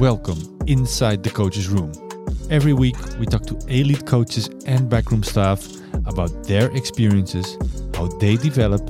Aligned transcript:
Welcome 0.00 0.60
inside 0.68 1.24
the 1.24 1.30
coach's 1.30 1.68
room. 1.68 1.90
Every 2.50 2.72
week, 2.72 2.94
we 3.18 3.26
talk 3.26 3.44
to 3.46 3.56
elite 3.66 4.06
coaches 4.06 4.48
and 4.64 4.88
backroom 4.88 5.24
staff 5.24 5.66
about 6.06 6.44
their 6.44 6.70
experiences, 6.76 7.58
how 7.96 8.06
they 8.06 8.36
develop, 8.36 8.80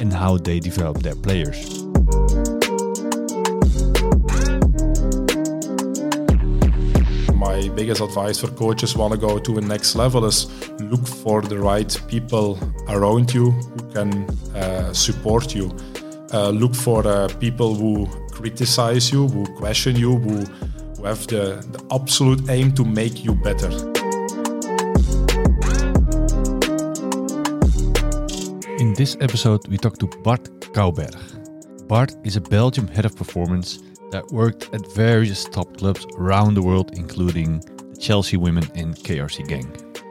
and 0.00 0.12
how 0.12 0.38
they 0.38 0.58
develop 0.58 1.04
their 1.04 1.14
players. 1.14 1.84
My 7.32 7.68
biggest 7.76 8.00
advice 8.00 8.40
for 8.40 8.48
coaches 8.48 8.96
want 8.96 9.12
to 9.12 9.20
go 9.20 9.38
to 9.38 9.54
the 9.54 9.60
next 9.60 9.94
level 9.94 10.24
is 10.24 10.50
look 10.80 11.06
for 11.06 11.42
the 11.42 11.60
right 11.60 11.96
people 12.08 12.58
around 12.88 13.32
you 13.32 13.52
who 13.52 13.92
can 13.92 14.28
uh, 14.56 14.92
support 14.92 15.54
you. 15.54 15.70
Uh, 16.32 16.50
look 16.50 16.74
for 16.74 17.06
uh, 17.06 17.28
people 17.38 17.76
who 17.76 18.08
criticize 18.36 19.10
you, 19.10 19.26
who 19.28 19.46
question 19.56 19.96
you, 19.96 20.16
who, 20.18 20.44
have 21.06 21.26
the, 21.28 21.64
the 21.70 21.94
absolute 21.94 22.50
aim 22.50 22.72
to 22.74 22.84
make 22.84 23.24
you 23.24 23.34
better. 23.34 23.70
In 28.80 28.92
this 28.94 29.16
episode, 29.20 29.66
we 29.68 29.78
talk 29.78 29.98
to 29.98 30.06
Bart 30.22 30.44
Caubergh. 30.74 31.16
Bart 31.86 32.16
is 32.24 32.36
a 32.36 32.40
Belgium 32.40 32.88
head 32.88 33.04
of 33.04 33.14
performance 33.14 33.78
that 34.10 34.26
worked 34.32 34.68
at 34.74 34.92
various 34.94 35.44
top 35.44 35.76
clubs 35.76 36.04
around 36.18 36.54
the 36.54 36.62
world, 36.62 36.90
including 36.98 37.60
the 37.60 37.96
Chelsea 37.98 38.36
Women 38.36 38.64
and 38.74 38.96
KRC 38.96 39.46
Genk. 39.46 40.02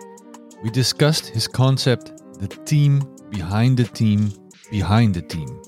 We 0.63 0.69
discussed 0.69 1.27
his 1.27 1.47
concept, 1.47 2.13
the 2.39 2.47
team 2.47 3.03
behind 3.29 3.77
the 3.77 3.83
team 3.83 4.31
behind 4.71 5.13
the 5.13 5.21
team. 5.21 5.61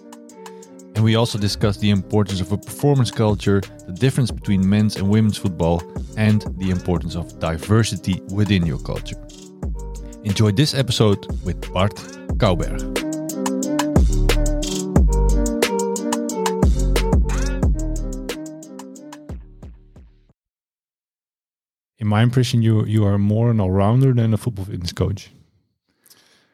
And 0.97 1.03
we 1.03 1.13
also 1.13 1.37
discussed 1.37 1.79
the 1.79 1.91
importance 1.91 2.41
of 2.41 2.51
a 2.51 2.57
performance 2.57 3.11
culture, 3.11 3.61
the 3.85 3.93
difference 3.93 4.31
between 4.31 4.67
men's 4.67 4.95
and 4.95 5.08
women's 5.08 5.38
football, 5.38 5.83
and 6.17 6.41
the 6.58 6.72
importance 6.72 7.16
of 7.16 7.38
diversity 7.39 8.19
within 8.31 8.66
your 8.66 8.80
culture. 8.80 9.16
Enjoy 10.23 10.49
this 10.49 10.73
episode 10.73 11.27
with 11.45 11.72
Bart 11.72 11.94
Caubergh. 12.39 12.81
In 22.00 22.07
my 22.07 22.23
impression, 22.23 22.63
you 22.63 22.85
you 22.85 23.05
are 23.05 23.19
more 23.19 23.52
an 23.52 23.59
all-rounder 23.59 24.13
than 24.13 24.33
a 24.33 24.38
football 24.38 24.66
fitness 24.66 24.94
coach. 24.94 25.29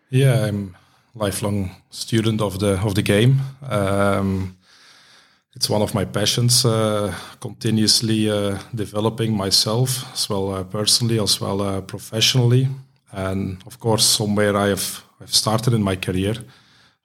Yeah, 0.09 0.44
I'm 0.44 0.75
lifelong 1.16 1.69
student 1.89 2.42
of 2.42 2.58
the 2.59 2.80
of 2.86 2.94
the 2.95 3.02
game. 3.02 3.42
Um, 3.69 4.58
it's 5.56 5.69
one 5.69 5.83
of 5.83 5.94
my 5.94 6.06
passions. 6.06 6.66
Uh, 6.66 7.14
continuously 7.39 8.30
uh, 8.30 8.58
developing 8.75 9.38
myself 9.38 10.03
as 10.14 10.30
well 10.30 10.53
uh, 10.53 10.64
personally 10.64 11.19
as 11.19 11.39
well 11.41 11.61
uh, 11.61 11.81
professionally, 11.81 12.67
and 13.11 13.58
of 13.66 13.78
course, 13.80 14.03
somewhere 14.06 14.58
I 14.58 14.69
have 14.69 15.03
I've 15.22 15.34
started 15.34 15.73
in 15.73 15.84
my 15.84 15.95
career 15.95 16.36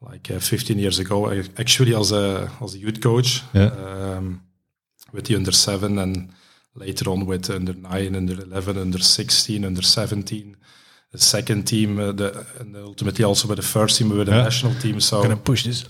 like 0.01 0.31
uh, 0.31 0.39
15 0.41 0.79
years 0.79 0.99
ago. 0.99 1.27
I, 1.31 1.43
actually, 1.59 1.95
as 1.95 2.13
a 2.13 2.51
as 2.63 2.75
a 2.75 2.79
youth 2.79 3.01
coach 3.01 3.43
Yeah. 3.53 3.71
um, 4.17 4.41
with 5.13 5.27
the 5.27 5.37
under 5.37 5.53
seven 5.53 5.99
and 5.99 6.31
later 6.75 7.11
on 7.11 7.27
with 7.27 7.51
under 7.51 7.75
nine, 7.75 8.15
under 8.17 8.41
11, 8.43 8.79
under 8.79 8.99
16, 8.99 9.65
under 9.65 9.83
17 9.83 10.57
the 11.13 11.19
second 11.19 11.65
team, 11.67 11.99
uh, 11.99 12.13
the, 12.13 12.47
and 12.61 12.77
ultimately 12.77 13.25
also 13.25 13.49
with 13.49 13.57
the 13.59 13.63
first 13.67 13.99
team, 13.99 14.11
with 14.11 14.27
the 14.27 14.33
Yeah. 14.37 14.43
national 14.45 14.75
team. 14.75 15.01
So 15.01 15.23
gonna 15.23 15.37
push 15.37 15.65
this. 15.65 15.85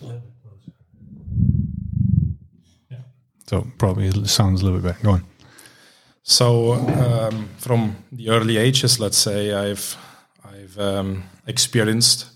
So 3.46 3.66
probably 3.78 4.08
it 4.08 4.28
sounds 4.28 4.60
a 4.60 4.64
little 4.64 4.80
bit 4.80 4.88
better. 4.92 5.04
Go 5.04 5.10
on. 5.12 5.24
So 6.22 6.74
um, 6.74 7.48
from 7.58 7.96
the 8.12 8.28
early 8.28 8.58
ages, 8.58 9.00
let's 9.00 9.16
say 9.18 9.52
I've 9.54 9.96
I've 10.44 10.78
um, 10.78 11.22
experienced 11.46 12.26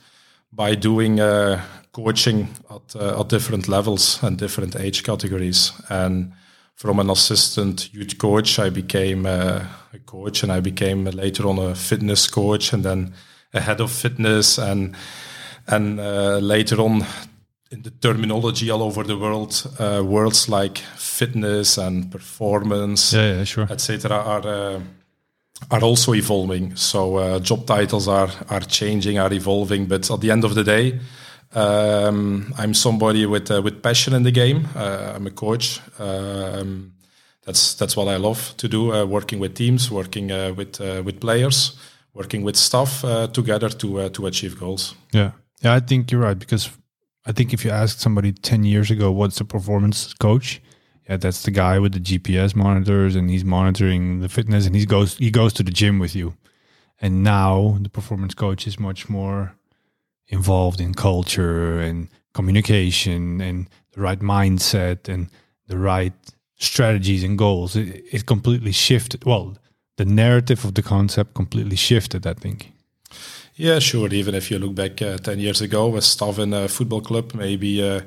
by 0.53 0.75
doing 0.75 1.21
uh, 1.21 1.61
coaching 1.93 2.49
at 2.71 2.97
uh, 2.97 3.21
at 3.21 3.29
different 3.29 3.69
levels 3.69 4.23
and 4.23 4.39
different 4.39 4.75
age 4.77 5.03
categories, 5.03 5.73
and 5.91 6.33
from 6.75 6.99
an 6.99 7.11
assistant 7.11 7.93
youth 7.95 8.19
coach, 8.19 8.59
I 8.59 8.71
became 8.71 9.27
uh, 9.27 9.65
a 9.93 9.99
coach, 10.05 10.43
and 10.43 10.53
I 10.53 10.61
became 10.61 11.05
later 11.05 11.47
on 11.47 11.59
a 11.59 11.75
fitness 11.75 12.29
coach, 12.29 12.73
and 12.73 12.85
then 12.85 13.15
a 13.55 13.61
head 13.61 13.81
of 13.81 13.91
fitness, 13.91 14.59
and 14.59 14.95
and 15.67 16.01
uh, 16.01 16.39
later 16.39 16.81
on 16.81 17.05
in 17.71 17.83
the 17.83 17.91
terminology 17.91 18.71
all 18.71 18.83
over 18.83 19.05
the 19.05 19.17
world, 19.17 19.67
uh, 19.79 20.03
words 20.05 20.49
like 20.49 20.79
fitness 20.97 21.79
and 21.79 22.11
performance 22.11 23.13
Yeah, 23.17 23.37
yeah, 23.37 23.45
sure. 23.45 23.67
etc. 23.71 24.17
are 24.17 24.47
uh, 24.47 24.81
are 25.71 25.83
also 25.85 26.15
evolving. 26.15 26.77
So 26.77 27.17
uh, 27.17 27.39
job 27.39 27.67
titles 27.67 28.09
are 28.09 28.31
are 28.49 28.67
changing, 28.67 29.19
are 29.19 29.33
evolving. 29.33 29.89
But 29.89 30.11
at 30.11 30.21
the 30.21 30.31
end 30.31 30.45
of 30.45 30.55
the 30.55 30.65
day, 30.65 31.01
um, 31.55 32.55
I'm 32.57 32.75
somebody 32.75 33.27
with 33.27 33.51
uh, 33.51 33.61
with 33.63 33.83
passion 33.83 34.15
in 34.15 34.23
the 34.23 34.31
game. 34.31 34.69
Uh, 34.75 35.13
I'm 35.15 35.27
a 35.27 35.31
coach. 35.31 35.81
Um, 35.99 36.93
that's 37.45 37.75
that's 37.75 37.97
what 37.97 38.09
I 38.09 38.17
love 38.17 38.55
to 38.57 38.69
do. 38.69 38.93
Uh, 38.93 39.05
working 39.05 39.41
with 39.41 39.55
teams, 39.55 39.91
working 39.91 40.31
uh, 40.31 40.55
with 40.55 40.81
uh, 40.81 41.03
with 41.05 41.21
players, 41.21 41.77
working 42.15 42.43
with 42.45 42.57
staff 42.57 43.05
uh, 43.05 43.27
together 43.27 43.69
to 43.69 44.09
to 44.09 44.27
achieve 44.27 44.59
goals. 44.59 44.95
Yeah, 45.13 45.33
yeah. 45.61 45.75
I 45.75 45.81
think 45.81 46.11
you're 46.11 46.23
right 46.23 46.39
because 46.39 46.71
I 47.27 47.33
think 47.33 47.53
if 47.53 47.65
you 47.65 47.71
asked 47.71 48.01
somebody 48.01 48.33
ten 48.33 48.65
years 48.65 48.91
ago 48.91 49.13
what's 49.13 49.41
a 49.41 49.45
performance 49.45 50.15
coach, 50.15 50.63
yeah, 51.09 51.19
that's 51.19 51.43
the 51.43 51.51
guy 51.51 51.79
with 51.79 51.93
the 51.93 52.01
GPS 52.01 52.55
monitors 52.55 53.17
and 53.17 53.29
he's 53.31 53.45
monitoring 53.45 54.21
the 54.21 54.29
fitness 54.29 54.67
and 54.67 54.77
he 54.77 54.87
goes 54.87 55.19
he 55.19 55.31
goes 55.31 55.53
to 55.55 55.63
the 55.63 55.73
gym 55.73 55.99
with 55.99 56.15
you. 56.15 56.35
And 57.01 57.25
now 57.25 57.79
the 57.81 57.89
performance 57.89 58.33
coach 58.33 58.67
is 58.67 58.79
much 58.79 59.09
more 59.09 59.57
involved 60.33 60.81
in 60.81 60.95
culture 60.95 61.79
and 61.79 62.09
communication 62.33 63.41
and 63.41 63.69
the 63.93 64.01
right 64.01 64.21
mindset 64.21 65.09
and 65.09 65.29
the 65.67 65.79
right 65.79 66.15
strategies 66.59 67.23
and 67.23 67.39
goals. 67.39 67.77
It, 67.77 68.05
it 68.11 68.27
completely 68.27 68.73
shifted. 68.73 69.25
Well, 69.25 69.57
the 69.97 70.05
narrative 70.05 70.65
of 70.65 70.75
the 70.75 70.83
concept 70.83 71.35
completely 71.35 71.77
shifted. 71.77 72.27
I 72.27 72.35
think. 72.35 72.73
Yeah, 73.55 73.79
sure. 73.79 74.09
Even 74.13 74.35
if 74.35 74.51
you 74.51 74.59
look 74.59 74.75
back 74.75 75.03
uh, 75.03 75.19
10 75.19 75.39
years 75.39 75.61
ago, 75.61 75.95
a 75.97 76.01
staff 76.01 76.39
in 76.39 76.55
a 76.55 76.69
football 76.69 77.03
club 77.03 77.35
maybe 77.35 77.83
uh, 77.83 78.01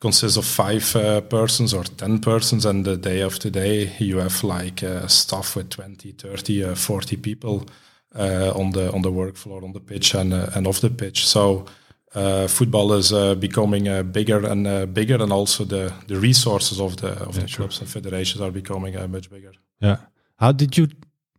consists 0.00 0.36
of 0.36 0.44
five 0.44 0.96
uh, 0.96 1.20
persons 1.20 1.72
or 1.72 1.84
10 1.84 2.20
persons, 2.20 2.66
and 2.66 2.84
the 2.84 2.96
day 2.96 3.20
of 3.20 3.38
today, 3.38 3.92
you 3.98 4.18
have 4.18 4.42
like 4.42 4.82
uh, 4.82 5.06
staff 5.06 5.54
with 5.54 5.70
20, 5.70 6.12
30, 6.12 6.64
uh, 6.64 6.74
40 6.74 7.16
people 7.16 7.66
on 8.14 8.70
the 8.72 8.90
on 8.92 9.02
the 9.02 9.10
work 9.10 9.36
floor, 9.36 9.62
on 9.64 9.72
the 9.72 9.80
pitch, 9.80 10.14
and 10.14 10.32
uh, 10.32 10.50
and 10.54 10.66
off 10.66 10.80
the 10.80 10.90
pitch. 10.90 11.26
So. 11.26 11.64
Uh, 12.12 12.48
football 12.48 12.92
is 12.92 13.12
uh, 13.12 13.36
becoming 13.36 13.86
uh, 13.86 14.02
bigger 14.02 14.44
and 14.44 14.66
uh, 14.66 14.84
bigger, 14.84 15.22
and 15.22 15.32
also 15.32 15.64
the, 15.64 15.92
the 16.08 16.16
resources 16.18 16.80
of 16.80 16.96
the 16.96 17.12
of 17.28 17.34
the 17.36 17.46
clubs 17.46 17.78
and 17.80 17.88
federations 17.88 18.40
are 18.42 18.50
becoming 18.50 18.96
uh, 18.96 19.06
much 19.06 19.30
bigger. 19.30 19.52
Yeah. 19.80 19.96
How 20.36 20.50
did 20.52 20.76
you? 20.76 20.88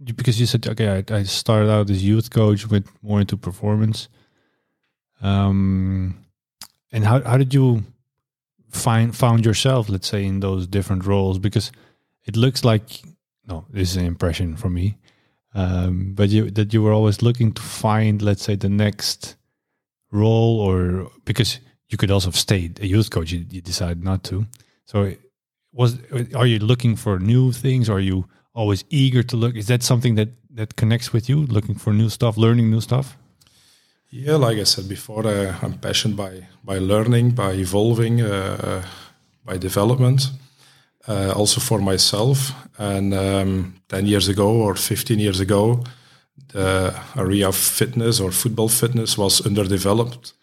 you- 0.05 0.13
Because 0.15 0.39
you 0.39 0.45
said 0.47 0.65
okay, 0.67 0.87
I, 0.87 1.15
I 1.19 1.23
started 1.25 1.69
out 1.69 1.89
as 1.89 2.01
youth 2.01 2.29
coach, 2.29 2.69
went 2.69 2.85
more 3.01 3.19
into 3.19 3.35
performance. 3.35 4.07
Um, 5.21 6.15
and 6.91 7.03
how 7.03 7.21
how 7.23 7.37
did 7.37 7.53
you 7.53 7.83
find 8.69 9.13
found 9.15 9.45
yourself? 9.45 9.89
Let's 9.89 10.07
say 10.07 10.23
in 10.25 10.39
those 10.39 10.67
different 10.67 11.05
roles, 11.05 11.37
because 11.39 11.71
it 12.23 12.35
looks 12.37 12.63
like 12.63 13.01
no, 13.45 13.65
this 13.73 13.91
is 13.91 13.97
an 13.97 14.05
impression 14.05 14.55
for 14.55 14.69
me. 14.69 14.97
Um, 15.53 16.13
but 16.13 16.29
you 16.29 16.49
that 16.51 16.73
you 16.73 16.81
were 16.81 16.93
always 16.93 17.21
looking 17.21 17.51
to 17.53 17.61
find, 17.61 18.21
let's 18.21 18.43
say, 18.43 18.55
the 18.55 18.69
next 18.69 19.35
role, 20.11 20.59
or 20.59 21.11
because 21.25 21.59
you 21.89 21.97
could 21.97 22.11
also 22.11 22.27
have 22.27 22.37
stayed 22.37 22.79
a 22.79 22.87
youth 22.87 23.09
coach, 23.09 23.31
you, 23.31 23.45
you 23.49 23.61
decided 23.61 24.03
not 24.03 24.23
to. 24.25 24.45
So 24.85 25.13
was 25.73 25.97
are 26.35 26.47
you 26.47 26.59
looking 26.59 26.95
for 26.95 27.19
new 27.19 27.51
things 27.51 27.89
are 27.89 27.99
you 27.99 28.25
always 28.53 28.83
eager 28.89 29.23
to 29.23 29.37
look 29.37 29.55
is 29.55 29.67
that 29.67 29.81
something 29.81 30.15
that 30.15 30.29
that 30.53 30.75
connects 30.75 31.13
with 31.13 31.29
you 31.29 31.45
looking 31.45 31.75
for 31.75 31.93
new 31.93 32.09
stuff 32.09 32.37
learning 32.37 32.69
new 32.69 32.81
stuff 32.81 33.17
Yeah, 34.13 34.35
like 34.35 34.57
I 34.57 34.65
said 34.65 34.89
before, 34.89 35.25
uh, 35.25 35.55
I'm 35.61 35.79
passionate 35.79 36.17
by 36.17 36.45
by 36.65 36.79
learning, 36.79 37.31
by 37.31 37.53
evolving, 37.53 38.21
uh, 38.21 38.83
by 39.45 39.57
development. 39.57 40.29
Uh, 41.07 41.33
also 41.35 41.59
for 41.59 41.79
myself. 41.81 42.53
And 42.77 43.13
um, 43.13 43.73
ten 43.87 44.05
years 44.05 44.29
ago 44.29 44.49
or 44.49 44.75
fifteen 44.75 45.19
years 45.19 45.39
ago, 45.39 45.83
the 46.53 46.93
area 47.15 47.47
of 47.47 47.55
fitness 47.55 48.19
or 48.19 48.31
football 48.31 48.69
fitness 48.69 49.17
was 49.17 49.45
underdeveloped, 49.45 50.33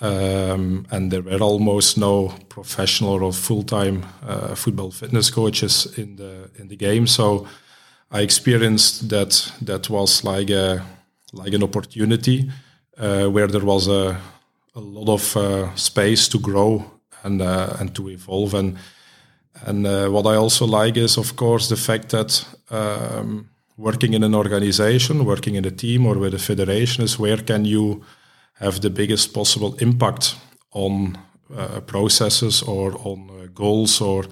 um, 0.00 0.86
and 0.90 1.10
there 1.10 1.22
were 1.22 1.42
almost 1.42 1.96
no 1.96 2.32
professional 2.48 3.22
or 3.22 3.32
full-time 3.32 4.04
uh, 4.28 4.54
football 4.54 4.90
fitness 4.92 5.30
coaches 5.30 5.86
in 5.98 6.16
the 6.16 6.50
in 6.58 6.68
the 6.68 6.76
game. 6.76 7.06
So 7.06 7.46
I 8.12 8.22
experienced 8.22 9.08
that 9.08 9.52
that 9.64 9.88
was 9.88 10.22
like 10.24 10.50
a 10.50 10.82
like 11.32 11.56
an 11.56 11.62
opportunity 11.62 12.50
uh, 12.98 13.26
where 13.26 13.48
there 13.48 13.64
was 13.64 13.88
a, 13.88 14.16
a 14.74 14.80
lot 14.80 15.08
of 15.08 15.36
uh, 15.36 15.74
space 15.74 16.28
to 16.28 16.38
grow 16.38 16.84
and 17.24 17.42
uh, 17.42 17.76
and 17.80 17.92
to 17.94 18.08
evolve 18.08 18.54
and 18.58 18.76
And 19.64 19.86
uh, 19.86 20.08
what 20.08 20.26
I 20.26 20.36
also 20.36 20.66
like 20.66 20.96
is, 20.96 21.18
of 21.18 21.36
course, 21.36 21.68
the 21.68 21.76
fact 21.76 22.10
that 22.10 22.46
um, 22.70 23.48
working 23.76 24.14
in 24.14 24.22
an 24.22 24.34
organization, 24.34 25.24
working 25.24 25.54
in 25.54 25.64
a 25.64 25.70
team 25.70 26.06
or 26.06 26.18
with 26.18 26.34
a 26.34 26.38
federation 26.38 27.04
is 27.04 27.18
where 27.18 27.38
can 27.38 27.64
you 27.64 28.04
have 28.54 28.80
the 28.80 28.90
biggest 28.90 29.32
possible 29.32 29.74
impact 29.80 30.36
on 30.72 31.18
uh, 31.56 31.80
processes 31.80 32.62
or 32.62 32.94
on 33.04 33.30
uh, 33.30 33.46
goals 33.54 34.00
or 34.00 34.24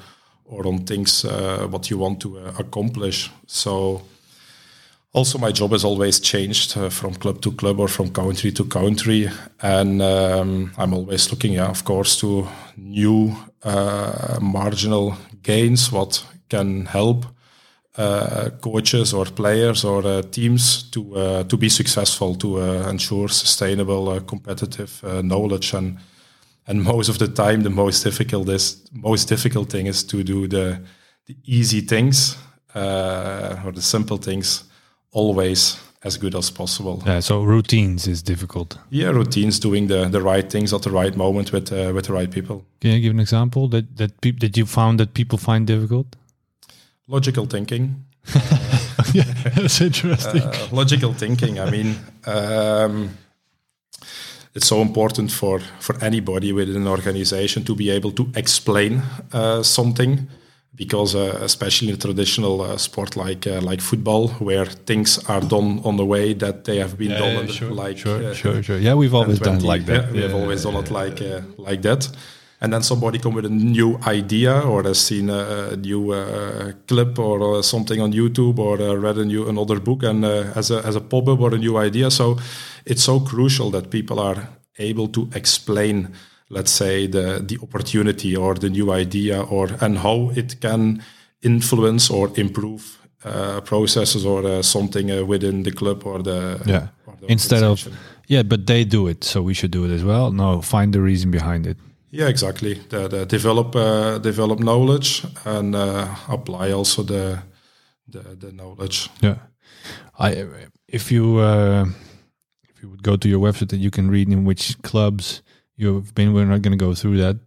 or 0.46 0.66
on 0.66 0.84
things 0.84 1.24
uh, 1.24 1.66
what 1.70 1.90
you 1.90 1.98
want 1.98 2.20
to 2.20 2.38
uh, 2.38 2.52
accomplish. 2.58 3.30
So 3.46 4.02
also 5.14 5.38
my 5.38 5.52
job 5.52 5.70
has 5.70 5.84
always 5.84 6.20
changed 6.20 6.76
uh, 6.76 6.90
from 6.90 7.14
club 7.14 7.40
to 7.40 7.52
club 7.52 7.80
or 7.80 7.88
from 7.88 8.10
country 8.10 8.50
to 8.52 8.64
country 8.64 9.30
and 9.62 10.02
um, 10.02 10.72
i'm 10.76 10.92
always 10.92 11.30
looking 11.30 11.52
yeah 11.52 11.70
of 11.70 11.84
course 11.84 12.16
to 12.20 12.46
new 12.76 13.34
uh, 13.62 14.38
marginal 14.40 15.16
gains 15.42 15.92
what 15.92 16.24
can 16.48 16.86
help 16.86 17.26
uh, 17.96 18.50
coaches 18.60 19.14
or 19.14 19.24
players 19.24 19.84
or 19.84 20.04
uh, 20.04 20.22
teams 20.22 20.90
to 20.90 21.14
uh, 21.16 21.44
to 21.44 21.56
be 21.56 21.68
successful 21.68 22.34
to 22.34 22.60
uh, 22.60 22.88
ensure 22.90 23.28
sustainable 23.28 24.20
competitive 24.22 25.00
knowledge. 25.22 25.74
And 25.74 25.98
and 26.66 26.82
most 26.94 27.08
of 27.08 27.18
the 27.18 27.28
time 27.28 27.62
the 27.62 27.70
most 27.70 28.02
difficult 28.02 28.48
is 28.48 28.82
most 28.92 29.28
difficult 29.28 29.70
thing 29.70 29.86
is 29.86 30.04
to 30.04 30.24
do 30.24 30.48
the 30.48 30.80
the 31.26 31.36
easy 31.44 31.80
things 31.80 32.36
or 32.74 33.72
the 33.72 33.82
simple 33.82 34.18
things 34.18 34.64
always 35.12 35.78
as 36.04 36.18
good 36.18 36.34
as 36.34 36.50
possible. 36.50 37.02
Yeah, 37.06 37.20
so 37.20 37.42
routines 37.42 38.06
is 38.06 38.22
difficult. 38.22 38.78
Yeah, 38.90 39.10
routines, 39.10 39.58
doing 39.58 39.88
the, 39.88 40.08
the 40.08 40.20
right 40.20 40.50
things 40.50 40.72
at 40.72 40.82
the 40.82 40.90
right 40.90 41.16
moment 41.16 41.52
with 41.52 41.72
uh, 41.72 41.92
with 41.94 42.04
the 42.06 42.12
right 42.12 42.30
people. 42.30 42.64
Can 42.80 42.90
you 42.90 43.00
give 43.00 43.14
an 43.14 43.20
example 43.20 43.68
that 43.68 43.96
that 43.96 44.20
peop- 44.20 44.40
that 44.40 44.56
you 44.56 44.66
found 44.66 44.98
that 44.98 45.14
people 45.14 45.38
find 45.38 45.66
difficult? 45.66 46.06
Logical 47.08 47.46
thinking. 47.46 48.04
yeah, 49.12 49.24
that's 49.54 49.80
interesting. 49.80 50.42
Uh, 50.42 50.68
logical 50.72 51.12
thinking. 51.12 51.58
I 51.58 51.70
mean, 51.70 51.96
um, 52.26 53.10
it's 54.54 54.66
so 54.66 54.80
important 54.80 55.30
for 55.32 55.60
for 55.80 55.96
anybody 56.04 56.52
within 56.52 56.76
an 56.76 56.88
organization 56.88 57.64
to 57.64 57.74
be 57.74 57.90
able 57.90 58.12
to 58.12 58.26
explain 58.34 59.02
uh, 59.32 59.62
something 59.62 60.28
because 60.76 61.14
uh, 61.14 61.38
especially 61.42 61.88
in 61.88 61.94
a 61.94 61.98
traditional 61.98 62.60
uh, 62.60 62.76
sport 62.76 63.16
like 63.16 63.46
uh, 63.46 63.60
like 63.60 63.80
football, 63.80 64.28
where 64.40 64.66
things 64.66 65.18
are 65.28 65.40
done 65.40 65.80
on 65.84 65.96
the 65.96 66.04
way 66.04 66.34
that 66.34 66.64
they 66.64 66.78
have 66.78 66.98
been 66.98 67.10
yeah, 67.10 67.18
done, 67.18 67.46
yeah, 67.46 67.52
sure, 67.52 67.70
like 67.70 67.98
sure, 67.98 68.24
uh, 68.24 68.34
sure, 68.34 68.62
sure. 68.62 68.78
Yeah, 68.78 68.94
we've 68.94 69.14
always 69.14 69.38
20, 69.38 69.58
done 69.58 69.66
like 69.66 69.86
that. 69.86 70.06
Yeah, 70.06 70.12
we 70.12 70.22
have 70.22 70.34
always 70.34 70.62
done 70.64 70.76
it 70.76 70.90
like 70.90 71.22
uh, 71.22 71.42
like 71.58 71.82
that. 71.82 72.08
And 72.60 72.72
then 72.72 72.82
somebody 72.82 73.18
come 73.18 73.34
with 73.34 73.44
a 73.44 73.50
new 73.50 73.98
idea, 74.06 74.60
or 74.60 74.84
has 74.84 74.98
seen 74.98 75.28
a, 75.28 75.70
a 75.72 75.76
new 75.76 76.12
uh, 76.12 76.72
clip 76.86 77.18
or 77.18 77.62
something 77.62 78.00
on 78.00 78.12
YouTube, 78.12 78.58
or 78.58 78.78
read 78.98 79.18
a 79.18 79.24
new 79.24 79.48
another 79.48 79.78
book, 79.80 80.02
and 80.02 80.24
as 80.24 80.70
a 80.70 80.78
as 80.84 80.96
a 80.96 81.00
pop 81.00 81.28
up 81.28 81.40
or 81.40 81.54
a 81.54 81.58
new 81.58 81.76
idea. 81.76 82.10
So 82.10 82.38
it's 82.86 83.02
so 83.02 83.20
crucial 83.20 83.70
that 83.72 83.90
people 83.90 84.18
are 84.18 84.48
able 84.78 85.08
to 85.08 85.28
explain 85.34 86.08
let's 86.54 86.70
say 86.70 87.08
the 87.08 87.42
the 87.48 87.58
opportunity 87.62 88.36
or 88.36 88.54
the 88.54 88.70
new 88.70 88.92
idea 88.92 89.42
or 89.42 89.68
and 89.80 89.98
how 89.98 90.30
it 90.36 90.60
can 90.60 91.02
influence 91.42 92.10
or 92.10 92.30
improve 92.36 92.82
uh, 93.24 93.60
processes 93.60 94.24
or 94.24 94.44
uh, 94.46 94.62
something 94.62 95.10
uh, 95.10 95.24
within 95.24 95.62
the 95.62 95.70
club 95.70 96.06
or 96.06 96.22
the 96.22 96.60
yeah. 96.66 96.88
or 97.06 97.16
the 97.20 97.26
instead 97.32 97.62
of 97.62 97.88
yeah 98.28 98.42
but 98.42 98.66
they 98.66 98.84
do 98.84 99.08
it 99.08 99.24
so 99.24 99.42
we 99.42 99.54
should 99.54 99.70
do 99.70 99.84
it 99.84 99.90
as 99.90 100.02
well. 100.02 100.32
No 100.32 100.60
find 100.62 100.92
the 100.92 101.00
reason 101.00 101.30
behind 101.30 101.66
it. 101.66 101.76
Yeah 102.10 102.28
exactly. 102.28 102.74
The, 102.88 103.08
the 103.08 103.26
develop 103.26 103.74
uh, 103.74 104.18
develop 104.18 104.60
knowledge 104.60 105.24
and 105.44 105.74
uh, 105.74 106.06
apply 106.28 106.72
also 106.72 107.02
the, 107.02 107.42
the 108.08 108.36
the 108.38 108.52
knowledge. 108.52 109.10
Yeah. 109.20 109.36
I 110.18 110.46
if 110.86 111.10
you 111.10 111.38
uh, 111.38 111.86
if 112.68 112.82
you 112.82 112.90
would 112.90 113.02
go 113.02 113.16
to 113.16 113.28
your 113.28 113.40
website 113.40 113.68
that 113.68 113.80
you 113.80 113.90
can 113.90 114.10
read 114.10 114.28
in 114.28 114.44
which 114.44 114.80
clubs 114.82 115.42
you've 115.76 116.14
been. 116.14 116.32
We're 116.32 116.44
not 116.44 116.62
going 116.62 116.76
to 116.76 116.84
go 116.84 116.94
through 116.94 117.18
that. 117.18 117.38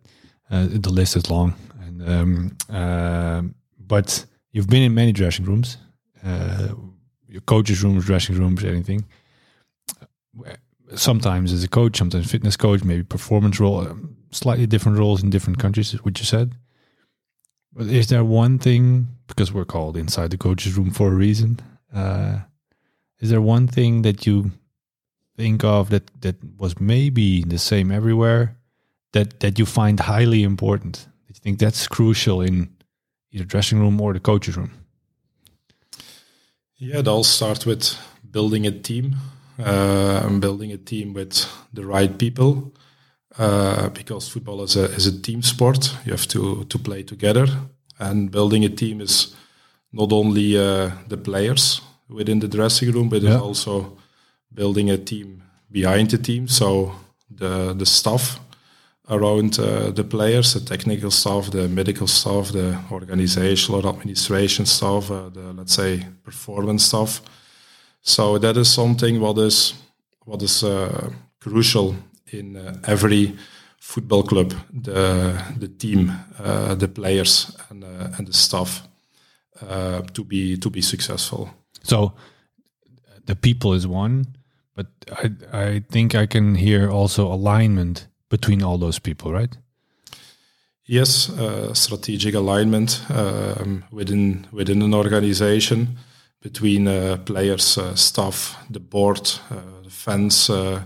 Uh, 0.50 0.68
the 0.70 0.90
list 0.90 1.16
is 1.16 1.30
long, 1.30 1.54
and 1.82 2.10
um, 2.10 2.58
uh, 2.70 3.42
but 3.80 4.26
you've 4.52 4.70
been 4.70 4.84
in 4.84 4.94
many 4.94 5.12
dressing 5.12 5.46
rooms, 5.46 5.78
uh, 6.24 6.70
your 7.28 7.42
coaches' 7.42 7.84
rooms, 7.84 8.06
dressing 8.06 8.38
rooms, 8.38 8.64
anything. 8.64 9.06
Sometimes 10.96 11.52
as 11.52 11.64
a 11.64 11.68
coach, 11.68 11.98
sometimes 11.98 12.32
fitness 12.32 12.56
coach, 12.56 12.84
maybe 12.84 13.04
performance 13.04 13.60
role, 13.60 13.82
um, 13.82 14.16
slightly 14.32 14.66
different 14.66 14.98
roles 14.98 15.22
in 15.22 15.30
different 15.30 15.60
countries, 15.60 15.92
which 16.04 16.20
you 16.20 16.26
said. 16.26 16.56
But 17.74 17.88
is 17.88 18.08
there 18.08 18.24
one 18.24 18.58
thing 18.58 19.08
because 19.28 19.52
we're 19.52 19.66
called 19.66 19.98
inside 19.98 20.32
the 20.32 20.38
coaches' 20.38 20.78
room 20.78 20.92
for 20.92 21.12
a 21.12 21.16
reason? 21.16 21.60
Uh, 21.94 22.40
is 23.20 23.30
there 23.30 23.42
one 23.42 23.68
thing 23.68 24.04
that 24.04 24.26
you 24.26 24.52
think 25.38 25.64
of 25.64 25.90
that 25.90 26.04
that 26.22 26.36
was 26.58 26.80
maybe 26.80 27.44
the 27.44 27.58
same 27.58 27.92
everywhere 27.92 28.58
that 29.12 29.40
that 29.40 29.58
you 29.60 29.66
find 29.66 30.00
highly 30.00 30.44
important 30.44 31.08
that 31.28 31.38
you 31.38 31.42
think 31.42 31.60
that's 31.60 31.88
crucial 31.88 32.42
in 32.42 32.70
either 33.32 33.46
dressing 33.46 33.80
room 33.80 34.02
or 34.02 34.14
the 34.14 34.20
coaches 34.20 34.58
room. 34.58 34.72
Yeah 36.80 37.00
it 37.00 37.08
all 37.08 37.24
starts 37.24 37.66
with 37.66 37.98
building 38.32 38.68
a 38.68 38.72
team 38.72 39.16
uh, 39.60 40.26
and 40.26 40.42
building 40.42 40.72
a 40.72 40.78
team 40.78 41.14
with 41.14 41.48
the 41.74 41.86
right 41.86 42.18
people 42.18 42.74
uh, 43.40 43.90
because 43.90 44.30
football 44.30 44.64
is 44.64 44.76
a, 44.76 44.86
is 44.96 45.08
a 45.08 45.22
team 45.22 45.42
sport. 45.42 45.96
You 46.06 46.12
have 46.12 46.28
to 46.28 46.66
to 46.66 46.80
play 46.80 47.04
together. 47.04 47.48
And 48.00 48.32
building 48.32 48.66
a 48.66 48.70
team 48.70 49.02
is 49.02 49.36
not 49.92 50.12
only 50.12 50.58
uh, 50.58 50.92
the 51.08 51.18
players 51.18 51.82
within 52.10 52.40
the 52.40 52.48
dressing 52.48 52.92
room 52.92 53.10
but 53.10 53.22
yeah. 53.22 53.34
it's 53.34 53.42
also 53.42 53.97
building 54.58 54.90
a 54.90 54.98
team 54.98 55.44
behind 55.70 56.10
the 56.10 56.18
team. 56.18 56.48
So 56.48 56.92
the 57.30 57.74
the 57.78 57.86
staff 57.86 58.40
around 59.10 59.60
uh, 59.60 59.92
the 59.92 60.04
players, 60.04 60.54
the 60.54 60.60
technical 60.60 61.12
staff, 61.12 61.50
the 61.52 61.68
medical 61.68 62.08
staff, 62.08 62.52
the 62.52 62.78
organizational 62.92 63.86
or 63.86 63.90
administration 63.90 64.66
staff, 64.66 65.12
uh, 65.12 65.30
the 65.30 65.54
let's 65.54 65.74
say 65.74 66.04
performance 66.24 66.86
staff. 66.86 67.22
So 68.02 68.38
that 68.40 68.58
is 68.58 68.74
something 68.74 69.22
what 69.22 69.38
is 69.38 69.74
what 70.26 70.42
is 70.42 70.64
uh, 70.64 71.10
crucial 71.40 71.96
in 72.32 72.58
uh, 72.58 72.78
every 72.84 73.36
football 73.80 74.24
club. 74.24 74.54
The 74.74 75.38
the 75.60 75.68
team, 75.68 76.12
uh, 76.40 76.76
the 76.76 76.88
players, 76.88 77.58
and 77.70 77.84
uh, 77.84 78.18
and 78.18 78.28
the 78.28 78.34
staff 78.34 78.84
to 80.14 80.24
be 80.24 80.58
to 80.58 80.70
be 80.70 80.82
successful. 80.82 81.50
So 81.84 82.14
the 83.26 83.36
people 83.36 83.74
is 83.76 83.86
one 83.88 84.26
but 84.78 84.86
I 85.12 85.32
I 85.68 85.84
think 85.92 86.14
I 86.14 86.28
can 86.28 86.56
hear 86.56 86.90
also 86.92 87.34
alignment 87.34 88.08
between 88.30 88.64
all 88.64 88.78
those 88.78 89.00
people, 89.00 89.34
right? 89.34 89.58
Yes, 90.86 91.30
uh, 91.30 91.74
strategic 91.74 92.36
alignment 92.36 93.02
um, 93.10 93.84
within 93.92 94.48
within 94.52 94.82
an 94.82 94.94
organization 94.94 95.98
between 96.42 96.88
uh, 96.88 97.18
players, 97.26 97.78
uh, 97.78 97.96
staff, 97.96 98.56
the 98.70 98.80
board, 98.80 99.40
uh, 99.50 99.84
the 99.84 99.90
fans, 99.90 100.50
uh, 100.50 100.82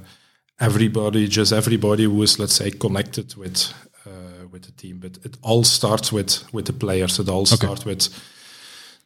everybody, 0.60 1.27
just 1.27 1.51
everybody 1.51 2.03
who 2.05 2.24
is 2.24 2.39
let's 2.39 2.55
say 2.55 2.71
connected 2.71 3.36
with 3.36 3.74
uh, 4.05 4.48
with 4.51 4.63
the 4.63 4.71
team. 4.71 5.00
But 5.00 5.17
it 5.24 5.38
all 5.41 5.63
starts 5.63 6.12
with 6.12 6.43
with 6.53 6.65
the 6.65 6.74
players. 6.74 7.19
It 7.19 7.29
all 7.29 7.41
okay. 7.41 7.55
starts 7.55 7.86
with 7.86 8.10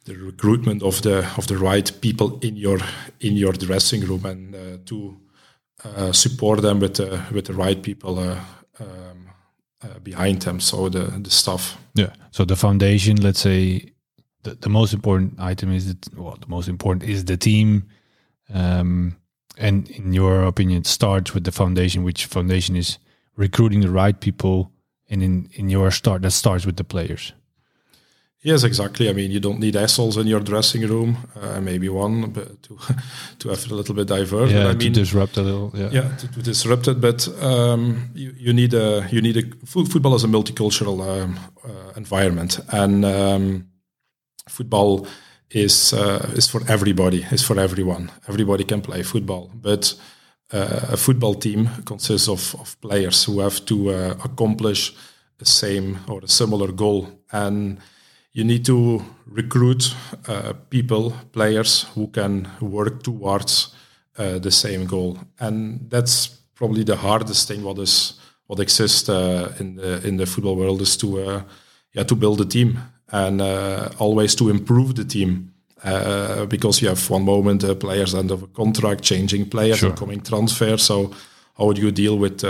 the 0.06 0.16
recruitment 0.16 0.84
of 0.84 1.02
the 1.02 1.26
of 1.38 1.48
the 1.48 1.58
right 1.58 1.92
people 2.02 2.40
in 2.42 2.56
your 2.56 2.80
in 3.20 3.36
your 3.36 3.54
dressing 3.54 4.02
room 4.02 4.26
and 4.26 4.56
uh, 4.56 4.78
to 4.86 5.18
uh, 5.84 6.12
support 6.12 6.62
them 6.62 6.80
with 6.80 6.96
the 6.96 7.22
with 7.32 7.46
the 7.46 7.54
right 7.54 7.82
people 7.82 8.20
uh, 8.20 8.40
um, 8.80 9.30
uh, 9.84 10.00
behind 10.04 10.42
them. 10.42 10.60
So 10.60 10.90
the 10.90 11.20
the 11.24 11.30
stuff. 11.30 11.78
Yeah. 11.96 12.14
So 12.32 12.46
the 12.46 12.56
foundation, 12.56 13.22
let's 13.22 13.40
say, 13.40 13.94
the, 14.44 14.56
the 14.56 14.70
most 14.70 14.94
important 14.94 15.40
item 15.40 15.72
is 15.72 15.88
that 15.88 16.14
well, 16.18 16.38
the 16.40 16.48
most 16.48 16.68
important 16.68 17.10
is 17.10 17.26
the 17.26 17.38
team. 17.38 17.84
Um, 18.54 19.16
and 19.58 19.90
in 19.90 20.14
your 20.14 20.44
opinion, 20.44 20.80
it 20.80 20.88
starts 20.88 21.34
with 21.34 21.44
the 21.44 21.52
foundation, 21.52 22.04
which 22.04 22.26
foundation 22.26 22.76
is 22.76 23.00
recruiting 23.36 23.82
the 23.82 23.90
right 23.90 24.20
people. 24.20 24.72
And 25.10 25.24
in, 25.24 25.50
in 25.54 25.70
your 25.70 25.92
start, 25.92 26.24
that 26.24 26.32
starts 26.32 26.66
with 26.66 26.78
the 26.78 26.84
players. 26.84 27.34
Yes, 28.46 28.64
exactly. 28.64 29.10
I 29.10 29.14
mean, 29.14 29.32
you 29.32 29.40
don't 29.40 29.60
need 29.60 29.76
assholes 29.76 30.18
in 30.18 30.28
your 30.28 30.40
dressing 30.40 30.88
room. 30.88 31.18
Uh, 31.36 31.60
maybe 31.62 31.90
one, 31.90 32.30
but 32.30 32.62
to 32.62 32.78
to 33.40 33.50
have 33.50 33.66
it 33.66 33.72
a 33.72 33.76
little 33.76 33.96
bit 33.96 34.08
diverse. 34.08 34.52
Yeah, 34.52 34.68
I 34.68 34.76
mean, 34.76 34.94
to 34.94 35.00
disrupt 35.00 35.38
a 35.38 35.42
little. 35.42 35.72
Yeah, 35.74 35.90
yeah, 35.92 36.16
to, 36.18 36.28
to 36.28 36.42
disrupt 36.44 36.88
it. 36.88 37.02
But 37.02 37.28
um, 37.42 38.12
you, 38.14 38.36
you 38.38 38.54
need 38.54 38.76
a 38.76 39.08
you 39.12 39.22
need 39.22 39.38
a 39.38 39.66
football 39.66 40.14
is 40.14 40.24
a 40.24 40.28
multicultural 40.28 41.02
um, 41.02 41.40
uh, 41.64 41.94
environment, 41.98 42.60
and 42.70 43.04
um, 43.04 43.68
football 44.48 45.08
is 45.50 45.94
uh, 45.94 46.32
is 46.36 46.48
for 46.48 46.62
everybody. 46.68 47.26
Is 47.32 47.44
for 47.44 47.60
everyone. 47.60 48.12
Everybody 48.28 48.64
can 48.64 48.82
play 48.82 49.02
football, 49.04 49.50
but 49.56 49.96
uh, 50.54 50.94
a 50.94 50.98
football 50.98 51.34
team 51.34 51.70
consists 51.86 52.30
of, 52.30 52.56
of 52.60 52.80
players 52.80 53.24
who 53.24 53.40
have 53.40 53.66
to 53.66 53.90
uh, 53.90 54.16
accomplish 54.24 54.94
the 55.40 55.46
same 55.46 55.98
or 56.08 56.24
a 56.24 56.28
similar 56.28 56.72
goal. 56.72 57.08
And 57.32 57.80
you 58.36 58.44
need 58.44 58.66
to 58.66 59.02
recruit 59.26 59.96
uh, 60.28 60.54
people, 60.70 61.14
players 61.32 61.86
who 61.96 62.08
can 62.08 62.48
work 62.60 63.02
towards 63.02 63.74
uh, 64.18 64.40
the 64.40 64.52
same 64.52 64.86
goal. 64.86 65.18
And 65.40 65.90
that's 65.90 66.28
probably 66.56 66.84
the 66.84 66.98
hardest 66.98 67.48
thing 67.48 67.64
what 67.64 67.80
is 67.80 68.20
what 68.48 68.60
exists 68.60 69.10
uh, 69.10 69.54
in 69.60 69.76
the 69.76 70.06
in 70.08 70.18
the 70.18 70.26
football 70.26 70.56
world 70.56 70.82
is 70.82 70.98
to 70.98 71.08
uh, 71.08 71.42
yeah 71.94 72.06
to 72.06 72.16
build 72.16 72.42
a 72.42 72.46
team 72.46 72.78
and 73.12 73.42
uh, 73.42 73.90
always 74.00 74.36
to 74.36 74.50
improve 74.50 74.94
the 74.96 75.06
team. 75.06 75.52
Uh, 75.84 76.46
because 76.48 76.82
you 76.82 76.90
have 76.90 77.10
one 77.12 77.24
moment 77.24 77.64
uh, 77.64 77.76
players 77.76 78.14
end 78.16 78.32
of 78.32 78.44
a 78.44 78.48
contract, 78.48 79.04
changing 79.04 79.50
players, 79.50 79.78
Sure. 79.80 79.94
coming 79.96 80.22
transfer. 80.24 80.78
So 80.78 81.12
how 81.58 81.74
do 81.74 81.82
you 81.82 81.92
deal 81.92 82.18
with 82.18 82.44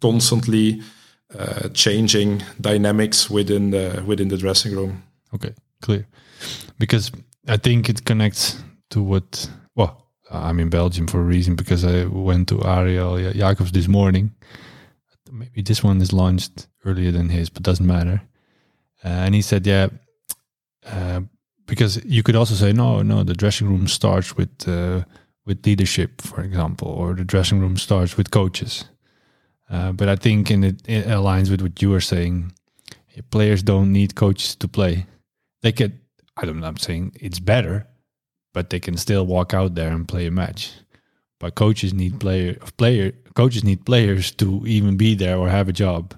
constantly 0.00 0.80
changing 1.72 2.42
dynamics 2.60 3.30
within 3.30 3.70
the 3.70 4.02
within 4.06 4.28
the 4.28 4.36
dressing 4.36 4.74
room? 4.76 5.02
Okay, 5.34 5.54
clear. 5.80 6.06
Because 6.78 7.12
I 7.46 7.56
think 7.56 7.88
it 7.88 8.04
connects 8.04 8.62
to 8.90 9.02
what. 9.02 9.50
Well, 9.74 10.06
I'm 10.30 10.60
in 10.60 10.70
Belgium 10.70 11.06
for 11.06 11.20
a 11.20 11.24
reason 11.24 11.54
because 11.56 11.84
I 11.84 12.06
went 12.06 12.48
to 12.48 12.64
Ariel 12.64 13.32
Jacobs 13.32 13.72
this 13.72 13.88
morning. 13.88 14.32
Maybe 15.30 15.62
this 15.62 15.82
one 15.82 16.00
is 16.00 16.12
launched 16.12 16.66
earlier 16.84 17.12
than 17.12 17.28
his, 17.28 17.50
but 17.50 17.62
doesn't 17.62 17.86
matter. 17.86 18.22
Uh, 19.04 19.08
and 19.08 19.34
he 19.34 19.42
said, 19.42 19.66
yeah, 19.66 19.88
uh, 20.86 21.20
because 21.66 22.04
you 22.04 22.22
could 22.22 22.36
also 22.36 22.54
say, 22.54 22.72
no, 22.72 23.02
no, 23.02 23.22
the 23.22 23.34
dressing 23.34 23.68
room 23.68 23.86
starts 23.86 24.36
with 24.36 24.68
uh, 24.68 25.04
with 25.46 25.64
leadership, 25.66 26.20
for 26.20 26.42
example, 26.42 26.88
or 26.88 27.14
the 27.14 27.24
dressing 27.24 27.60
room 27.60 27.76
starts 27.76 28.16
with 28.16 28.30
coaches. 28.30 28.84
Uh, 29.70 29.92
but 29.92 30.08
I 30.08 30.16
think 30.16 30.50
in 30.50 30.64
it, 30.64 30.82
it 30.88 31.06
aligns 31.06 31.50
with 31.50 31.62
what 31.62 31.80
you 31.80 31.90
were 31.90 32.00
saying. 32.00 32.52
Players 33.30 33.62
don't 33.62 33.92
need 33.92 34.14
coaches 34.14 34.56
to 34.56 34.68
play 34.68 35.06
they 35.62 35.72
could 35.72 35.98
I 36.36 36.46
don't 36.46 36.60
know 36.60 36.66
I'm 36.66 36.76
saying 36.76 37.16
it's 37.20 37.40
better, 37.40 37.86
but 38.52 38.70
they 38.70 38.80
can 38.80 38.96
still 38.96 39.26
walk 39.26 39.54
out 39.54 39.74
there 39.74 39.92
and 39.92 40.08
play 40.08 40.26
a 40.26 40.30
match. 40.30 40.72
But 41.38 41.54
coaches 41.54 41.94
need 41.94 42.20
player 42.20 42.54
player 42.76 43.12
coaches 43.34 43.64
need 43.64 43.84
players 43.84 44.30
to 44.32 44.62
even 44.66 44.96
be 44.96 45.14
there 45.14 45.36
or 45.36 45.48
have 45.48 45.68
a 45.68 45.72
job. 45.72 46.14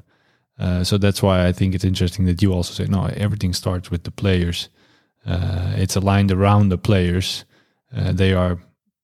Uh, 0.59 0.85
so 0.85 0.99
that's 0.99 1.23
why 1.23 1.47
I 1.47 1.53
think 1.53 1.75
it's 1.75 1.85
interesting 1.85 2.27
that 2.27 2.43
you 2.43 2.53
also 2.53 2.73
say 2.75 2.89
no. 2.89 3.07
Everything 3.17 3.53
starts 3.53 3.91
with 3.91 4.05
the 4.05 4.11
players. 4.11 4.69
Uh, 5.27 5.73
it's 5.77 5.97
aligned 5.97 6.31
around 6.31 6.69
the 6.69 6.79
players. 6.79 7.45
Uh, 7.97 8.13
they 8.13 8.33
are, 8.33 8.59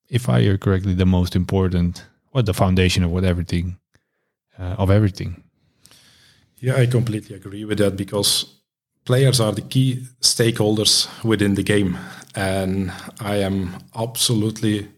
if 0.09 0.29
I 0.29 0.41
hear 0.41 0.59
correctly, 0.59 0.95
the 0.95 1.07
most 1.07 1.35
important, 1.35 2.05
what 2.31 2.47
the 2.47 2.55
foundation 2.55 3.03
of 3.05 3.11
what 3.11 3.25
everything, 3.25 3.79
uh, 4.59 4.77
of 4.79 4.91
everything. 4.91 5.43
Yeah, 6.59 6.77
I 6.77 6.87
completely 6.87 7.37
agree 7.37 7.65
with 7.65 7.79
that 7.79 7.97
because 7.97 8.58
players 9.09 9.41
are 9.41 9.55
the 9.55 9.63
key 9.63 10.07
stakeholders 10.21 11.09
within 11.25 11.55
the 11.55 11.63
game. 11.63 11.97
And 12.35 12.93
I 13.21 13.37
am 13.37 13.71
absolutely 13.95 14.89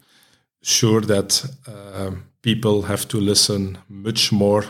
sure 0.63 1.01
that 1.03 1.47
uh, 1.69 2.11
people 2.43 2.83
have 2.83 3.07
to 3.07 3.21
listen 3.21 3.79
much 3.89 4.33
more 4.33 4.65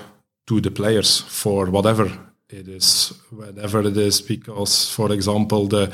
to 0.47 0.61
the 0.61 0.71
players 0.71 1.21
for 1.21 1.71
whatever 1.71 2.13
it 2.51 2.69
is, 2.69 3.15
whatever 3.31 3.81
it 3.81 3.97
is, 3.97 4.21
because, 4.21 4.91
for 4.91 5.11
example, 5.11 5.69
the 5.69 5.91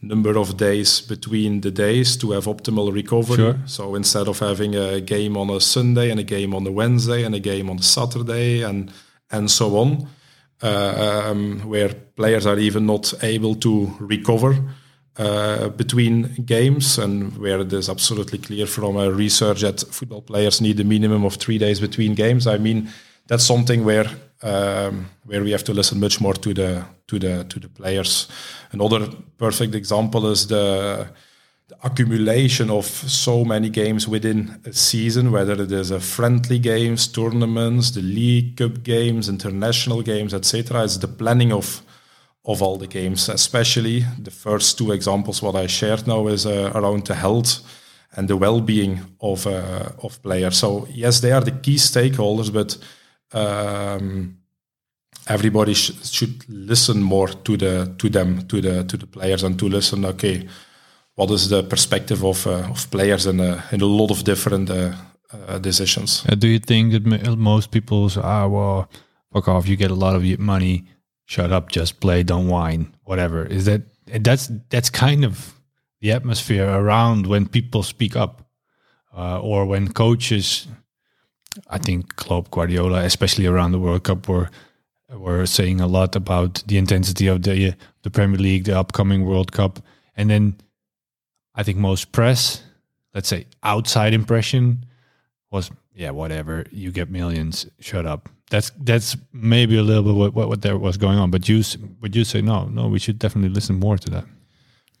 number 0.00 0.38
of 0.38 0.56
days 0.56 1.02
between 1.02 1.60
the 1.60 1.70
days 1.70 2.16
to 2.16 2.32
have 2.32 2.46
optimal 2.46 2.94
recovery. 2.94 3.36
Sure. 3.36 3.58
So 3.66 3.94
instead 3.94 4.28
of 4.28 4.38
having 4.38 4.74
a 4.74 5.00
game 5.02 5.36
on 5.36 5.50
a 5.50 5.60
Sunday 5.60 6.10
and 6.10 6.20
a 6.20 6.24
game 6.36 6.54
on 6.54 6.66
a 6.66 6.72
Wednesday 6.72 7.24
and 7.24 7.34
a 7.34 7.40
game 7.40 7.68
on 7.70 7.78
a 7.78 7.82
Saturday 7.82 8.62
and 8.62 8.90
and 9.30 9.50
so 9.50 9.76
on, 9.76 10.08
um, 10.62 11.60
where 11.60 11.94
players 12.16 12.46
are 12.46 12.58
even 12.58 12.86
not 12.86 13.12
able 13.22 13.54
to 13.56 13.94
recover 14.00 14.56
uh, 15.18 15.68
between 15.70 16.34
games, 16.44 16.98
and 16.98 17.36
where 17.38 17.60
it 17.60 17.72
is 17.72 17.88
absolutely 17.88 18.38
clear 18.38 18.66
from 18.66 18.96
uh, 18.96 19.08
research 19.08 19.62
that 19.62 19.80
football 19.90 20.22
players 20.22 20.60
need 20.60 20.78
a 20.80 20.84
minimum 20.84 21.24
of 21.24 21.36
three 21.36 21.58
days 21.58 21.80
between 21.80 22.14
games. 22.14 22.46
I 22.46 22.58
mean, 22.58 22.88
that's 23.26 23.44
something 23.44 23.84
where 23.84 24.10
um, 24.42 25.08
where 25.24 25.42
we 25.42 25.52
have 25.52 25.64
to 25.64 25.74
listen 25.74 26.00
much 26.00 26.20
more 26.20 26.34
to 26.34 26.52
the 26.52 26.84
to 27.06 27.18
the 27.18 27.44
to 27.44 27.60
the 27.60 27.68
players. 27.68 28.28
Another 28.72 29.08
perfect 29.38 29.74
example 29.74 30.30
is 30.30 30.46
the 30.46 31.08
the 31.68 31.76
accumulation 31.82 32.70
of 32.70 32.86
so 32.86 33.44
many 33.44 33.68
games 33.68 34.06
within 34.06 34.60
a 34.64 34.72
season, 34.72 35.32
whether 35.32 35.60
it 35.60 35.72
is 35.72 35.90
a 35.90 35.98
friendly 35.98 36.60
games, 36.60 37.08
tournaments, 37.08 37.90
the 37.90 38.02
league 38.02 38.56
cup 38.56 38.84
games, 38.84 39.28
international 39.28 40.02
games, 40.02 40.32
etc. 40.32 40.82
is 40.82 40.98
the 40.98 41.08
planning 41.08 41.52
of 41.52 41.82
of 42.44 42.62
all 42.62 42.76
the 42.76 42.86
games, 42.86 43.28
especially 43.28 44.04
the 44.22 44.30
first 44.30 44.78
two 44.78 44.92
examples. 44.92 45.42
What 45.42 45.56
I 45.56 45.66
shared 45.66 46.06
now 46.06 46.28
is 46.28 46.46
uh, 46.46 46.70
around 46.76 47.06
the 47.06 47.16
health 47.16 47.60
and 48.14 48.28
the 48.28 48.36
well-being 48.36 49.00
of 49.20 49.46
uh, 49.48 49.88
of 50.04 50.22
players. 50.22 50.58
So 50.58 50.86
yes, 50.92 51.20
they 51.20 51.32
are 51.32 51.44
the 51.44 51.58
key 51.62 51.78
stakeholders, 51.78 52.52
but 52.52 52.78
um, 53.32 54.36
everybody 55.26 55.74
sh- 55.74 56.00
should 56.04 56.48
listen 56.48 57.02
more 57.02 57.28
to 57.28 57.56
the 57.56 57.92
to 57.98 58.08
them 58.08 58.46
to 58.46 58.60
the 58.60 58.84
to 58.84 58.96
the 58.96 59.06
players 59.08 59.42
and 59.42 59.58
to 59.58 59.68
listen. 59.68 60.04
Okay 60.04 60.46
what 61.16 61.30
is 61.30 61.48
the 61.48 61.62
perspective 61.62 62.24
of 62.24 62.46
uh, 62.46 62.70
of 62.70 62.90
players 62.90 63.26
in 63.26 63.40
a, 63.40 63.64
in 63.72 63.80
a 63.80 63.86
lot 63.86 64.10
of 64.10 64.22
different 64.22 64.70
uh, 64.70 64.92
uh, 65.32 65.58
decisions. 65.58 66.22
do 66.38 66.46
you 66.46 66.58
think 66.58 66.92
that 66.92 67.36
most 67.36 67.70
people 67.70 68.08
say, 68.08 68.20
ah, 68.22 68.46
well, 68.46 68.88
fuck 69.32 69.48
off, 69.48 69.68
you 69.68 69.76
get 69.76 69.90
a 69.90 69.94
lot 69.94 70.14
of 70.14 70.38
money, 70.38 70.84
shut 71.24 71.52
up, 71.52 71.68
just 71.68 72.00
play, 72.00 72.22
don't 72.22 72.48
whine, 72.48 72.94
whatever? 73.04 73.44
Is 73.44 73.64
that 73.64 73.82
that's 74.20 74.50
that's 74.70 74.90
kind 74.90 75.24
of 75.24 75.54
the 76.00 76.12
atmosphere 76.12 76.68
around 76.68 77.26
when 77.26 77.48
people 77.48 77.82
speak 77.82 78.14
up, 78.14 78.48
uh, 79.16 79.40
or 79.40 79.66
when 79.66 79.92
coaches, 79.92 80.68
I 81.68 81.78
think 81.78 82.14
Klopp, 82.16 82.50
Guardiola, 82.50 83.02
especially 83.04 83.46
around 83.46 83.72
the 83.72 83.80
World 83.80 84.04
Cup, 84.04 84.28
were 84.28 84.50
were 85.10 85.46
saying 85.46 85.80
a 85.80 85.86
lot 85.86 86.16
about 86.16 86.62
the 86.66 86.78
intensity 86.78 87.26
of 87.26 87.42
the 87.42 87.74
the 88.02 88.10
Premier 88.10 88.38
League, 88.38 88.64
the 88.64 88.78
upcoming 88.78 89.24
World 89.24 89.50
Cup, 89.52 89.80
and 90.16 90.30
then 90.30 90.54
I 91.56 91.62
think 91.62 91.78
most 91.78 92.12
press, 92.12 92.62
let's 93.14 93.28
say 93.28 93.46
outside 93.62 94.12
impression, 94.14 94.84
was 95.50 95.70
yeah 95.94 96.10
whatever 96.10 96.64
you 96.70 96.92
get 96.92 97.10
millions, 97.10 97.66
shut 97.80 98.06
up. 98.06 98.28
That's 98.50 98.70
that's 98.78 99.16
maybe 99.32 99.76
a 99.76 99.82
little 99.82 100.02
bit 100.02 100.14
what 100.14 100.34
what, 100.34 100.48
what 100.48 100.62
there 100.62 100.78
was 100.78 100.96
going 100.96 101.18
on. 101.18 101.30
But 101.30 101.48
you 101.48 101.62
but 102.00 102.14
you 102.14 102.24
say 102.24 102.42
no 102.42 102.66
no 102.66 102.88
we 102.88 102.98
should 102.98 103.18
definitely 103.18 103.54
listen 103.54 103.78
more 103.78 103.98
to 103.98 104.10
that. 104.10 104.24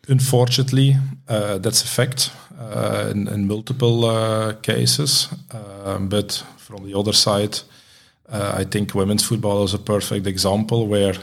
Unfortunately, 0.08 0.96
uh, 1.28 1.58
that's 1.58 1.82
a 1.82 1.88
fact 1.88 2.30
uh, 2.58 3.08
in, 3.10 3.28
in 3.28 3.48
multiple 3.48 4.04
uh, 4.04 4.52
cases. 4.62 5.28
Um, 5.50 6.08
but 6.08 6.44
from 6.56 6.84
the 6.86 6.96
other 6.96 7.12
side, 7.12 7.58
uh, 8.28 8.54
I 8.56 8.64
think 8.64 8.94
women's 8.94 9.24
football 9.24 9.64
is 9.64 9.74
a 9.74 9.78
perfect 9.78 10.26
example 10.26 10.86
where 10.86 11.14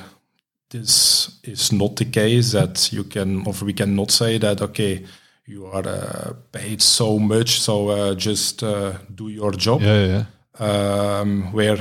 this 0.70 1.40
is 1.44 1.72
not 1.72 1.96
the 1.96 2.06
case. 2.06 2.52
That 2.52 2.92
you 2.92 3.06
can, 3.06 3.48
or 3.48 3.54
we 3.64 3.74
cannot 3.74 4.12
say 4.12 4.38
that 4.40 4.62
okay, 4.62 5.06
you 5.46 5.66
are 5.66 5.88
uh, 5.88 6.34
paid 6.52 6.82
so 6.82 7.20
much, 7.20 7.60
so 7.60 7.90
uh, 7.90 8.16
just 8.16 8.64
uh, 8.64 8.94
do 9.14 9.30
your 9.30 9.52
job. 9.52 9.82
Yeah 9.82 10.06
yeah. 10.06 10.26
um, 10.60 11.52
where 11.54 11.78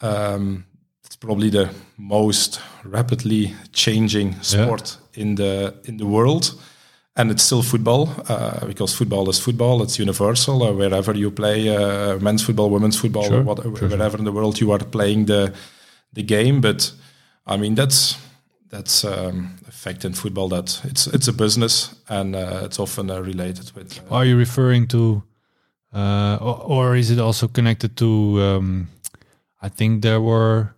um, 0.00 0.64
it's 1.04 1.16
probably 1.16 1.50
the 1.50 1.70
most 1.96 2.60
rapidly 2.84 3.54
changing 3.72 4.40
sport 4.42 4.98
in 5.14 5.36
the 5.36 5.74
in 5.84 5.96
the 5.98 6.06
world, 6.06 6.54
and 7.16 7.30
it's 7.30 7.42
still 7.42 7.62
football 7.62 8.08
uh, 8.28 8.66
because 8.66 8.94
football 8.94 9.28
is 9.28 9.38
football. 9.38 9.82
It's 9.82 9.98
universal. 9.98 10.62
Uh, 10.62 10.72
wherever 10.72 11.14
you 11.16 11.30
play 11.30 11.68
uh, 11.68 12.18
men's 12.18 12.42
football, 12.42 12.70
women's 12.70 12.98
football, 12.98 13.28
Sure, 13.28 13.42
what, 13.42 13.62
sure, 13.62 13.88
wherever 13.88 14.18
in 14.18 14.24
the 14.24 14.32
world 14.32 14.60
you 14.60 14.72
are 14.72 14.84
playing 14.84 15.26
the 15.26 15.52
the 16.12 16.22
game. 16.22 16.60
But 16.60 16.92
I 17.46 17.56
mean 17.56 17.74
that's 17.74 18.16
that's 18.72 19.04
um, 19.04 19.54
a 19.68 19.70
fact 19.70 20.04
in 20.04 20.14
football 20.14 20.48
that 20.48 20.80
it's 20.84 21.06
it's 21.06 21.28
a 21.28 21.32
business 21.32 21.94
and 22.08 22.34
uh, 22.34 22.62
it's 22.64 22.80
often 22.80 23.10
uh, 23.10 23.20
related 23.20 23.70
with. 23.76 24.00
Uh, 24.10 24.14
Are 24.14 24.24
you 24.24 24.36
referring 24.36 24.88
to, 24.88 25.22
uh, 25.94 26.38
or, 26.40 26.62
or 26.64 26.96
is 26.96 27.10
it 27.10 27.18
also 27.18 27.48
connected 27.48 27.96
to? 27.98 28.40
Um, 28.40 28.88
I 29.60 29.68
think 29.68 30.02
there 30.02 30.20
were. 30.20 30.74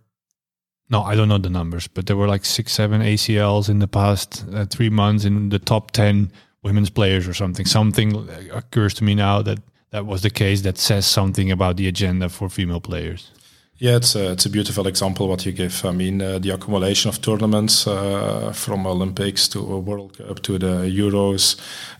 No, 0.89 1.01
I 1.01 1.15
don't 1.15 1.29
know 1.29 1.39
the 1.39 1.49
numbers, 1.49 1.87
but 1.87 2.05
there 2.05 2.15
were 2.15 2.27
like 2.27 2.45
six, 2.45 2.73
seven 2.73 3.01
ACLs 3.01 3.69
in 3.69 3.79
the 3.79 3.87
past 3.87 4.45
uh, 4.53 4.65
three 4.65 4.89
months 4.89 5.25
in 5.25 5.49
the 5.49 5.57
top 5.57 5.91
ten 5.91 6.31
women's 6.61 6.91
players 6.91 7.27
or 7.27 7.33
something. 7.33 7.65
Something 7.65 8.29
occurs 8.51 8.93
to 8.95 9.03
me 9.03 9.15
now 9.15 9.41
that 9.41 9.59
that 9.91 10.05
was 10.05 10.21
the 10.21 10.29
case. 10.29 10.61
That 10.61 10.77
says 10.77 11.05
something 11.05 11.49
about 11.49 11.77
the 11.77 11.87
agenda 11.87 12.27
for 12.29 12.49
female 12.49 12.81
players. 12.81 13.31
Yeah, 13.77 13.97
it's 13.97 14.15
a, 14.15 14.31
it's 14.31 14.45
a 14.45 14.49
beautiful 14.49 14.87
example 14.87 15.27
what 15.27 15.45
you 15.45 15.51
give. 15.51 15.83
I 15.83 15.91
mean, 15.91 16.21
uh, 16.21 16.39
the 16.39 16.51
accumulation 16.51 17.09
of 17.09 17.21
tournaments 17.21 17.85
uh, 17.85 18.53
from 18.53 18.87
Olympics 18.87 19.49
to 19.49 19.61
World 19.61 20.17
Cup 20.17 20.41
to 20.43 20.57
the 20.57 20.89
Euros, 20.89 21.59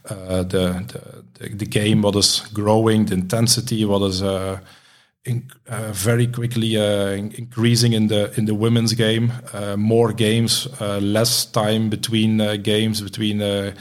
uh, 0.10 0.44
the, 0.44 0.86
the 1.38 1.50
the 1.50 1.65
game 1.65 2.01
what 2.01 2.15
is 2.15 2.39
growing, 2.53 3.05
the 3.08 3.15
intensity 3.15 3.84
what 3.84 4.03
is 4.03 4.24
uh, 4.24 4.60
in, 5.25 5.51
uh, 5.67 5.91
very 5.91 6.27
quickly 6.27 6.77
uh, 6.77 7.10
increasing 7.38 7.94
in 7.94 8.08
the 8.08 8.32
in 8.38 8.46
the 8.46 8.53
women's 8.53 8.94
game. 8.94 9.32
Uh, 9.53 9.75
more 9.75 10.13
games, 10.13 10.67
uh, 10.79 11.00
less 11.00 11.46
time 11.46 11.89
between 11.89 12.39
uh, 12.39 12.55
games, 12.58 13.01
between 13.01 13.41
uh, 13.41 13.74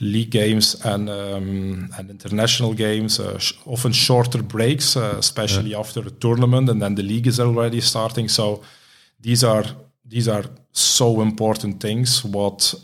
league 0.00 0.30
games 0.30 0.74
and 0.84 1.08
um, 1.08 1.88
and 1.96 2.10
international 2.10 2.74
games. 2.74 3.20
Sh- 3.38 3.52
often 3.66 3.92
shorter 3.92 4.42
breaks, 4.42 4.96
especially 4.96 5.70
yeah. 5.70 5.78
after 5.78 6.00
a 6.00 6.10
tournament, 6.10 6.68
and 6.68 6.82
then 6.82 6.96
the 6.96 7.02
league 7.02 7.28
is 7.28 7.38
already 7.38 7.80
starting. 7.80 8.28
So 8.28 8.62
these 9.20 9.44
are 9.44 9.64
these 10.04 10.28
are 10.28 10.44
so 10.72 11.20
important 11.20 11.80
things. 11.80 12.24
What 12.24 12.74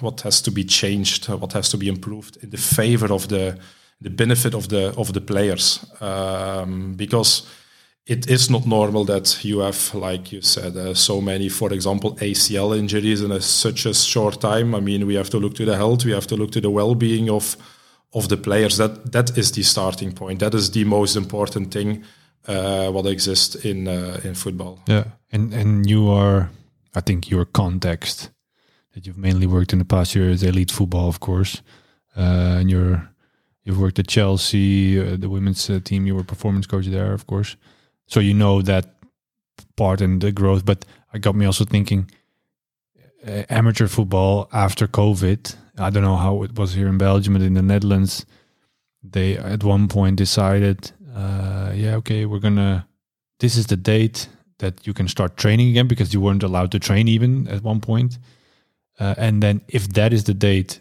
what 0.00 0.20
has 0.20 0.40
to 0.42 0.50
be 0.52 0.64
changed? 0.64 1.28
What 1.28 1.52
has 1.52 1.68
to 1.70 1.76
be 1.76 1.88
improved 1.88 2.38
in 2.42 2.50
the 2.50 2.58
favor 2.58 3.12
of 3.12 3.26
the 3.26 3.58
the 4.00 4.10
benefit 4.10 4.54
of 4.54 4.68
the 4.68 4.94
of 4.96 5.12
the 5.12 5.20
players 5.20 5.84
um, 6.00 6.94
because 6.94 7.46
it 8.06 8.30
is 8.30 8.48
not 8.50 8.66
normal 8.66 9.04
that 9.04 9.44
you 9.44 9.58
have, 9.58 9.92
like 9.92 10.30
you 10.30 10.40
said, 10.40 10.76
uh, 10.76 10.94
so 10.94 11.20
many, 11.20 11.48
for 11.48 11.72
example, 11.72 12.14
ACL 12.20 12.78
injuries 12.78 13.20
in 13.20 13.32
a, 13.32 13.40
such 13.40 13.84
a 13.84 13.92
short 13.92 14.40
time. 14.40 14.76
I 14.76 14.80
mean, 14.80 15.06
we 15.06 15.16
have 15.16 15.28
to 15.30 15.38
look 15.38 15.56
to 15.56 15.64
the 15.64 15.76
health, 15.76 16.04
we 16.04 16.12
have 16.12 16.26
to 16.28 16.36
look 16.36 16.52
to 16.52 16.60
the 16.60 16.70
well-being 16.70 17.28
of 17.30 17.56
of 18.12 18.28
the 18.28 18.36
players. 18.36 18.76
That 18.76 19.12
that 19.12 19.36
is 19.36 19.52
the 19.52 19.62
starting 19.62 20.12
point. 20.12 20.38
That 20.38 20.54
is 20.54 20.70
the 20.70 20.84
most 20.84 21.16
important 21.16 21.72
thing 21.72 22.04
uh, 22.48 22.90
what 22.90 23.06
exists 23.06 23.54
in 23.64 23.88
uh, 23.88 24.20
in 24.24 24.34
football. 24.34 24.78
Yeah, 24.86 25.04
and 25.32 25.52
and 25.54 25.90
you 25.90 26.10
are, 26.10 26.48
I 26.94 27.00
think, 27.00 27.30
your 27.30 27.44
context 27.44 28.30
that 28.92 29.06
you've 29.06 29.18
mainly 29.18 29.46
worked 29.46 29.72
in 29.72 29.78
the 29.78 29.84
past 29.84 30.14
year 30.14 30.30
is 30.30 30.42
elite 30.42 30.72
football, 30.72 31.08
of 31.08 31.18
course, 31.18 31.62
uh, 32.16 32.60
and 32.60 32.70
you're 32.70 33.08
You've 33.66 33.80
worked 33.80 33.98
at 33.98 34.06
Chelsea, 34.06 34.98
uh, 34.98 35.16
the 35.16 35.28
women's 35.28 35.68
uh, 35.68 35.80
team. 35.82 36.06
You 36.06 36.14
were 36.14 36.22
performance 36.22 36.68
coach 36.68 36.86
there, 36.86 37.12
of 37.12 37.26
course. 37.26 37.56
So 38.06 38.20
you 38.20 38.32
know 38.32 38.62
that 38.62 38.94
part 39.76 40.00
and 40.00 40.20
the 40.20 40.30
growth. 40.30 40.64
But 40.64 40.84
I 41.12 41.18
got 41.18 41.34
me 41.34 41.46
also 41.46 41.64
thinking 41.64 42.08
uh, 43.26 43.42
amateur 43.50 43.88
football 43.88 44.48
after 44.52 44.86
COVID. 44.86 45.56
I 45.78 45.90
don't 45.90 46.04
know 46.04 46.16
how 46.16 46.44
it 46.44 46.56
was 46.56 46.74
here 46.74 46.86
in 46.86 46.96
Belgium, 46.96 47.34
but 47.34 47.42
in 47.42 47.54
the 47.54 47.62
Netherlands, 47.62 48.24
they 49.02 49.36
at 49.36 49.64
one 49.64 49.88
point 49.88 50.16
decided, 50.16 50.92
uh, 51.12 51.72
yeah, 51.74 51.96
okay, 51.96 52.24
we're 52.24 52.38
gonna. 52.38 52.86
This 53.40 53.56
is 53.56 53.66
the 53.66 53.76
date 53.76 54.28
that 54.58 54.86
you 54.86 54.94
can 54.94 55.08
start 55.08 55.36
training 55.36 55.70
again 55.70 55.88
because 55.88 56.14
you 56.14 56.20
weren't 56.20 56.44
allowed 56.44 56.70
to 56.70 56.78
train 56.78 57.08
even 57.08 57.48
at 57.48 57.64
one 57.64 57.80
point. 57.80 58.18
Uh, 59.00 59.16
and 59.18 59.42
then 59.42 59.60
if 59.68 59.88
that 59.88 60.12
is 60.12 60.24
the 60.24 60.34
date, 60.34 60.80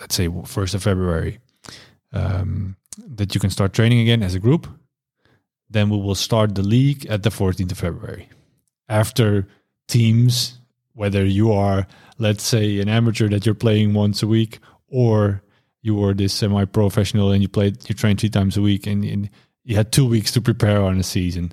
let's 0.00 0.16
say 0.16 0.28
first 0.44 0.74
of 0.74 0.82
February, 0.82 1.38
um, 2.14 2.76
that 2.96 3.34
you 3.34 3.40
can 3.40 3.50
start 3.50 3.72
training 3.72 4.00
again 4.00 4.22
as 4.22 4.34
a 4.34 4.40
group. 4.40 4.66
Then 5.68 5.90
we 5.90 5.98
will 5.98 6.14
start 6.14 6.54
the 6.54 6.62
league 6.62 7.04
at 7.06 7.22
the 7.22 7.30
14th 7.30 7.72
of 7.72 7.78
February. 7.78 8.28
After 8.88 9.48
teams, 9.88 10.58
whether 10.92 11.24
you 11.24 11.52
are, 11.52 11.86
let's 12.18 12.44
say, 12.44 12.80
an 12.80 12.88
amateur 12.88 13.28
that 13.28 13.44
you're 13.44 13.54
playing 13.54 13.92
once 13.94 14.22
a 14.22 14.26
week, 14.26 14.60
or 14.88 15.42
you 15.82 15.94
were 15.94 16.14
this 16.14 16.32
semi-professional 16.32 17.32
and 17.32 17.42
you 17.42 17.48
played, 17.48 17.88
you 17.88 17.94
trained 17.94 18.20
three 18.20 18.30
times 18.30 18.56
a 18.56 18.62
week, 18.62 18.86
and, 18.86 19.04
and 19.04 19.28
you 19.64 19.74
had 19.76 19.90
two 19.90 20.06
weeks 20.06 20.30
to 20.32 20.40
prepare 20.40 20.82
on 20.82 20.98
a 20.98 21.02
season. 21.02 21.52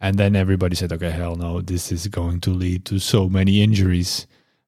And 0.00 0.18
then 0.18 0.36
everybody 0.36 0.76
said, 0.76 0.92
okay, 0.92 1.10
hell 1.10 1.36
no, 1.36 1.60
this 1.60 1.92
is 1.92 2.06
going 2.08 2.40
to 2.40 2.50
lead 2.50 2.84
to 2.86 2.98
so 2.98 3.28
many 3.28 3.62
injuries. 3.62 4.26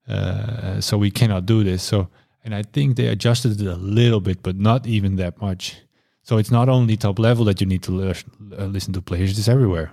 Uh, 0.08 0.80
so 0.80 0.96
we 0.98 1.10
cannot 1.10 1.46
do 1.46 1.62
this. 1.62 1.82
So 1.82 2.08
and 2.44 2.54
I 2.54 2.62
think 2.62 2.96
they 2.96 3.06
adjusted 3.06 3.60
it 3.60 3.66
a 3.66 3.76
little 3.76 4.20
bit, 4.20 4.42
but 4.42 4.56
not 4.56 4.86
even 4.86 5.16
that 5.16 5.40
much. 5.40 5.76
So 6.22 6.38
it's 6.38 6.50
not 6.50 6.68
only 6.68 6.96
top 6.96 7.18
level 7.18 7.44
that 7.46 7.60
you 7.60 7.66
need 7.66 7.82
to 7.82 8.10
uh, 8.10 8.64
listen 8.66 8.92
to 8.94 9.02
players; 9.02 9.38
it's 9.38 9.48
everywhere. 9.48 9.92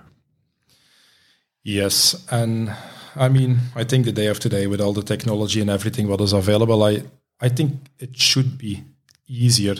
Yes, 1.62 2.26
and 2.30 2.74
I 3.16 3.28
mean, 3.28 3.58
I 3.74 3.84
think 3.84 4.04
the 4.04 4.12
day 4.12 4.26
of 4.26 4.38
today, 4.38 4.66
with 4.66 4.80
all 4.80 4.92
the 4.92 5.02
technology 5.02 5.60
and 5.60 5.70
everything 5.70 6.08
what 6.08 6.20
is 6.20 6.32
available, 6.32 6.82
I 6.82 7.02
I 7.40 7.48
think 7.48 7.72
it 7.98 8.16
should 8.16 8.58
be 8.58 8.84
easier 9.26 9.76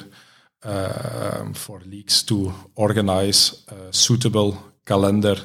um, 0.63 1.55
for 1.55 1.81
leagues 1.81 2.23
to 2.25 2.53
organize 2.75 3.65
a 3.69 3.93
suitable 3.93 4.57
calendar 4.85 5.37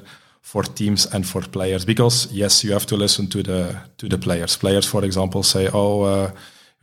for 0.41 0.63
teams 0.63 1.05
and 1.13 1.25
for 1.25 1.41
players. 1.41 1.85
Because 1.85 2.27
yes, 2.31 2.63
you 2.63 2.73
have 2.73 2.85
to 2.87 2.97
listen 2.97 3.27
to 3.27 3.43
the 3.43 3.75
to 3.97 4.07
the 4.07 4.17
players. 4.17 4.57
Players, 4.57 4.85
for 4.85 5.05
example, 5.05 5.43
say, 5.43 5.69
"Oh." 5.71 6.01
Uh, 6.01 6.31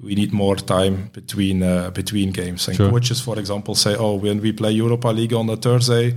we 0.02 0.14
need 0.14 0.32
more 0.32 0.56
time 0.56 1.10
between 1.12 1.62
uh, 1.62 1.90
between 1.90 2.32
games. 2.32 2.68
And 2.68 2.76
sure. 2.76 2.90
coaches, 2.90 3.20
for 3.20 3.38
example, 3.38 3.74
say, 3.74 3.94
"Oh, 3.96 4.14
when 4.14 4.40
we 4.40 4.52
play 4.52 4.72
Europa 4.72 5.08
League 5.08 5.32
on 5.32 5.48
a 5.48 5.56
Thursday, 5.56 6.14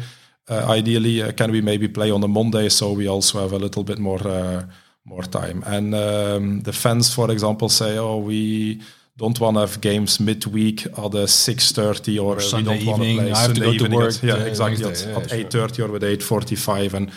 uh, 0.50 0.66
ideally, 0.78 1.22
uh, 1.22 1.32
can 1.32 1.52
we 1.52 1.62
maybe 1.62 1.88
play 1.88 2.12
on 2.12 2.24
a 2.24 2.28
Monday 2.28 2.70
so 2.70 2.94
we 2.94 3.08
also 3.08 3.40
have 3.40 3.54
a 3.54 3.60
little 3.60 3.84
bit 3.84 4.00
more 4.00 4.28
uh, 4.28 4.64
more 5.04 5.24
time?" 5.24 5.64
And 5.66 5.94
um, 5.94 6.62
the 6.62 6.74
fans, 6.74 7.14
for 7.14 7.32
example, 7.32 7.70
say, 7.70 7.98
"Oh, 7.98 8.18
we." 8.18 8.82
Don't 9.18 9.40
want 9.40 9.56
to 9.56 9.62
have 9.62 9.80
games 9.80 10.20
midweek 10.20 10.88
at 10.88 11.14
a 11.16 11.26
six 11.26 11.72
thirty 11.72 12.20
or, 12.20 12.36
or 12.36 12.42
Sunday 12.42 12.80
we 12.80 12.86
don't 12.86 13.02
evening. 13.02 13.18
Want 13.18 13.30
to 13.30 13.32
play 13.32 13.32
I 13.32 13.42
have 13.42 13.56
Sunday 13.56 13.78
to 13.78 13.78
go 13.78 13.88
to 13.88 13.96
work. 13.96 14.14
At, 14.16 14.24
yeah, 14.24 14.44
exactly. 14.44 14.84
Wednesday, 14.84 15.14
at, 15.14 15.18
yeah, 15.18 15.24
at 15.24 15.34
eight 15.34 15.52
thirty 15.52 15.82
or 15.82 15.96
at 15.96 16.04
eight 16.04 16.22
forty 16.22 16.56
five, 16.56 16.94
and 16.94 17.10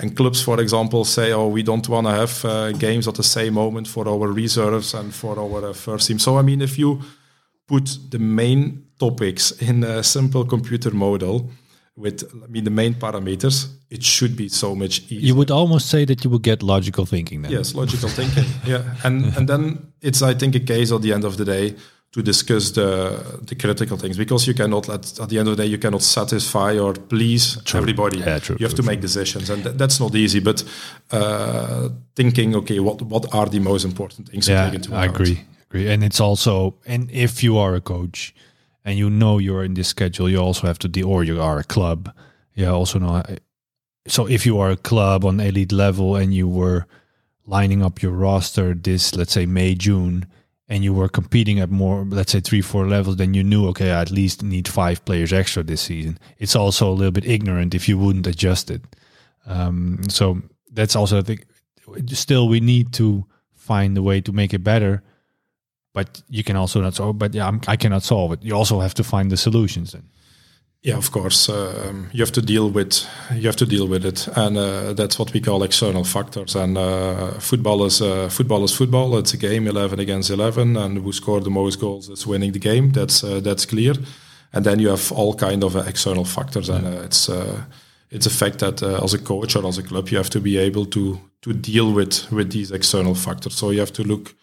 and 0.00 0.16
clubs, 0.16 0.42
for 0.42 0.60
example, 0.60 1.04
say, 1.04 1.32
"Oh, 1.32 1.48
we 1.48 1.62
don't 1.62 1.88
want 1.88 2.06
to 2.06 2.12
have 2.12 2.44
uh, 2.44 2.72
games 2.72 3.06
at 3.06 3.14
the 3.14 3.22
same 3.22 3.54
moment 3.54 3.88
for 3.88 4.08
our 4.08 4.32
reserves 4.32 4.94
and 4.94 5.14
for 5.14 5.38
our 5.38 5.70
uh, 5.70 5.72
first 5.72 6.08
team." 6.08 6.18
So, 6.18 6.38
I 6.38 6.42
mean, 6.42 6.60
if 6.62 6.78
you 6.78 7.00
put 7.66 7.98
the 8.10 8.18
main 8.18 8.84
topics 8.98 9.52
in 9.52 9.84
a 9.84 10.02
simple 10.02 10.44
computer 10.44 10.90
model 10.90 11.50
with, 11.96 12.24
I 12.44 12.46
mean, 12.48 12.64
the 12.64 12.70
main 12.70 12.94
parameters, 12.94 13.68
it 13.90 14.02
should 14.02 14.36
be 14.36 14.48
so 14.48 14.74
much 14.74 15.02
easier. 15.04 15.20
You 15.20 15.34
would 15.34 15.50
almost 15.50 15.88
say 15.88 16.04
that 16.06 16.24
you 16.24 16.30
would 16.30 16.42
get 16.42 16.62
logical 16.62 17.06
thinking 17.06 17.42
then. 17.42 17.52
Yes, 17.52 17.74
logical 17.74 18.08
thinking. 18.08 18.44
Yeah, 18.66 18.82
and 19.04 19.36
and 19.36 19.48
then 19.48 19.92
it's, 20.00 20.22
I 20.22 20.34
think, 20.34 20.54
a 20.54 20.60
case 20.60 20.92
at 20.94 21.02
the 21.02 21.12
end 21.12 21.24
of 21.24 21.36
the 21.36 21.44
day 21.44 21.74
to 22.12 22.22
discuss 22.22 22.72
the 22.72 23.40
the 23.42 23.54
critical 23.54 23.96
things 23.96 24.16
because 24.16 24.46
you 24.46 24.54
cannot 24.54 24.88
at, 24.88 25.20
at 25.20 25.28
the 25.28 25.38
end 25.38 25.48
of 25.48 25.56
the 25.56 25.62
day 25.62 25.68
you 25.68 25.78
cannot 25.78 26.02
satisfy 26.02 26.78
or 26.78 26.92
please 26.94 27.56
true. 27.64 27.78
everybody. 27.80 28.18
Yeah, 28.18 28.38
true, 28.40 28.56
you 28.58 28.66
have 28.66 28.74
true, 28.74 28.84
to 28.84 28.90
make 28.90 29.00
decisions 29.00 29.50
and 29.50 29.62
th- 29.62 29.76
that's 29.76 30.00
not 30.00 30.14
easy 30.14 30.40
but 30.40 30.64
uh, 31.12 31.88
thinking 32.16 32.56
okay 32.56 32.80
what 32.80 33.02
what 33.02 33.32
are 33.32 33.46
the 33.46 33.60
most 33.60 33.84
important 33.84 34.28
things 34.28 34.48
yeah, 34.48 34.64
to 34.64 34.70
take 34.70 34.74
into 34.76 34.88
account? 34.90 35.10
I 35.10 35.14
agree 35.14 35.44
agree. 35.70 35.88
And 35.88 36.02
it's 36.02 36.20
also 36.20 36.74
and 36.86 37.10
if 37.10 37.42
you 37.42 37.58
are 37.58 37.74
a 37.74 37.80
coach 37.80 38.34
and 38.84 38.98
you 38.98 39.08
know 39.08 39.38
you're 39.38 39.64
in 39.64 39.74
this 39.74 39.88
schedule 39.88 40.28
you 40.28 40.38
also 40.38 40.66
have 40.66 40.78
to 40.80 40.88
deal 40.88 41.08
or 41.08 41.24
you 41.24 41.40
are 41.40 41.58
a 41.58 41.64
club. 41.64 42.12
You 42.54 42.68
also 42.68 42.98
know 42.98 43.22
so 44.06 44.26
if 44.26 44.44
you 44.44 44.58
are 44.58 44.70
a 44.70 44.76
club 44.76 45.24
on 45.24 45.40
elite 45.40 45.72
level 45.72 46.16
and 46.16 46.34
you 46.34 46.48
were 46.48 46.86
lining 47.46 47.82
up 47.82 48.02
your 48.02 48.12
roster 48.12 48.74
this 48.74 49.14
let's 49.14 49.32
say 49.32 49.46
May 49.46 49.74
June 49.74 50.26
and 50.70 50.84
you 50.84 50.94
were 50.94 51.08
competing 51.08 51.58
at 51.58 51.68
more, 51.68 52.04
let's 52.08 52.30
say 52.30 52.38
three, 52.38 52.60
four 52.60 52.86
levels, 52.86 53.16
then 53.16 53.34
you 53.34 53.42
knew, 53.42 53.66
okay, 53.66 53.90
I 53.90 54.00
at 54.00 54.12
least 54.12 54.44
need 54.44 54.68
five 54.68 55.04
players 55.04 55.32
extra 55.32 55.64
this 55.64 55.82
season. 55.82 56.16
It's 56.38 56.54
also 56.54 56.88
a 56.88 56.94
little 56.94 57.10
bit 57.10 57.26
ignorant 57.26 57.74
if 57.74 57.88
you 57.88 57.98
wouldn't 57.98 58.28
adjust 58.28 58.70
it. 58.70 58.82
Um, 59.46 60.00
so 60.08 60.40
that's 60.72 60.94
also, 60.94 61.18
I 61.18 61.22
think, 61.22 61.44
still 62.06 62.48
we 62.48 62.60
need 62.60 62.92
to 62.94 63.26
find 63.52 63.98
a 63.98 64.02
way 64.02 64.20
to 64.20 64.32
make 64.32 64.54
it 64.54 64.62
better. 64.62 65.02
But 65.92 66.22
you 66.28 66.44
can 66.44 66.54
also 66.54 66.80
not 66.80 66.94
solve. 66.94 67.18
But 67.18 67.34
yeah, 67.34 67.48
I'm, 67.48 67.60
I 67.66 67.74
cannot 67.74 68.04
solve 68.04 68.32
it. 68.32 68.44
You 68.44 68.54
also 68.54 68.78
have 68.78 68.94
to 68.94 69.02
find 69.02 69.28
the 69.28 69.36
solutions. 69.36 69.90
Then. 69.90 70.08
Yeah, 70.82 70.96
of 70.96 71.10
course. 71.10 71.50
Um, 71.50 72.08
you 72.12 72.20
have 72.20 72.32
to 72.32 72.40
deal 72.40 72.70
with 72.70 73.06
you 73.34 73.46
have 73.46 73.56
to 73.56 73.66
deal 73.66 73.86
with 73.86 74.06
it, 74.06 74.28
and 74.28 74.56
uh, 74.56 74.94
that's 74.94 75.18
what 75.18 75.32
we 75.34 75.40
call 75.40 75.62
external 75.62 76.04
factors. 76.04 76.56
And 76.56 76.78
uh, 76.78 77.32
football 77.38 77.84
is 77.84 78.00
uh, 78.00 78.30
football 78.30 78.64
is 78.64 78.72
football. 78.74 79.18
It's 79.18 79.34
a 79.34 79.36
game, 79.36 79.66
eleven 79.68 80.00
against 80.00 80.30
eleven, 80.30 80.78
and 80.78 80.96
who 80.96 81.12
scored 81.12 81.44
the 81.44 81.50
most 81.50 81.80
goals 81.80 82.08
is 82.08 82.26
winning 82.26 82.52
the 82.52 82.58
game. 82.58 82.92
That's 82.92 83.22
uh, 83.22 83.40
that's 83.40 83.66
clear. 83.66 83.94
And 84.54 84.64
then 84.64 84.78
you 84.78 84.88
have 84.88 85.12
all 85.12 85.34
kind 85.34 85.64
of 85.64 85.76
uh, 85.76 85.80
external 85.86 86.24
factors, 86.24 86.70
and 86.70 86.86
uh, 86.86 87.02
it's 87.04 87.28
it's 88.10 88.26
a 88.26 88.30
fact 88.30 88.58
that 88.60 88.82
as 88.82 89.12
a 89.12 89.18
coach 89.18 89.56
or 89.56 89.66
as 89.66 89.78
a 89.78 89.82
club, 89.82 90.08
you 90.08 90.16
have 90.16 90.30
to 90.30 90.40
be 90.40 90.56
able 90.56 90.86
to 90.86 91.20
to 91.42 91.52
deal 91.52 91.92
with 91.92 92.32
with 92.32 92.52
these 92.52 92.72
external 92.72 93.14
factors. 93.14 93.54
So 93.54 93.70
you 93.70 93.80
have 93.80 93.92
to 93.92 94.02
look 94.02 94.34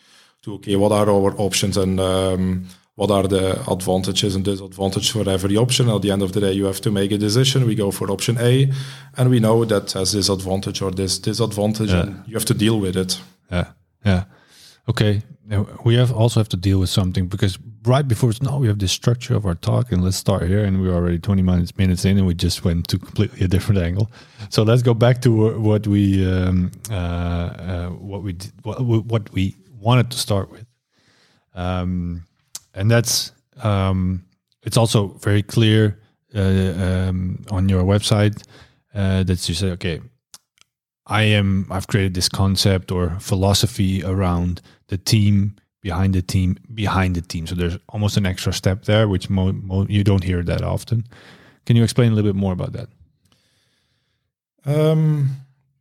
to 0.44 0.54
okay, 0.54 0.76
what 0.76 0.92
are 0.92 1.10
our 1.10 1.34
options 1.40 1.78
and 1.78 2.00
um, 2.00 2.68
what 2.98 3.12
are 3.12 3.28
the 3.28 3.62
advantages 3.72 4.36
and 4.36 4.44
disadvantages 4.44 5.10
for 5.10 5.30
every 5.30 5.56
option. 5.56 5.88
At 5.88 6.02
the 6.02 6.10
end 6.12 6.24
of 6.24 6.32
the 6.32 6.42
day, 6.42 6.54
you 6.54 6.66
have 6.66 6.82
to 6.82 6.92
make 6.92 7.12
a 7.12 7.18
decision. 7.18 7.68
We 7.68 7.76
go 7.76 7.92
for 7.92 8.10
option 8.10 8.38
A, 8.40 8.72
and 9.16 9.30
we 9.30 9.40
know 9.40 9.66
that 9.66 9.92
has 9.94 10.12
this 10.12 10.30
advantage 10.30 10.82
or 10.82 10.92
this 10.92 11.20
disadvantage, 11.20 11.92
yeah. 11.92 12.02
and 12.02 12.24
you 12.28 12.34
have 12.34 12.46
to 12.46 12.56
deal 12.56 12.80
with 12.80 12.98
it. 12.98 13.22
Yeah, 13.52 13.68
yeah. 14.04 14.24
Okay, 14.90 15.22
we 15.86 15.96
have 15.96 16.12
also 16.12 16.40
have 16.40 16.50
to 16.50 16.58
deal 16.58 16.80
with 16.80 16.90
something 16.90 17.28
because 17.28 17.60
right 17.84 18.08
before 18.08 18.32
it's 18.32 18.42
now 18.42 18.58
we 18.58 18.68
have 18.68 18.80
this 18.80 18.92
structure 18.92 19.36
of 19.36 19.46
our 19.46 19.56
talk, 19.56 19.92
and 19.92 20.04
let's 20.04 20.18
start 20.18 20.48
here. 20.48 20.66
And 20.66 20.82
we're 20.82 20.96
already 20.96 21.20
twenty 21.20 21.44
minutes 21.44 21.78
minutes 21.78 22.04
in, 22.04 22.18
and 22.18 22.26
we 22.26 22.34
just 22.34 22.66
went 22.66 22.88
to 22.88 22.98
completely 22.98 23.46
a 23.46 23.48
different 23.48 23.80
angle. 23.80 24.10
So 24.50 24.64
let's 24.64 24.82
go 24.82 24.96
back 24.96 25.22
to 25.22 25.60
what 25.60 25.86
we 25.86 26.26
um, 26.26 26.72
uh, 26.90 26.94
uh, 26.94 27.90
what 27.90 28.24
we 28.24 28.34
did, 28.34 28.52
what, 28.64 28.82
what 28.82 29.32
we 29.34 29.56
wanted 29.80 30.10
to 30.10 30.18
start 30.18 30.50
with. 30.50 30.66
Um, 31.54 32.27
and 32.78 32.90
that's 32.92 33.32
um, 33.64 34.24
it's 34.64 34.78
also 34.78 35.08
very 35.24 35.44
clear 35.44 36.00
uh, 36.36 36.40
um, 37.10 37.44
on 37.52 37.70
your 37.70 37.84
website 37.84 38.44
uh, 38.94 39.24
that 39.24 39.50
you 39.50 39.56
say, 39.56 39.72
okay, 39.72 40.02
I 41.06 41.24
am 41.24 41.66
I've 41.72 41.88
created 41.88 42.14
this 42.14 42.30
concept 42.30 42.92
or 42.92 43.18
philosophy 43.20 44.04
around 44.04 44.62
the 44.88 44.98
team 44.98 45.56
behind 45.82 46.14
the 46.14 46.22
team 46.22 46.56
behind 46.74 47.16
the 47.16 47.22
team. 47.22 47.48
So 47.48 47.56
there's 47.56 47.78
almost 47.90 48.18
an 48.18 48.26
extra 48.26 48.52
step 48.54 48.84
there, 48.86 49.08
which 49.08 49.30
mo- 49.30 49.54
mo- 49.54 49.88
you 49.90 50.04
don't 50.04 50.24
hear 50.24 50.44
that 50.44 50.62
often. 50.64 51.04
Can 51.66 51.76
you 51.78 51.84
explain 51.84 52.12
a 52.12 52.16
little 52.16 52.32
bit 52.34 52.40
more 52.40 52.54
about 52.54 52.74
that? 52.74 52.88
Um, 54.66 55.30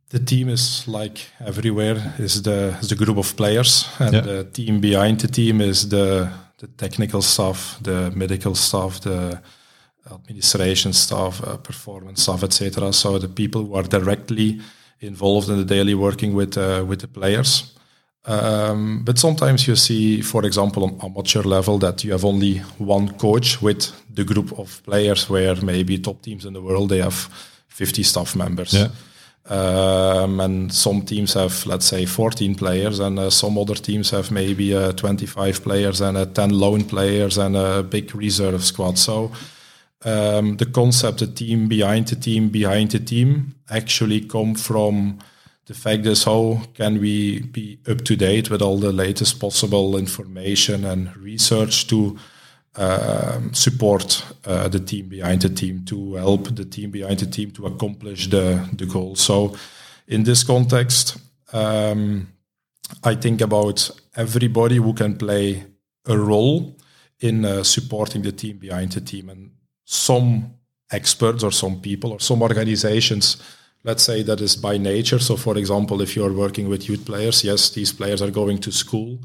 the 0.09 0.19
team 0.19 0.49
is 0.49 0.87
like 0.87 1.17
everywhere 1.45 2.13
is 2.19 2.41
the 2.41 2.77
is 2.81 2.87
the 2.89 2.95
group 2.95 3.17
of 3.17 3.35
players, 3.35 3.85
and 3.99 4.13
Yeah. 4.13 4.21
the 4.25 4.43
team 4.45 4.79
behind 4.79 5.19
the 5.19 5.27
team 5.27 5.61
is 5.61 5.89
the 5.89 6.29
the 6.57 6.67
technical 6.67 7.21
staff, 7.21 7.77
the 7.81 8.11
medical 8.15 8.55
staff, 8.55 8.99
the 9.01 9.41
administration 10.11 10.93
staff, 10.93 11.43
uh, 11.43 11.57
performance 11.57 12.23
staff, 12.23 12.43
etc. 12.43 12.93
So 12.93 13.19
the 13.19 13.27
people 13.27 13.65
who 13.65 13.75
are 13.75 13.83
directly 13.83 14.59
involved 14.99 15.49
in 15.49 15.57
the 15.57 15.65
daily 15.65 15.93
working 15.93 16.33
with 16.33 16.57
uh, 16.57 16.83
with 16.87 16.99
the 17.01 17.07
players. 17.07 17.73
Um, 18.25 19.03
but 19.05 19.17
sometimes 19.17 19.67
you 19.67 19.75
see, 19.75 20.21
for 20.21 20.45
example, 20.45 20.83
on 20.83 20.99
amateur 21.01 21.43
level, 21.43 21.79
that 21.79 22.03
you 22.03 22.11
have 22.11 22.25
only 22.25 22.57
one 22.77 23.09
coach 23.17 23.61
with 23.61 23.91
the 24.13 24.25
group 24.25 24.51
of 24.59 24.81
players. 24.83 25.29
Where 25.29 25.55
maybe 25.61 25.97
top 25.99 26.21
teams 26.21 26.45
in 26.45 26.53
the 26.53 26.61
world 26.61 26.89
they 26.89 27.01
have 27.01 27.29
50 27.67 28.03
staff 28.03 28.35
members. 28.35 28.73
Yeah. 28.73 28.87
Um, 29.49 30.41
and 30.41 30.73
some 30.73 31.03
teams 31.03 31.33
have, 31.33 31.65
let's 31.65 31.85
say, 31.85 32.05
14 32.05 32.55
players, 32.55 32.99
and 32.99 33.17
uh, 33.17 33.29
some 33.29 33.57
other 33.57 33.75
teams 33.75 34.09
have 34.09 34.29
maybe 34.29 34.75
uh, 34.75 34.91
25 34.91 35.63
players 35.63 36.01
and 36.01 36.17
uh, 36.17 36.25
10 36.25 36.49
lone 36.49 36.83
players 36.83 37.37
and 37.37 37.55
a 37.55 37.81
big 37.81 38.13
reserve 38.13 38.63
squad. 38.65 38.97
So 38.97 39.31
um, 40.03 40.57
the 40.57 40.65
concept, 40.65 41.19
the 41.19 41.27
team 41.27 41.67
behind 41.67 42.07
the 42.07 42.15
team 42.15 42.49
behind 42.49 42.91
the 42.91 42.99
team, 42.99 43.55
actually 43.69 44.21
come 44.21 44.55
from 44.55 45.19
the 45.65 45.73
fact 45.73 46.05
is 46.05 46.23
how 46.23 46.61
can 46.73 46.99
we 46.99 47.39
be 47.39 47.79
up 47.89 48.03
to 48.05 48.15
date 48.15 48.49
with 48.49 48.61
all 48.61 48.77
the 48.77 48.93
latest 48.93 49.39
possible 49.39 49.97
information 49.97 50.85
and 50.85 51.15
research 51.17 51.87
to 51.87 52.17
um, 52.77 53.53
support 53.53 54.23
uh, 54.45 54.67
the 54.67 54.79
team 54.79 55.09
behind 55.09 55.41
the 55.41 55.49
team 55.49 55.83
to 55.85 56.15
help 56.15 56.55
the 56.55 56.65
team 56.65 56.91
behind 56.91 57.19
the 57.19 57.25
team 57.25 57.51
to 57.51 57.65
accomplish 57.65 58.27
the 58.27 58.67
the 58.73 58.85
goal. 58.85 59.15
So, 59.15 59.55
in 60.07 60.23
this 60.23 60.43
context, 60.43 61.17
um, 61.53 62.27
I 63.03 63.15
think 63.15 63.41
about 63.41 63.89
everybody 64.15 64.77
who 64.77 64.93
can 64.93 65.17
play 65.17 65.65
a 66.05 66.17
role 66.17 66.77
in 67.19 67.45
uh, 67.45 67.63
supporting 67.63 68.21
the 68.21 68.31
team 68.31 68.57
behind 68.57 68.91
the 68.91 69.01
team, 69.01 69.29
and 69.29 69.51
some 69.85 70.53
experts 70.91 71.43
or 71.43 71.51
some 71.51 71.81
people 71.81 72.11
or 72.11 72.19
some 72.19 72.41
organizations. 72.41 73.37
Let's 73.83 74.03
say 74.03 74.23
that 74.23 74.41
is 74.41 74.55
by 74.55 74.77
nature. 74.77 75.19
So, 75.19 75.37
for 75.37 75.57
example, 75.57 76.01
if 76.01 76.15
you're 76.15 76.33
working 76.33 76.69
with 76.69 76.89
youth 76.89 77.05
players, 77.05 77.43
yes, 77.43 77.69
these 77.69 77.91
players 77.93 78.21
are 78.21 78.31
going 78.31 78.59
to 78.59 78.71
school. 78.71 79.19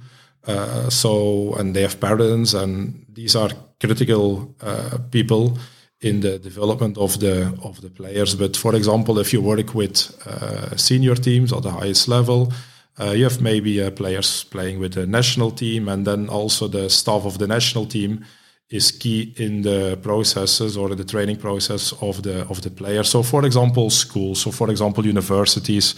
Uh, 0.46 0.90
so 0.90 1.54
and 1.54 1.74
they 1.74 1.82
have 1.82 2.00
parents 2.00 2.52
and 2.54 3.06
these 3.12 3.36
are 3.36 3.50
critical 3.78 4.52
uh, 4.60 4.98
people 5.10 5.56
in 6.00 6.20
the 6.20 6.36
development 6.38 6.98
of 6.98 7.20
the 7.20 7.56
of 7.62 7.80
the 7.80 7.88
players 7.88 8.34
but 8.34 8.56
for 8.56 8.74
example 8.74 9.20
if 9.20 9.32
you 9.32 9.40
work 9.40 9.72
with 9.72 10.12
uh, 10.26 10.76
senior 10.76 11.14
teams 11.14 11.52
at 11.52 11.62
the 11.62 11.70
highest 11.70 12.08
level 12.08 12.52
uh, 13.00 13.12
you 13.12 13.22
have 13.22 13.40
maybe 13.40 13.80
uh, 13.80 13.90
players 13.92 14.44
playing 14.44 14.80
with 14.80 14.94
the 14.94 15.06
national 15.06 15.52
team 15.52 15.88
and 15.88 16.04
then 16.06 16.28
also 16.28 16.66
the 16.66 16.90
staff 16.90 17.24
of 17.24 17.38
the 17.38 17.46
national 17.46 17.86
team 17.86 18.24
is 18.72 18.90
key 18.90 19.34
in 19.36 19.62
the 19.62 19.98
processes 20.02 20.76
or 20.76 20.94
the 20.94 21.04
training 21.04 21.36
process 21.36 21.92
of 22.00 22.22
the 22.22 22.46
of 22.48 22.62
the 22.62 22.70
player. 22.70 23.04
So, 23.04 23.22
for 23.22 23.44
example, 23.44 23.90
schools. 23.90 24.40
So, 24.40 24.50
for 24.50 24.70
example, 24.70 25.06
universities. 25.06 25.94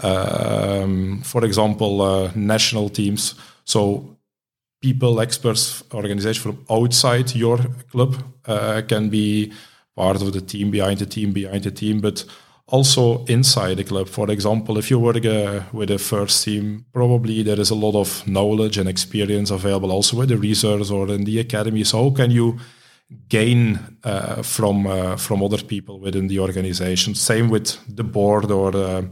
Um, 0.00 1.22
for 1.22 1.44
example, 1.44 2.02
uh, 2.02 2.30
national 2.34 2.90
teams. 2.90 3.34
So, 3.68 4.16
people, 4.80 5.20
experts, 5.20 5.84
organizations 5.92 6.42
from 6.42 6.64
outside 6.70 7.34
your 7.34 7.58
club 7.90 8.16
uh, 8.46 8.80
can 8.88 9.10
be 9.10 9.52
part 9.94 10.22
of 10.22 10.32
the 10.32 10.40
team 10.40 10.70
behind 10.70 10.98
the 11.00 11.06
team 11.06 11.32
behind 11.32 11.64
the 11.64 11.70
team, 11.70 12.00
but 12.00 12.24
also 12.66 13.24
inside 13.26 13.76
the 13.76 13.84
club. 13.84 14.08
For 14.08 14.30
example, 14.30 14.78
if 14.78 14.90
you 14.90 14.98
work 14.98 15.26
uh, 15.26 15.60
with 15.72 15.90
a 15.90 15.98
first 15.98 16.44
team, 16.44 16.86
probably 16.94 17.42
there 17.42 17.60
is 17.60 17.70
a 17.70 17.74
lot 17.74 17.94
of 17.94 18.26
knowledge 18.26 18.78
and 18.78 18.88
experience 18.88 19.50
available 19.50 19.92
also 19.92 20.16
with 20.16 20.30
the 20.30 20.38
reserves 20.38 20.90
or 20.90 21.10
in 21.10 21.24
the 21.24 21.38
academy. 21.38 21.84
So 21.84 22.04
how 22.04 22.10
can 22.10 22.30
you 22.30 22.58
gain 23.28 23.78
uh, 24.04 24.42
from 24.42 24.86
uh, 24.86 25.16
from 25.16 25.42
other 25.42 25.62
people 25.62 26.00
within 26.00 26.28
the 26.28 26.40
organization? 26.40 27.14
Same 27.14 27.50
with 27.50 27.76
the 27.96 28.04
board 28.04 28.50
or 28.50 28.74
uh, 28.74 29.02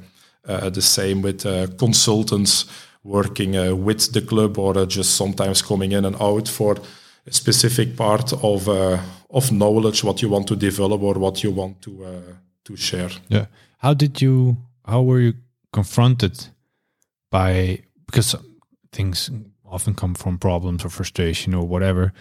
uh, 0.49 0.71
the 0.71 0.83
same 0.83 1.21
with 1.21 1.43
consultants 1.77 2.67
working 3.07 3.57
uh, 3.57 3.75
with 3.75 4.13
the 4.13 4.21
club 4.21 4.59
or 4.59 4.77
uh, 4.77 4.87
just 4.87 5.17
sometimes 5.17 5.63
coming 5.63 5.93
in 5.93 6.05
and 6.05 6.17
out 6.21 6.49
for 6.49 6.77
a 7.27 7.33
specific 7.33 7.97
part 7.97 8.33
of 8.43 8.69
uh, 8.69 8.99
of 9.31 9.53
knowledge 9.53 10.05
what 10.05 10.23
you 10.23 10.29
want 10.29 10.47
to 10.47 10.57
develop 10.57 11.03
or 11.03 11.15
what 11.15 11.43
you 11.43 11.51
want 11.51 11.81
to 11.83 12.05
uh, 12.05 12.33
to 12.65 12.77
share. 12.77 13.11
Yeah. 13.29 13.47
How 13.79 13.95
did 13.95 14.21
you? 14.21 14.57
How 14.85 15.03
were 15.03 15.21
you 15.21 15.35
confronted 15.73 16.49
by? 17.31 17.83
Because 18.07 18.37
things 18.93 19.31
often 19.65 19.95
come 19.95 20.15
from 20.15 20.39
problems 20.39 20.85
or 20.85 20.89
frustration 20.91 21.55
or 21.55 21.67
whatever. 21.67 22.13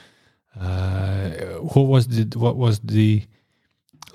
Uh, 0.60 1.30
what 1.74 1.88
was 1.88 2.08
the? 2.08 2.38
What 2.38 2.58
was 2.58 2.80
the? 2.80 3.24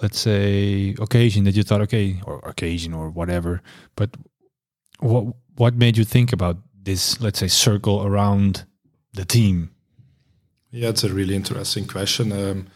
Let's 0.03 0.19
say 0.19 0.95
occasion 0.99 1.45
that 1.45 1.55
you 1.55 1.63
thought, 1.63 1.83
okay, 1.83 2.21
or 2.25 2.39
occasion 2.49 2.95
or 2.95 3.11
whatever. 3.11 3.61
But 3.97 4.17
what 5.01 5.35
what 5.61 5.75
made 5.75 5.99
you 5.99 6.05
think 6.05 6.33
about 6.33 6.57
this? 6.85 7.21
Let's 7.21 7.41
say 7.41 7.49
circle 7.49 8.03
around 8.03 8.65
the 9.13 9.27
team. 9.27 9.71
Yeah, 10.71 10.89
it's 10.89 11.05
a 11.05 11.13
really 11.13 11.35
interesting 11.35 11.87
question. 11.87 12.33
Um, 12.33 12.69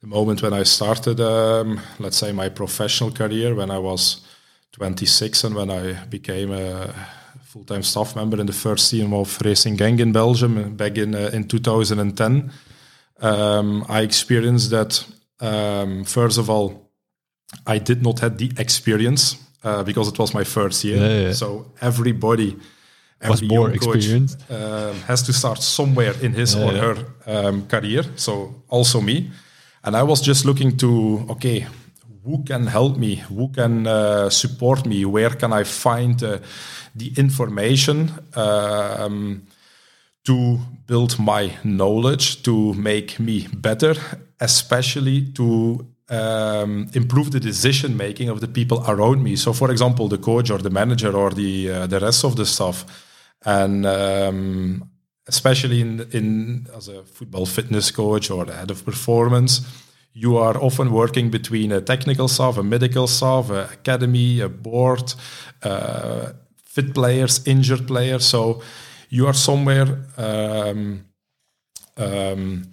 the 0.00 0.06
moment 0.06 0.40
when 0.40 0.52
I 0.52 0.62
started, 0.62 1.20
um, 1.20 1.80
let's 1.98 2.16
say, 2.16 2.30
my 2.30 2.48
professional 2.48 3.10
career, 3.10 3.54
when 3.56 3.70
I 3.72 3.78
was 3.78 4.24
26 4.72 5.42
and 5.44 5.56
when 5.56 5.70
I 5.70 6.04
became 6.04 6.52
a 6.52 6.94
full-time 7.42 7.82
staff 7.82 8.14
member 8.14 8.38
in 8.38 8.46
the 8.46 8.52
first 8.52 8.88
team 8.90 9.12
of 9.12 9.36
Racing 9.44 9.76
Genk 9.76 9.98
in 9.98 10.12
Belgium 10.12 10.76
back 10.76 10.98
in 10.98 11.16
uh, 11.16 11.30
in 11.32 11.48
2010, 11.48 12.52
um, 13.20 13.84
I 13.88 14.02
experienced 14.02 14.70
that. 14.70 15.04
Um, 15.40 16.04
first 16.04 16.38
of 16.38 16.48
all, 16.48 16.92
I 17.66 17.78
did 17.78 18.02
not 18.02 18.20
have 18.20 18.38
the 18.38 18.52
experience 18.56 19.36
uh, 19.64 19.82
because 19.82 20.08
it 20.08 20.18
was 20.18 20.34
my 20.34 20.44
first 20.44 20.84
year. 20.84 20.96
Yeah, 20.96 21.20
yeah. 21.20 21.32
So 21.32 21.72
everybody 21.80 22.56
Was 23.28 23.42
more 23.42 23.70
experienced. 23.70 24.50
um, 24.50 24.94
has 25.06 25.22
to 25.22 25.32
start 25.32 25.62
somewhere 25.62 26.14
in 26.22 26.32
his 26.32 26.54
or 26.54 26.72
yeah. 26.72 26.80
her 26.80 26.96
um, 27.26 27.66
career. 27.66 28.04
So 28.16 28.62
also 28.68 29.00
me, 29.00 29.30
and 29.84 29.94
I 29.94 30.02
was 30.02 30.22
just 30.22 30.44
looking 30.44 30.76
to 30.78 31.26
okay, 31.28 31.66
who 32.24 32.42
can 32.44 32.66
help 32.66 32.96
me? 32.96 33.16
Who 33.16 33.48
can 33.48 33.86
uh, 33.86 34.30
support 34.30 34.86
me? 34.86 35.04
Where 35.04 35.30
can 35.30 35.52
I 35.52 35.64
find 35.64 36.22
uh, 36.22 36.38
the 36.94 37.12
information? 37.16 38.10
Um, 38.34 39.42
to 40.24 40.58
build 40.86 41.18
my 41.18 41.52
knowledge, 41.64 42.42
to 42.42 42.74
make 42.74 43.18
me 43.18 43.48
better, 43.52 43.94
especially 44.38 45.32
to 45.32 45.86
um, 46.10 46.88
improve 46.92 47.30
the 47.30 47.40
decision 47.40 47.96
making 47.96 48.28
of 48.28 48.40
the 48.40 48.48
people 48.48 48.84
around 48.88 49.22
me. 49.22 49.36
So, 49.36 49.52
for 49.52 49.70
example, 49.70 50.08
the 50.08 50.18
coach 50.18 50.50
or 50.50 50.58
the 50.58 50.70
manager 50.70 51.16
or 51.16 51.30
the 51.30 51.70
uh, 51.70 51.86
the 51.86 52.00
rest 52.00 52.24
of 52.24 52.34
the 52.34 52.44
staff, 52.44 52.84
and 53.44 53.86
um, 53.86 54.90
especially 55.26 55.80
in 55.80 56.06
in 56.10 56.66
as 56.76 56.88
a 56.88 57.04
football 57.04 57.46
fitness 57.46 57.90
coach 57.90 58.30
or 58.30 58.44
the 58.44 58.54
head 58.54 58.70
of 58.70 58.84
performance. 58.84 59.62
You 60.12 60.38
are 60.38 60.58
often 60.58 60.90
working 60.90 61.30
between 61.30 61.70
a 61.70 61.80
technical 61.80 62.26
staff, 62.26 62.58
a 62.58 62.64
medical 62.64 63.06
staff, 63.06 63.48
a 63.48 63.68
academy, 63.72 64.40
a 64.40 64.48
board, 64.48 65.14
uh, 65.62 66.32
fit 66.64 66.92
players, 66.94 67.46
injured 67.46 67.86
players. 67.86 68.26
So 68.26 68.60
you 69.08 69.28
are 69.28 69.34
somewhere 69.34 70.04
um, 70.16 71.04
um, 71.96 72.70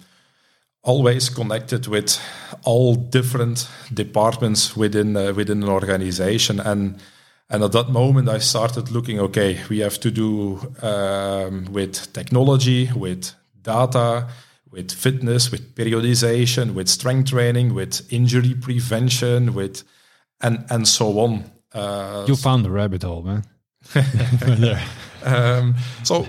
always 0.88 1.30
connected 1.30 1.86
with 1.86 2.18
all 2.64 2.94
different 2.94 3.68
departments 3.92 4.76
within 4.76 5.16
uh, 5.16 5.32
within 5.36 5.62
an 5.62 5.68
organization 5.68 6.60
and 6.60 7.00
and 7.50 7.62
at 7.62 7.72
that 7.72 7.88
moment 7.90 8.28
I 8.28 8.40
started 8.40 8.90
looking 8.90 9.20
okay 9.20 9.60
we 9.68 9.78
have 9.80 9.98
to 10.00 10.10
do 10.10 10.58
um, 10.82 11.66
with 11.72 12.12
technology 12.12 12.90
with 12.94 13.34
data 13.62 14.28
with 14.70 14.90
fitness 14.90 15.50
with 15.50 15.74
periodization 15.74 16.74
with 16.74 16.88
strength 16.88 17.30
training 17.30 17.74
with 17.74 18.12
injury 18.12 18.54
prevention 18.54 19.54
with 19.54 19.84
and 20.40 20.64
and 20.70 20.86
so 20.86 21.18
on 21.18 21.44
uh, 21.74 22.24
You 22.26 22.36
found 22.36 22.64
the 22.64 22.70
rabbit 22.70 23.02
hole, 23.02 23.22
man. 23.22 23.44
Um, 25.24 25.74
so 26.04 26.26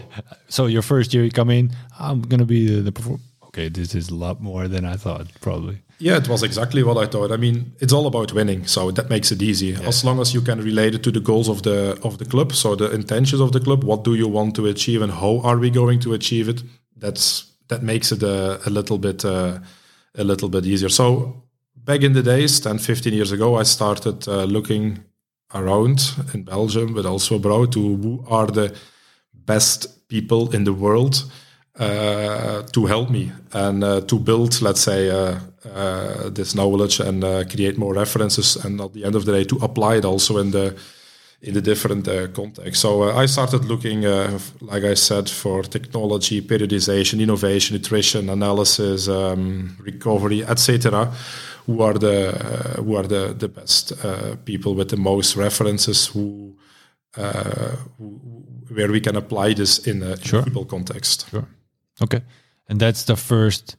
So 0.48 0.66
your 0.66 0.82
first 0.82 1.14
year, 1.14 1.24
you 1.24 1.30
come 1.30 1.52
in. 1.52 1.72
I'm 2.00 2.22
gonna 2.22 2.46
be 2.46 2.66
the, 2.66 2.92
the. 2.92 3.20
Okay, 3.60 3.68
this 3.68 3.94
is 3.94 4.10
a 4.10 4.16
lot 4.16 4.40
more 4.42 4.70
than 4.70 4.86
I 4.86 4.96
thought. 4.96 5.28
Probably. 5.42 5.80
Yeah, 5.98 6.16
it 6.16 6.30
was 6.30 6.44
exactly 6.44 6.82
what 6.82 6.98
I 6.98 7.08
thought. 7.08 7.30
I 7.30 7.36
mean, 7.36 7.74
it's 7.82 7.92
all 7.92 8.08
about 8.08 8.32
winning, 8.32 8.66
so 8.66 8.90
that 8.92 9.10
makes 9.10 9.34
it 9.34 9.42
easy. 9.42 9.68
Yeah. 9.68 9.88
As 9.88 10.06
long 10.06 10.22
as 10.22 10.34
you 10.34 10.42
can 10.42 10.62
relate 10.62 10.96
it 10.96 11.04
to 11.04 11.12
the 11.12 11.20
goals 11.20 11.50
of 11.50 11.64
the 11.64 12.00
of 12.04 12.18
the 12.20 12.26
club, 12.26 12.54
so 12.54 12.76
the 12.76 12.90
intentions 12.92 13.42
of 13.42 13.52
the 13.52 13.60
club, 13.60 13.84
what 13.84 14.06
do 14.06 14.16
you 14.16 14.30
want 14.30 14.56
to 14.56 14.66
achieve, 14.68 15.02
and 15.02 15.12
how 15.12 15.42
are 15.44 15.58
we 15.58 15.70
going 15.70 16.00
to 16.00 16.14
achieve 16.14 16.48
it? 16.48 16.64
That's 16.96 17.52
that 17.68 17.84
makes 17.84 18.14
it 18.14 18.24
a, 18.24 18.62
a 18.66 18.70
little 18.70 18.98
bit 18.98 19.26
uh, 19.26 19.60
a 20.16 20.24
little 20.24 20.48
bit 20.48 20.66
easier. 20.66 20.90
So 20.90 21.44
back 21.76 22.02
in 22.02 22.14
the 22.14 22.24
days, 22.24 22.62
10, 22.62 22.78
15 22.78 23.14
years 23.14 23.34
ago, 23.34 23.60
I 23.60 23.64
started 23.64 24.28
uh, 24.28 24.46
looking 24.46 25.04
around 25.54 26.00
in 26.34 26.44
Belgium, 26.44 26.94
but 26.94 27.06
also 27.06 27.36
abroad, 27.36 27.74
to 27.74 27.80
who 27.80 28.24
are 28.30 28.48
the 28.48 28.74
best 29.34 30.08
people 30.08 30.56
in 30.56 30.64
the 30.64 30.74
world 30.74 31.30
to 31.78 32.86
help 32.86 33.10
me 33.10 33.32
and 33.54 33.84
uh, 33.84 34.02
to 34.02 34.20
build, 34.20 34.62
let's 34.62 34.82
say, 34.82 35.10
uh, 35.10 35.40
uh 35.66 36.30
this 36.30 36.54
knowledge 36.54 37.00
and 37.00 37.24
uh, 37.24 37.44
create 37.46 37.78
more 37.78 37.94
references, 37.94 38.56
and 38.66 38.82
at 38.82 38.94
the 38.94 39.06
end 39.06 39.16
of 39.16 39.26
the 39.26 39.32
day, 39.32 39.44
to 39.44 39.58
apply 39.58 39.98
it 39.98 40.06
also 40.06 40.38
in 40.38 40.52
the 40.52 40.76
in 41.42 41.54
the 41.54 41.62
different 41.62 42.08
uh, 42.08 42.28
contexts. 42.28 42.82
So 42.82 43.04
I 43.04 43.26
started 43.26 43.64
looking, 43.64 44.02
like 44.60 44.84
I 44.84 44.94
said, 44.96 45.30
for 45.30 45.64
technology, 45.64 46.42
periodization, 46.42 47.22
innovation, 47.22 47.78
nutrition, 47.78 48.30
analysis, 48.30 49.08
um, 49.08 49.78
recovery, 49.80 50.44
etc. 50.44 51.14
Who 51.66 51.82
are 51.82 51.98
the 51.98 52.32
who 52.78 52.96
are 52.96 53.08
the 53.08 53.34
the 53.34 53.48
best 53.48 53.94
people 54.44 54.76
with 54.76 54.90
the 54.90 54.98
most 54.98 55.38
references 55.38 56.08
who, 56.08 56.58
who 57.16 58.10
where 58.70 58.92
we 58.92 59.00
can 59.00 59.16
apply 59.16 59.54
this 59.54 59.88
in 59.88 60.04
a, 60.04 60.22
sure. 60.22 60.44
context. 60.66 61.30
Sure. 61.30 61.48
Okay. 62.02 62.22
And 62.68 62.80
that's 62.80 63.04
the 63.04 63.16
first, 63.16 63.78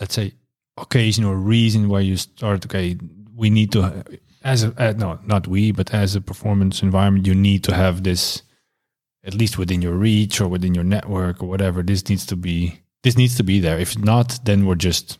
let's 0.00 0.14
say, 0.14 0.32
occasion 0.76 1.24
or 1.24 1.36
reason 1.36 1.88
why 1.88 2.00
you 2.00 2.16
start, 2.16 2.64
okay, 2.66 2.96
we 3.34 3.50
need 3.50 3.72
to, 3.72 4.04
as 4.42 4.64
a, 4.64 4.74
uh, 4.78 4.92
no, 4.96 5.18
not 5.24 5.46
we, 5.46 5.72
but 5.72 5.92
as 5.92 6.14
a 6.14 6.20
performance 6.20 6.82
environment, 6.82 7.26
you 7.26 7.34
need 7.34 7.64
to 7.64 7.74
have 7.74 8.02
this, 8.04 8.42
at 9.24 9.34
least 9.34 9.58
within 9.58 9.82
your 9.82 9.94
reach 9.94 10.40
or 10.40 10.48
within 10.48 10.74
your 10.74 10.84
network 10.84 11.42
or 11.42 11.48
whatever. 11.48 11.82
This 11.82 12.08
needs 12.08 12.26
to 12.26 12.36
be, 12.36 12.80
this 13.02 13.16
needs 13.16 13.36
to 13.36 13.42
be 13.42 13.60
there. 13.60 13.78
If 13.78 13.98
not, 13.98 14.38
then 14.44 14.66
we're 14.66 14.74
just 14.76 15.18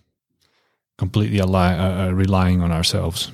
completely 0.97 1.41
uh, 1.41 1.47
uh 1.47 2.11
relying 2.13 2.63
on 2.63 2.71
ourselves. 2.71 3.33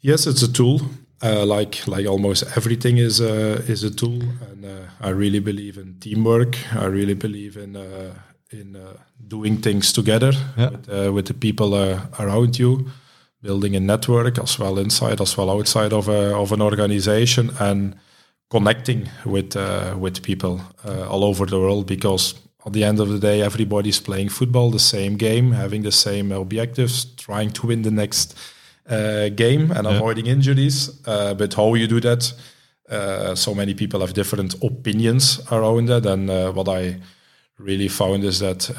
Yes, 0.00 0.26
it's 0.26 0.42
a 0.42 0.52
tool 0.52 0.80
uh, 1.22 1.44
like 1.44 1.86
like 1.86 2.06
almost 2.06 2.44
everything 2.56 2.98
is 2.98 3.20
a 3.20 3.62
is 3.70 3.82
a 3.82 3.90
tool, 3.90 4.22
and 4.50 4.64
uh, 4.64 4.84
I 5.00 5.10
really 5.10 5.40
believe 5.40 5.76
in 5.76 5.96
teamwork. 6.00 6.56
I 6.74 6.86
really 6.86 7.14
believe 7.14 7.56
in 7.56 7.76
uh, 7.76 8.14
in 8.50 8.76
uh, 8.76 8.96
doing 9.28 9.58
things 9.58 9.92
together 9.92 10.32
yeah. 10.56 10.70
with, 10.70 10.88
uh, 10.88 11.12
with 11.12 11.26
the 11.26 11.34
people 11.34 11.74
uh, 11.74 12.00
around 12.18 12.58
you, 12.58 12.90
building 13.42 13.76
a 13.76 13.80
network 13.80 14.38
as 14.38 14.58
well 14.58 14.78
inside 14.78 15.20
as 15.20 15.36
well 15.36 15.50
outside 15.50 15.92
of 15.92 16.08
a, 16.08 16.34
of 16.34 16.52
an 16.52 16.62
organization, 16.62 17.50
and 17.60 17.96
connecting 18.48 19.08
with 19.24 19.56
with 19.98 20.22
people 20.22 20.60
all 21.08 21.24
over 21.24 21.46
the 21.46 21.58
world. 21.58 21.86
Because 21.86 22.34
at 22.66 22.72
the 22.72 22.84
end 22.84 22.98
of 23.00 23.08
the 23.08 23.18
day, 23.18 23.42
everybody's 23.42 24.00
playing 24.00 24.30
football, 24.30 24.70
the 24.70 24.78
same 24.78 25.16
game, 25.16 25.52
having 25.52 25.82
the 25.82 25.92
same 25.92 26.32
objectives, 26.32 27.04
trying 27.16 27.50
to 27.50 27.66
win 27.66 27.82
the 27.82 27.90
next 27.90 28.34
uh, 28.34 28.59
game 28.90 29.70
and 29.70 29.86
yeah. 29.86 29.96
avoiding 29.96 30.26
injuries. 30.26 31.00
Uh, 31.06 31.34
but 31.34 31.54
how 31.54 31.74
you 31.74 31.86
do 31.86 32.00
that, 32.00 32.32
uh, 32.88 33.34
so 33.34 33.54
many 33.54 33.74
people 33.74 34.00
have 34.00 34.12
different 34.12 34.54
opinions 34.62 35.40
around 35.50 35.86
that. 35.86 36.06
And 36.06 36.28
what 36.54 36.68
I 36.68 36.96
really 37.58 37.88
found 37.88 38.24
is 38.24 38.38
that 38.40 38.70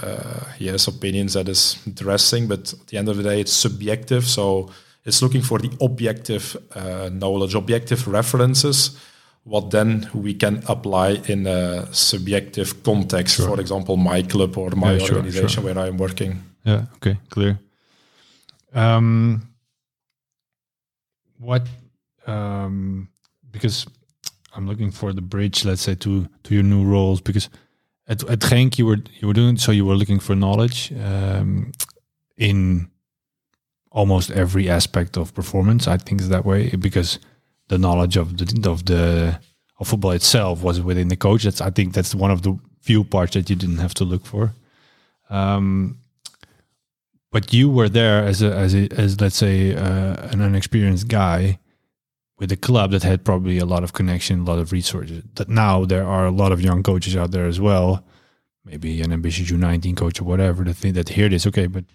yes, 0.59 0.87
opinions 0.87 1.33
that 1.33 1.47
is 1.47 1.77
dressing, 1.93 2.47
but 2.47 2.73
at 2.73 2.87
the 2.87 2.97
end 2.97 3.09
of 3.09 3.17
the 3.17 3.23
day, 3.23 3.39
it's 3.41 3.53
subjective. 3.53 4.25
So 4.25 4.69
it's 5.05 5.21
looking 5.21 5.41
for 5.41 5.59
the 5.59 5.71
objective 5.79 6.57
knowledge, 7.11 7.55
objective 7.55 8.07
references 8.07 8.97
what 9.43 9.71
then 9.71 10.09
we 10.13 10.33
can 10.33 10.63
apply 10.67 11.21
in 11.27 11.47
a 11.47 11.91
subjective 11.93 12.83
context. 12.83 13.37
Sure. 13.37 13.47
For 13.47 13.59
example, 13.59 13.97
my 13.97 14.21
club 14.21 14.57
or 14.57 14.71
my 14.71 14.93
yeah, 14.93 15.01
organization 15.01 15.47
sure, 15.47 15.63
sure. 15.63 15.73
where 15.73 15.79
I'm 15.79 15.97
working. 15.97 16.43
Yeah. 16.63 16.85
Okay. 16.95 17.17
Clear. 17.29 17.59
Um, 18.73 19.41
what 21.41 21.67
um, 22.27 23.09
because 23.51 23.85
I'm 24.55 24.67
looking 24.67 24.91
for 24.91 25.11
the 25.13 25.21
bridge, 25.21 25.65
let's 25.65 25.81
say, 25.81 25.95
to 25.95 26.27
to 26.43 26.53
your 26.53 26.63
new 26.63 26.85
roles 26.85 27.21
because 27.21 27.49
at 28.07 28.23
at 28.29 28.39
Genk 28.39 28.77
you 28.77 28.85
were 28.85 28.99
you 29.19 29.27
were 29.27 29.33
doing 29.33 29.57
so 29.57 29.71
you 29.71 29.85
were 29.85 29.95
looking 29.95 30.19
for 30.19 30.35
knowledge 30.35 30.93
um, 30.93 31.71
in 32.37 32.89
almost 33.91 34.31
every 34.31 34.69
aspect 34.69 35.17
of 35.17 35.33
performance. 35.33 35.87
I 35.87 35.97
think 35.97 36.21
is 36.21 36.29
that 36.29 36.45
way 36.45 36.69
because 36.69 37.19
the 37.67 37.77
knowledge 37.77 38.17
of 38.17 38.37
the 38.37 38.69
of 38.69 38.85
the 38.85 39.39
of 39.79 39.87
football 39.87 40.11
itself 40.11 40.61
was 40.61 40.79
within 40.79 41.07
the 41.07 41.17
coach. 41.17 41.43
That's 41.43 41.61
I 41.61 41.71
think 41.71 41.93
that's 41.93 42.13
one 42.13 42.31
of 42.31 42.41
the 42.43 42.57
few 42.81 43.03
parts 43.03 43.33
that 43.33 43.49
you 43.49 43.55
didn't 43.55 43.79
have 43.79 43.93
to 43.95 44.03
look 44.03 44.25
for. 44.25 44.53
Um, 45.29 46.00
but 47.31 47.53
you 47.53 47.69
were 47.69 47.89
there 47.89 48.23
as 48.23 48.41
a 48.41 48.53
as 48.53 48.75
a, 48.75 48.87
as 48.91 49.19
let's 49.19 49.37
say 49.37 49.73
uh, 49.75 50.15
an 50.31 50.41
unexperienced 50.41 51.07
guy 51.07 51.59
with 52.37 52.51
a 52.51 52.57
club 52.57 52.91
that 52.91 53.03
had 53.03 53.23
probably 53.23 53.59
a 53.59 53.65
lot 53.65 53.83
of 53.83 53.93
connection, 53.93 54.39
a 54.39 54.43
lot 54.43 54.59
of 54.59 54.71
resources. 54.71 55.23
That 55.35 55.47
now 55.47 55.85
there 55.85 56.05
are 56.05 56.25
a 56.25 56.31
lot 56.31 56.51
of 56.51 56.59
young 56.59 56.83
coaches 56.83 57.15
out 57.15 57.31
there 57.31 57.45
as 57.45 57.59
well, 57.59 58.03
maybe 58.65 59.01
an 59.01 59.13
ambitious 59.13 59.51
U19 59.51 59.95
coach 59.95 60.19
or 60.19 60.23
whatever. 60.23 60.63
The 60.63 60.73
thing 60.73 60.93
that 60.93 61.09
hear 61.09 61.29
this, 61.29 61.45
okay, 61.47 61.67
but 61.67 61.85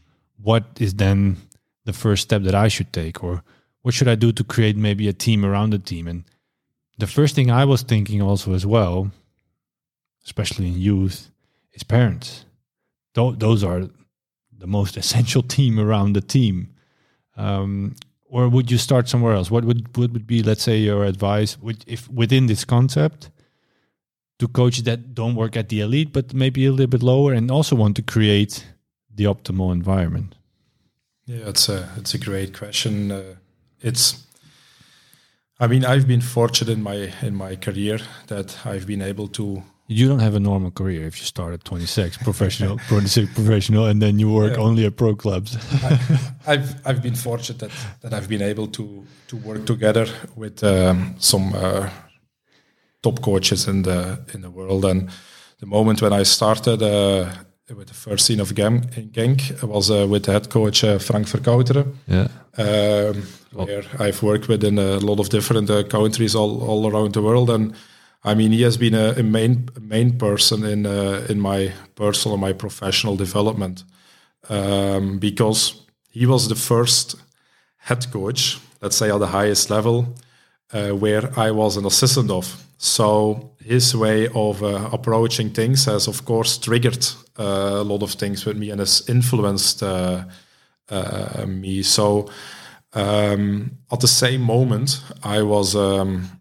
what 0.40 0.64
is 0.78 0.94
then 0.94 1.36
the 1.84 1.92
first 1.92 2.22
step 2.22 2.42
that 2.42 2.54
I 2.54 2.68
should 2.68 2.92
take, 2.92 3.24
or 3.24 3.42
what 3.82 3.92
should 3.92 4.08
I 4.08 4.14
do 4.14 4.32
to 4.32 4.44
create 4.44 4.76
maybe 4.76 5.08
a 5.08 5.12
team 5.12 5.44
around 5.44 5.70
the 5.70 5.78
team? 5.78 6.06
And 6.06 6.24
the 6.96 7.06
first 7.06 7.34
thing 7.34 7.50
I 7.50 7.64
was 7.64 7.82
thinking 7.82 8.22
also 8.22 8.54
as 8.54 8.64
well, 8.64 9.10
especially 10.24 10.68
in 10.68 10.78
youth, 10.78 11.30
is 11.72 11.82
parents. 11.82 12.44
Those 13.14 13.64
are 13.64 13.88
the 14.58 14.66
most 14.66 14.96
essential 15.02 15.42
team 15.42 15.78
around 15.78 16.14
the 16.14 16.20
team? 16.20 16.68
Um, 17.36 17.96
or 18.28 18.48
would 18.48 18.70
you 18.70 18.78
start 18.78 19.08
somewhere 19.08 19.34
else? 19.34 19.50
What 19.50 19.64
would 19.64 19.96
what 19.96 20.12
would 20.12 20.26
be, 20.26 20.42
let's 20.42 20.62
say, 20.62 20.78
your 20.78 21.04
advice 21.04 21.58
would, 21.60 21.84
if 21.86 22.08
within 22.10 22.46
this 22.46 22.64
concept 22.64 23.30
to 24.38 24.48
coaches 24.48 24.82
that 24.84 25.14
don't 25.14 25.34
work 25.34 25.56
at 25.56 25.68
the 25.68 25.80
elite, 25.80 26.12
but 26.12 26.34
maybe 26.34 26.66
a 26.66 26.70
little 26.70 26.90
bit 26.90 27.02
lower, 27.02 27.32
and 27.32 27.50
also 27.50 27.76
want 27.76 27.96
to 27.96 28.02
create 28.02 28.66
the 29.14 29.24
optimal 29.24 29.72
environment? 29.72 30.34
Yeah, 31.26 31.48
it's 31.48 31.68
a 31.68 31.88
it's 31.96 32.14
a 32.14 32.18
great 32.18 32.52
question. 32.52 33.10
Uh, 33.12 33.36
it's 33.80 34.26
I 35.58 35.66
mean, 35.66 35.84
I've 35.84 36.06
been 36.06 36.20
fortunate 36.20 36.72
in 36.72 36.82
my 36.82 37.12
in 37.22 37.34
my 37.34 37.56
career 37.56 37.98
that 38.26 38.66
I've 38.66 38.86
been 38.86 39.02
able 39.02 39.28
to 39.28 39.62
you 39.88 40.08
don't 40.08 40.18
have 40.18 40.34
a 40.34 40.40
normal 40.40 40.70
career 40.70 41.06
if 41.06 41.18
you 41.18 41.24
start 41.24 41.54
at 41.54 41.64
26 41.64 42.18
professional 42.18 42.78
26 42.88 43.32
professional 43.34 43.86
and 43.86 44.02
then 44.02 44.18
you 44.18 44.32
work 44.32 44.56
yeah. 44.56 44.62
only 44.62 44.86
at 44.86 44.96
pro 44.96 45.14
clubs. 45.14 45.56
I, 46.46 46.56
have 46.56 46.80
I've 46.84 47.02
been 47.02 47.14
fortunate 47.14 47.58
that, 47.60 47.70
that 48.00 48.12
I've 48.12 48.28
been 48.28 48.42
able 48.42 48.66
to 48.68 49.04
to 49.28 49.36
work 49.36 49.64
together 49.66 50.06
with 50.36 50.62
um, 50.64 51.14
some 51.18 51.52
uh, 51.54 51.88
top 53.02 53.22
coaches 53.22 53.66
in 53.68 53.82
the 53.82 54.18
in 54.34 54.40
the 54.40 54.50
world. 54.50 54.84
And 54.84 55.10
the 55.58 55.66
moment 55.66 56.02
when 56.02 56.12
I 56.12 56.24
started 56.24 56.82
uh, 56.82 57.30
with 57.74 57.88
the 57.88 57.94
first 57.94 58.26
scene 58.26 58.40
of 58.40 58.54
Gam 58.54 58.82
in 58.96 59.10
Genk 59.10 59.62
was 59.62 59.90
uh, 59.90 60.06
with 60.08 60.24
the 60.24 60.32
head 60.32 60.48
coach 60.48 60.84
uh, 60.84 60.98
Frank 60.98 61.26
Vercauteren 61.28 61.94
yeah. 62.06 62.28
Um, 62.58 63.22
where 63.52 63.84
I've 63.98 64.22
worked 64.22 64.48
with 64.48 64.64
in 64.64 64.78
a 64.78 64.98
lot 64.98 65.20
of 65.20 65.28
different 65.28 65.70
uh, 65.70 65.82
countries 65.82 66.34
all, 66.34 66.62
all 66.62 66.86
around 66.86 67.12
the 67.12 67.22
world. 67.22 67.50
And 67.50 67.74
I 68.26 68.34
mean, 68.34 68.50
he 68.50 68.62
has 68.62 68.76
been 68.76 68.94
a, 68.94 69.14
a 69.16 69.22
main 69.22 69.68
main 69.80 70.18
person 70.18 70.64
in 70.64 70.84
uh, 70.84 71.24
in 71.28 71.40
my 71.40 71.72
personal 71.94 72.34
and 72.34 72.40
my 72.40 72.52
professional 72.52 73.16
development 73.16 73.84
um, 74.48 75.18
because 75.18 75.86
he 76.10 76.26
was 76.26 76.48
the 76.48 76.56
first 76.56 77.14
head 77.76 78.10
coach, 78.10 78.58
let's 78.82 78.96
say 78.96 79.10
at 79.10 79.20
the 79.20 79.28
highest 79.28 79.70
level, 79.70 80.16
uh, 80.72 80.90
where 80.90 81.30
I 81.38 81.52
was 81.52 81.76
an 81.76 81.86
assistant 81.86 82.30
of. 82.30 82.64
So 82.78 83.52
his 83.64 83.94
way 83.94 84.28
of 84.34 84.62
uh, 84.62 84.88
approaching 84.92 85.50
things 85.50 85.84
has, 85.84 86.08
of 86.08 86.24
course, 86.24 86.58
triggered 86.58 87.06
uh, 87.38 87.80
a 87.80 87.84
lot 87.84 88.02
of 88.02 88.12
things 88.12 88.44
with 88.44 88.56
me 88.56 88.70
and 88.70 88.80
has 88.80 89.08
influenced 89.08 89.82
uh, 89.82 90.24
uh, 90.88 91.44
me. 91.46 91.82
So 91.82 92.28
um, 92.92 93.70
at 93.92 94.00
the 94.00 94.08
same 94.08 94.40
moment, 94.40 95.00
I 95.22 95.42
was. 95.42 95.76
Um, 95.76 96.35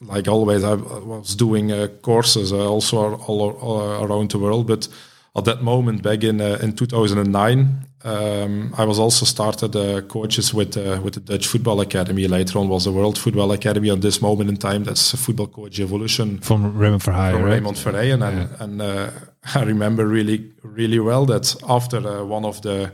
like 0.00 0.28
always, 0.28 0.64
I 0.64 0.74
was 0.74 1.34
doing 1.34 1.72
uh, 1.72 1.88
courses 2.02 2.52
uh, 2.52 2.68
also 2.68 3.16
all, 3.16 3.50
all, 3.50 4.04
around 4.04 4.30
the 4.30 4.38
world. 4.38 4.66
But 4.66 4.88
at 5.36 5.44
that 5.44 5.62
moment 5.62 6.02
back 6.02 6.24
in 6.24 6.40
uh, 6.40 6.58
in 6.62 6.74
2009 6.74 7.86
um, 8.02 8.74
I 8.78 8.84
was 8.84 8.98
also 8.98 9.26
started 9.26 9.76
uh, 9.76 10.00
coaches 10.02 10.54
with 10.54 10.76
uh, 10.76 11.00
with 11.02 11.14
the 11.14 11.20
Dutch 11.20 11.46
Football 11.46 11.80
Academy. 11.80 12.26
Later 12.26 12.58
on 12.58 12.68
was 12.68 12.84
the 12.84 12.92
World 12.92 13.18
Football 13.18 13.52
Academy. 13.52 13.90
At 13.90 14.00
this 14.00 14.22
moment 14.22 14.48
in 14.48 14.56
time, 14.56 14.84
that's 14.84 15.12
a 15.12 15.18
football 15.18 15.48
coach 15.48 15.78
evolution 15.80 16.38
from 16.38 16.78
Raymond 16.78 17.02
Verheijen. 17.02 17.32
From 17.32 17.42
right? 17.42 17.52
Raymond 17.52 17.76
Verheijen, 17.76 18.22
and 18.26 18.38
yeah. 18.38 18.64
and 18.64 18.82
uh, 18.82 19.10
I 19.54 19.64
remember 19.64 20.06
really 20.06 20.50
really 20.62 20.98
well 20.98 21.26
that 21.26 21.54
after 21.68 21.98
uh, 21.98 22.24
one 22.24 22.46
of 22.46 22.62
the 22.62 22.90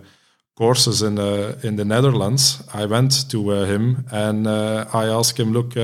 courses 0.56 1.02
in 1.02 1.20
uh, 1.20 1.56
in 1.62 1.76
the 1.76 1.84
Netherlands, 1.84 2.60
I 2.74 2.86
went 2.86 3.30
to 3.30 3.52
uh, 3.52 3.64
him 3.64 4.06
and 4.10 4.48
I 4.48 5.06
asked 5.06 5.38
him, 5.38 5.52
"Look, 5.52 5.76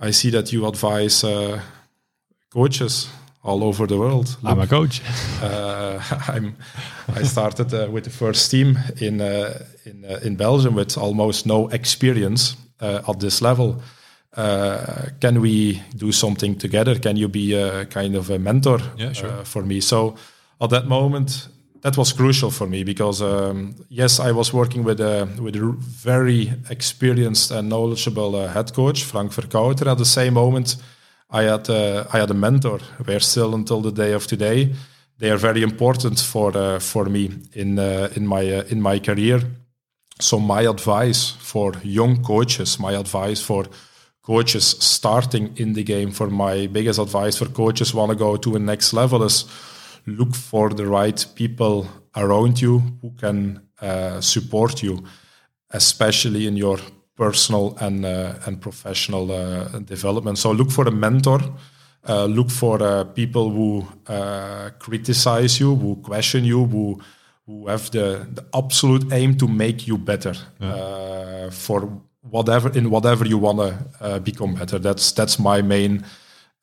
I 0.00 0.12
see 0.12 0.30
that 0.30 0.52
you 0.52 0.66
advise 0.66 1.24
coaches." 2.50 3.08
all 3.48 3.62
over 3.62 3.86
the 3.86 3.96
world. 3.96 4.36
Look, 4.42 4.52
I'm 4.52 4.60
a 4.60 4.66
coach. 4.66 5.00
Uh, 5.42 6.02
I'm. 6.34 6.56
I 7.14 7.22
started 7.22 7.72
uh, 7.72 7.86
with 7.92 8.04
the 8.04 8.10
first 8.10 8.50
team 8.50 8.76
in 9.00 9.20
uh, 9.20 9.64
in 9.84 10.04
uh, 10.04 10.18
in 10.22 10.36
Belgium 10.36 10.74
with 10.74 10.98
almost 10.98 11.46
no 11.46 11.68
experience 11.68 12.56
uh, 12.80 13.08
at 13.08 13.20
this 13.20 13.40
level. 13.40 13.80
Uh, 14.36 15.10
can 15.20 15.40
we 15.40 15.80
do 15.96 16.12
something 16.12 16.58
together? 16.58 16.98
Can 16.98 17.16
you 17.16 17.28
be 17.28 17.54
a 17.54 17.86
kind 17.86 18.16
of 18.16 18.30
a 18.30 18.38
mentor 18.38 18.80
yeah, 18.96 19.12
sure. 19.12 19.44
for 19.44 19.62
me? 19.62 19.80
So 19.80 20.16
at 20.60 20.70
that 20.70 20.86
moment, 20.86 21.48
that 21.82 21.96
was 21.96 22.12
crucial 22.12 22.50
for 22.50 22.66
me 22.66 22.84
because 22.84 23.22
um, 23.22 23.74
yes, 23.88 24.20
I 24.20 24.32
was 24.32 24.52
working 24.52 24.84
with 24.84 25.00
a 25.00 25.28
with 25.40 25.56
a 25.56 25.74
very 25.78 26.52
experienced 26.70 27.50
and 27.50 27.68
knowledgeable 27.68 28.48
head 28.48 28.72
coach, 28.72 29.04
Frank 29.04 29.32
Vercauteren. 29.32 29.90
At 29.90 29.98
the 29.98 30.04
same 30.04 30.34
moment 30.34 30.76
I 31.30 31.42
had 31.42 31.68
uh, 31.68 32.04
I 32.12 32.18
had 32.18 32.30
a 32.30 32.34
mentor. 32.34 32.80
Where 33.04 33.20
still 33.20 33.54
until 33.54 33.80
the 33.80 33.92
day 33.92 34.12
of 34.14 34.26
today, 34.26 34.74
they 35.18 35.30
are 35.30 35.36
very 35.36 35.62
important 35.62 36.18
for 36.20 36.56
uh, 36.56 36.78
for 36.78 37.04
me 37.04 37.30
in 37.52 37.78
uh, 37.78 38.08
in 38.16 38.26
my 38.26 38.50
uh, 38.50 38.64
in 38.70 38.80
my 38.80 38.98
career. 38.98 39.42
So 40.20 40.38
my 40.38 40.62
advice 40.62 41.30
for 41.38 41.74
young 41.84 42.22
coaches, 42.22 42.78
my 42.78 42.92
advice 42.92 43.40
for 43.40 43.66
coaches 44.22 44.64
starting 44.64 45.56
in 45.56 45.74
the 45.74 45.84
game, 45.84 46.10
for 46.12 46.28
my 46.28 46.66
biggest 46.66 46.98
advice 46.98 47.36
for 47.36 47.46
coaches 47.46 47.94
want 47.94 48.10
to 48.10 48.16
go 48.16 48.36
to 48.36 48.56
a 48.56 48.58
next 48.58 48.92
level 48.92 49.22
is 49.22 49.44
look 50.06 50.34
for 50.34 50.70
the 50.70 50.86
right 50.86 51.26
people 51.34 51.86
around 52.16 52.60
you 52.60 52.82
who 53.02 53.10
can 53.18 53.60
uh, 53.80 54.20
support 54.20 54.82
you, 54.82 55.04
especially 55.70 56.46
in 56.46 56.56
your 56.56 56.78
personal 57.16 57.76
and 57.80 58.04
uh, 58.04 58.34
and 58.46 58.60
professional 58.60 59.30
uh, 59.30 59.78
development. 59.80 60.38
So 60.38 60.52
look 60.52 60.70
for 60.70 60.88
a 60.88 60.90
mentor. 60.90 61.40
Uh, 62.08 62.24
look 62.26 62.50
for 62.50 63.04
people 63.04 63.50
who 63.50 63.86
criticize 64.78 65.60
you, 65.60 65.74
who 65.74 65.96
question 65.96 66.44
you, 66.44 66.64
who 66.64 67.00
who 67.46 67.66
have 67.66 67.90
the, 67.90 68.26
the 68.34 68.44
absolute 68.54 69.12
aim 69.12 69.36
to 69.36 69.48
make 69.48 69.86
you 69.86 69.98
better 69.98 70.34
yeah. 70.60 71.50
for 71.50 71.88
whatever 72.30 72.70
in 72.76 72.90
whatever 72.90 73.26
you 73.26 73.38
want 73.38 73.58
to 73.58 73.74
uh, 74.00 74.18
become 74.18 74.54
better. 74.54 74.78
That's 74.78 75.12
that's 75.12 75.38
my 75.38 75.62
main 75.62 76.04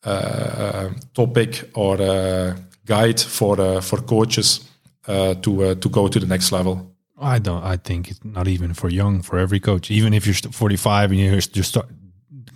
uh, 0.04 0.90
topic 1.14 1.70
or 1.74 2.00
uh, 2.00 2.56
guide 2.86 3.20
for 3.20 3.82
for 3.82 4.00
coaches 4.02 4.60
to 5.06 5.74
to 5.74 5.88
go 5.90 6.08
to 6.08 6.18
the 6.18 6.26
next 6.26 6.52
level. 6.52 6.76
I 7.18 7.38
don't. 7.38 7.64
I 7.64 7.76
think 7.78 8.10
it's 8.10 8.24
not 8.24 8.46
even 8.46 8.74
for 8.74 8.90
young 8.90 9.22
for 9.22 9.38
every 9.38 9.60
coach. 9.60 9.90
Even 9.90 10.12
if 10.12 10.26
you're 10.26 10.52
45 10.52 11.10
and 11.12 11.20
you 11.20 11.40
just 11.40 11.70
start 11.70 11.86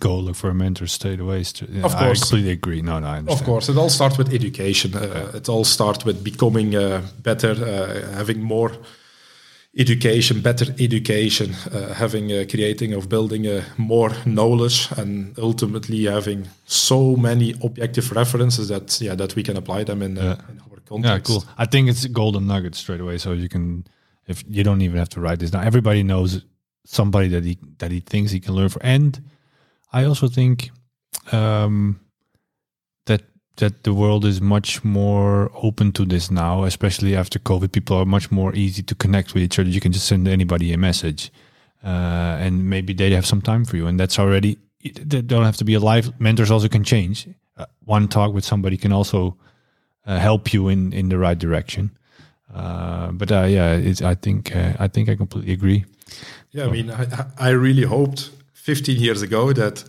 go 0.01 0.17
look 0.17 0.35
for 0.35 0.49
a 0.49 0.53
mentor 0.53 0.87
straight 0.87 1.19
away. 1.19 1.41
Of 1.83 1.95
course, 1.95 2.21
I 2.21 2.25
completely 2.25 2.51
agree. 2.51 2.81
No, 2.81 2.99
no, 2.99 3.07
I 3.07 3.19
Of 3.27 3.43
course, 3.43 3.69
it 3.69 3.77
all 3.77 3.89
starts 3.89 4.17
with 4.17 4.33
education. 4.33 4.95
Uh, 4.95 5.31
it 5.35 5.47
all 5.47 5.63
starts 5.63 6.03
with 6.03 6.23
becoming 6.23 6.75
uh, 6.75 7.01
better, 7.21 7.51
uh, 7.51 8.15
having 8.17 8.41
more 8.41 8.71
education, 9.77 10.41
better 10.41 10.65
education, 10.79 11.53
uh, 11.71 11.93
having 11.93 12.31
uh, 12.31 12.45
creating 12.49 12.93
of 12.93 13.07
building 13.07 13.47
uh, 13.47 13.63
more 13.77 14.11
knowledge, 14.25 14.89
and 14.97 15.37
ultimately 15.39 16.05
having 16.05 16.47
so 16.65 17.15
many 17.15 17.55
objective 17.63 18.11
references 18.11 18.67
that 18.67 18.99
yeah 19.01 19.15
that 19.15 19.35
we 19.35 19.43
can 19.43 19.57
apply 19.57 19.83
them 19.83 20.01
in, 20.01 20.15
yeah. 20.15 20.35
in 20.49 20.59
our 20.59 20.79
context. 20.85 21.05
Yeah, 21.05 21.19
cool. 21.19 21.45
I 21.57 21.65
think 21.65 21.89
it's 21.89 22.05
golden 22.07 22.47
nugget 22.47 22.75
straight 22.75 23.01
away, 23.01 23.17
so 23.17 23.33
you 23.33 23.49
can 23.49 23.85
if 24.27 24.43
you 24.47 24.63
don't 24.63 24.81
even 24.81 24.97
have 24.97 25.09
to 25.09 25.21
write 25.21 25.39
this 25.39 25.51
down, 25.51 25.65
everybody 25.65 26.03
knows 26.03 26.45
somebody 26.85 27.27
that 27.29 27.43
he 27.43 27.57
that 27.77 27.91
he 27.91 27.99
thinks 27.99 28.31
he 28.31 28.39
can 28.39 28.53
learn 28.53 28.69
from. 28.69 28.81
And 28.83 29.21
I 29.93 30.05
also 30.05 30.27
think 30.27 30.71
um, 31.31 31.99
that 33.61 33.83
the 33.83 33.93
world 33.93 34.25
is 34.25 34.41
much 34.41 34.83
more 34.83 35.51
open 35.55 35.91
to 35.93 36.05
this 36.05 36.29
now, 36.29 36.63
especially 36.65 37.15
after 37.15 37.39
COVID. 37.39 37.71
People 37.71 37.95
are 37.95 38.05
much 38.05 38.31
more 38.31 38.53
easy 38.55 38.83
to 38.83 38.95
connect 38.95 39.33
with 39.33 39.43
each 39.43 39.59
other. 39.59 39.69
You 39.69 39.79
can 39.79 39.91
just 39.91 40.07
send 40.07 40.27
anybody 40.27 40.73
a 40.73 40.77
message, 40.77 41.31
uh, 41.83 42.43
and 42.45 42.69
maybe 42.69 42.93
they 42.93 43.11
have 43.11 43.25
some 43.25 43.41
time 43.41 43.63
for 43.63 43.77
you, 43.77 43.87
and 43.87 43.99
that's 43.99 44.19
already. 44.19 44.57
They 44.83 45.21
don't 45.21 45.45
have 45.45 45.57
to 45.57 45.63
be 45.63 45.75
a 45.75 45.79
live. 45.79 46.19
Mentors 46.19 46.51
also 46.51 46.67
can 46.67 46.83
change. 46.83 47.27
Uh, 47.55 47.65
one 47.85 48.07
talk 48.07 48.33
with 48.33 48.43
somebody 48.43 48.77
can 48.77 48.91
also 48.91 49.37
uh, 50.05 50.17
help 50.17 50.53
you 50.53 50.67
in 50.67 50.91
in 50.93 51.09
the 51.09 51.17
right 51.17 51.39
direction. 51.39 51.91
Uh, 52.53 53.11
but 53.11 53.31
uh, 53.31 53.43
yeah, 53.43 53.93
I 54.03 54.15
think 54.15 54.55
uh, 54.55 54.73
I 54.79 54.87
think 54.87 55.07
I 55.09 55.15
completely 55.15 55.53
agree. 55.53 55.85
Yeah, 56.51 56.65
I 56.65 56.71
mean, 56.71 56.91
I, 56.91 57.05
I 57.37 57.49
really 57.49 57.83
hoped 57.83 58.31
15 58.53 58.99
years 58.99 59.21
ago 59.21 59.53
that 59.53 59.85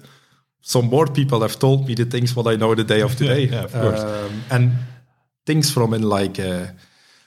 some 0.63 0.89
more 0.89 1.07
people 1.07 1.41
have 1.41 1.59
told 1.59 1.87
me 1.87 1.95
the 1.95 2.05
things 2.05 2.35
what 2.35 2.47
I 2.47 2.57
know 2.57 2.75
the 2.75 2.85
day 2.85 3.03
of 3.03 3.17
today. 3.17 3.47
yeah, 3.47 3.65
of 3.65 3.73
course. 3.73 4.01
Um, 4.01 4.43
and 4.51 4.73
things 5.45 5.71
from 5.71 5.93
in 5.93 6.03
like 6.03 6.39
uh, 6.39 6.67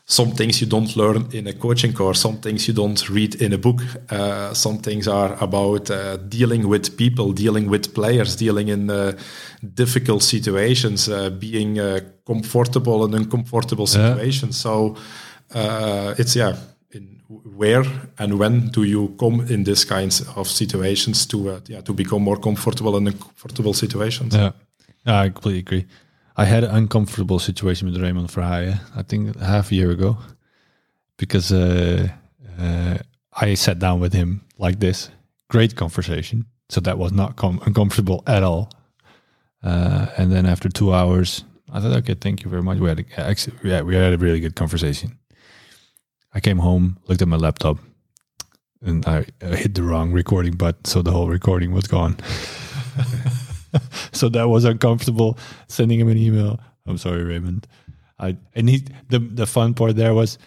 some 0.06 0.32
things 0.32 0.62
you 0.62 0.68
don't 0.68 0.96
learn 0.96 1.28
in 1.32 1.48
a 1.48 1.54
coaching 1.54 1.94
course, 1.94 2.22
some 2.22 2.38
things 2.38 2.68
you 2.68 2.74
don't 2.74 3.10
read 3.10 3.36
in 3.42 3.54
a 3.54 3.58
book. 3.58 3.82
Uh, 4.10 4.54
some 4.54 4.78
things 4.78 5.08
are 5.08 5.36
about 5.44 5.92
uh, 5.92 6.18
dealing 6.18 6.68
with 6.70 6.96
people, 6.96 7.34
dealing 7.34 7.70
with 7.70 7.94
players, 7.94 8.36
dealing 8.36 8.70
in 8.70 9.16
difficult 9.74 10.24
situations, 10.24 11.10
being 11.40 11.80
comfortable 12.26 13.06
in 13.06 13.14
uncomfortable 13.14 13.88
situations. 13.88 14.58
Yeah. 14.58 14.64
So 14.64 14.96
uh, 15.54 16.16
it's 16.18 16.36
yeah 16.36 16.56
where 17.28 17.86
and 18.18 18.40
when 18.40 18.68
do 18.70 18.84
you 18.84 19.16
come 19.20 19.42
in 19.50 19.64
these 19.64 19.86
kinds 19.86 20.22
of 20.36 20.48
situations 20.48 21.26
to 21.26 21.50
uh, 21.50 21.60
yeah 21.68 21.82
to 21.82 21.94
become 21.94 22.24
more 22.24 22.38
comfortable 22.38 22.98
in 22.98 23.08
uncomfortable 23.08 23.74
situations 23.74 24.36
yeah. 24.36 24.52
I 25.08 25.30
completely 25.30 25.60
agree. 25.60 25.86
I 26.36 26.46
had 26.46 26.64
an 26.64 26.72
uncomfortable 26.72 27.40
situation 27.40 27.92
with 27.92 28.02
raymond 28.02 28.30
verheijen 28.30 28.80
i 28.96 29.04
think 29.04 29.40
half 29.40 29.72
a 29.72 29.76
year 29.76 29.92
ago 29.92 30.18
because 31.18 31.52
uh, 31.52 32.08
uh, 32.60 32.98
i 33.34 33.56
sat 33.56 33.80
down 33.80 34.00
with 34.00 34.14
him 34.14 34.42
like 34.58 34.80
this. 34.80 35.10
Great 35.50 35.76
conversation. 35.76 36.46
So 36.70 36.82
that 36.82 36.98
was 36.98 37.12
not 37.12 37.38
uncomfortable 37.44 38.24
at 38.26 38.42
all. 38.42 38.70
Uh, 39.64 40.08
and 40.18 40.32
then 40.32 40.46
after 40.46 40.70
two 40.70 40.94
hours 40.94 41.44
i 41.74 41.80
thought 41.80 41.98
okay 41.98 42.16
thank 42.16 42.44
you 42.44 42.50
very 42.50 42.64
much. 42.64 42.78
We 42.80 42.90
had 42.90 43.00
a, 43.00 43.36
yeah, 43.64 43.82
we 43.82 43.96
had 43.96 44.14
a 44.14 44.18
really 44.18 44.40
good 44.40 44.56
conversation 44.56 45.18
I 46.36 46.42
came 46.42 46.60
home, 46.60 46.98
looked 47.08 47.22
at 47.22 47.30
my 47.30 47.38
laptop, 47.38 47.78
and 48.82 49.06
I 49.08 49.26
hit 49.40 49.74
the 49.74 49.84
wrong 49.84 50.12
recording 50.12 50.56
button, 50.56 50.84
so 50.84 51.02
the 51.02 51.12
whole 51.12 51.30
recording 51.30 51.72
was 51.72 51.88
gone. 51.88 52.18
so 54.12 54.28
that 54.30 54.50
was 54.50 54.66
uncomfortable. 54.66 55.40
Sending 55.70 55.98
him 55.98 56.10
an 56.10 56.18
email. 56.18 56.60
I'm 56.86 56.98
sorry, 56.98 57.24
Raymond. 57.24 57.68
I 58.20 58.38
and 58.54 58.70
he 58.70 58.86
the 59.10 59.20
the 59.20 59.46
fun 59.46 59.74
part 59.74 59.96
there 59.96 60.14
was, 60.14 60.38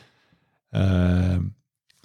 um, 0.74 1.54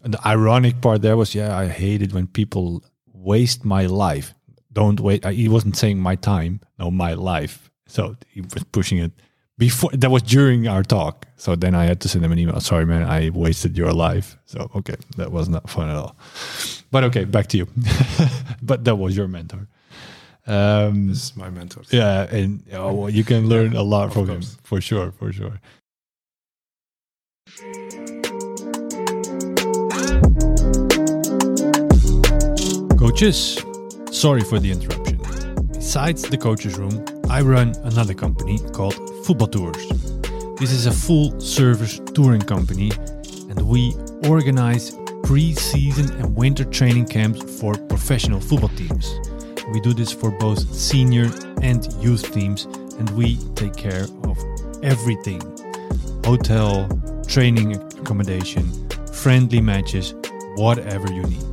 the 0.01 0.19
ironic 0.25 0.81
part 0.81 1.01
there 1.01 1.17
was 1.17 1.35
yeah 1.35 1.55
I 1.55 1.67
hated 1.67 2.13
when 2.13 2.27
people 2.27 2.83
waste 3.13 3.65
my 3.65 3.85
life. 3.85 4.33
Don't 4.71 4.99
wait. 4.99 5.25
I, 5.25 5.33
he 5.33 5.49
wasn't 5.49 5.75
saying 5.75 5.99
my 5.99 6.15
time, 6.15 6.61
no, 6.79 6.89
my 6.89 7.13
life. 7.13 7.69
So 7.87 8.15
he 8.29 8.41
was 8.41 8.63
pushing 8.71 8.97
it 8.99 9.11
before 9.63 9.91
that 9.93 10.11
was 10.11 10.23
during 10.23 10.67
our 10.67 10.83
talk. 10.83 11.25
So 11.37 11.55
then 11.55 11.73
I 11.73 11.85
had 11.85 12.01
to 12.01 12.09
send 12.09 12.25
him 12.25 12.33
an 12.33 12.39
email. 12.39 12.59
Sorry, 12.59 12.85
man, 12.85 13.03
I 13.03 13.29
wasted 13.29 13.77
your 13.77 13.93
life. 13.93 14.37
So 14.45 14.69
okay, 14.75 14.97
that 15.15 15.31
was 15.31 15.47
not 15.47 15.69
fun 15.69 15.89
at 15.89 15.95
all. 15.95 16.17
But 16.91 17.05
okay, 17.05 17.23
back 17.23 17.47
to 17.47 17.57
you. 17.57 17.67
but 18.61 18.83
that 18.83 18.95
was 18.97 19.15
your 19.15 19.29
mentor. 19.29 19.67
Um, 20.45 21.07
this 21.07 21.23
is 21.23 21.37
my 21.37 21.49
mentor. 21.49 21.83
Yeah, 21.91 22.23
and 22.23 22.63
oh, 22.73 22.93
well, 22.93 23.09
you 23.09 23.23
can 23.23 23.47
learn 23.47 23.73
a 23.73 23.83
lot 23.83 24.11
from 24.11 24.27
him 24.27 24.41
for 24.63 24.81
sure, 24.81 25.13
for 25.13 25.31
sure. 25.31 25.61
Coaches, 32.99 33.63
sorry 34.11 34.41
for 34.41 34.59
the 34.59 34.71
interruption. 34.75 35.19
Besides 35.71 36.23
the 36.23 36.37
coaches' 36.37 36.77
room, 36.77 37.05
I 37.33 37.41
run 37.41 37.73
another 37.85 38.13
company 38.13 38.59
called 38.73 38.93
Football 39.25 39.47
Tours. 39.47 39.89
This 40.59 40.71
is 40.71 40.85
a 40.85 40.91
full 40.91 41.39
service 41.41 41.99
touring 42.13 42.41
company, 42.41 42.91
and 43.49 43.59
we 43.59 43.95
organize 44.29 44.95
pre 45.23 45.55
season 45.55 46.11
and 46.17 46.35
winter 46.35 46.63
training 46.63 47.07
camps 47.07 47.59
for 47.59 47.73
professional 47.73 48.39
football 48.39 48.69
teams. 48.69 49.19
We 49.71 49.79
do 49.81 49.95
this 49.95 50.11
for 50.11 50.29
both 50.29 50.59
senior 50.75 51.31
and 51.63 51.91
youth 51.93 52.31
teams, 52.31 52.65
and 52.99 53.09
we 53.17 53.37
take 53.55 53.75
care 53.75 54.05
of 54.25 54.37
everything 54.83 55.41
hotel, 56.23 56.87
training 57.27 57.77
accommodation, 57.99 58.87
friendly 59.11 59.59
matches, 59.59 60.13
whatever 60.57 61.11
you 61.11 61.23
need. 61.23 61.52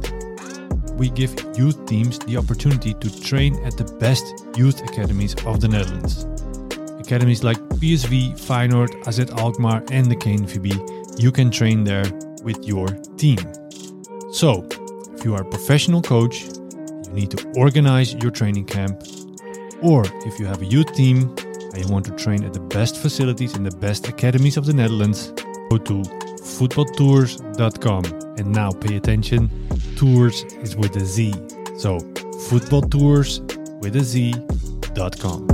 We 1.00 1.08
give 1.08 1.34
youth 1.56 1.86
teams 1.86 2.18
the 2.18 2.36
opportunity 2.36 2.92
to 2.92 3.22
train 3.22 3.58
at 3.64 3.78
the 3.78 3.84
best 3.84 4.44
youth 4.54 4.82
academies 4.82 5.34
of 5.46 5.62
the 5.62 5.66
Netherlands. 5.66 6.26
Academies 7.00 7.42
like 7.42 7.56
PSV, 7.80 8.38
Feyenoord, 8.38 9.08
AZ 9.08 9.18
Alkmaar, 9.18 9.82
and 9.90 10.10
the 10.10 10.16
KNVB, 10.16 11.18
you 11.18 11.32
can 11.32 11.50
train 11.50 11.84
there 11.84 12.04
with 12.42 12.68
your 12.68 12.88
team. 13.16 13.38
So, 14.30 14.68
if 15.14 15.24
you 15.24 15.34
are 15.34 15.40
a 15.40 15.48
professional 15.48 16.02
coach, 16.02 16.42
you 16.42 17.12
need 17.14 17.30
to 17.30 17.50
organize 17.56 18.12
your 18.16 18.30
training 18.30 18.66
camp, 18.66 19.02
or 19.82 20.04
if 20.26 20.38
you 20.38 20.44
have 20.44 20.60
a 20.60 20.66
youth 20.66 20.92
team 20.92 21.34
and 21.72 21.78
you 21.78 21.88
want 21.90 22.04
to 22.04 22.12
train 22.12 22.44
at 22.44 22.52
the 22.52 22.60
best 22.60 22.98
facilities 22.98 23.56
in 23.56 23.62
the 23.62 23.74
best 23.78 24.06
academies 24.06 24.58
of 24.58 24.66
the 24.66 24.74
Netherlands, 24.74 25.32
go 25.70 25.78
to 25.78 26.04
footballtours.com. 26.58 28.04
And 28.38 28.52
now 28.52 28.70
pay 28.70 28.96
attention, 28.96 29.50
tours 29.96 30.44
is 30.62 30.76
with 30.76 30.96
a 30.96 31.04
Z. 31.04 31.32
So, 31.78 31.98
footballtours 32.48 33.40
with 33.80 33.96
a 33.96 34.00
Z.com. 34.00 35.46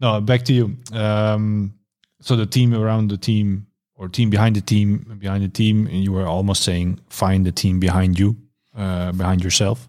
No, 0.00 0.20
back 0.20 0.44
to 0.44 0.52
you. 0.52 0.76
Um, 0.92 1.74
so 2.20 2.36
the 2.36 2.46
team 2.46 2.74
around 2.74 3.10
the 3.10 3.16
team 3.16 3.66
or 3.94 4.08
team 4.08 4.30
behind 4.30 4.54
the 4.54 4.60
team 4.60 5.16
behind 5.18 5.42
the 5.42 5.48
team, 5.48 5.86
and 5.86 6.04
you 6.04 6.12
were 6.12 6.26
almost 6.26 6.62
saying 6.62 7.00
find 7.08 7.44
the 7.44 7.52
team 7.52 7.80
behind 7.80 8.18
you, 8.18 8.36
uh, 8.76 9.12
behind 9.12 9.42
yourself. 9.42 9.88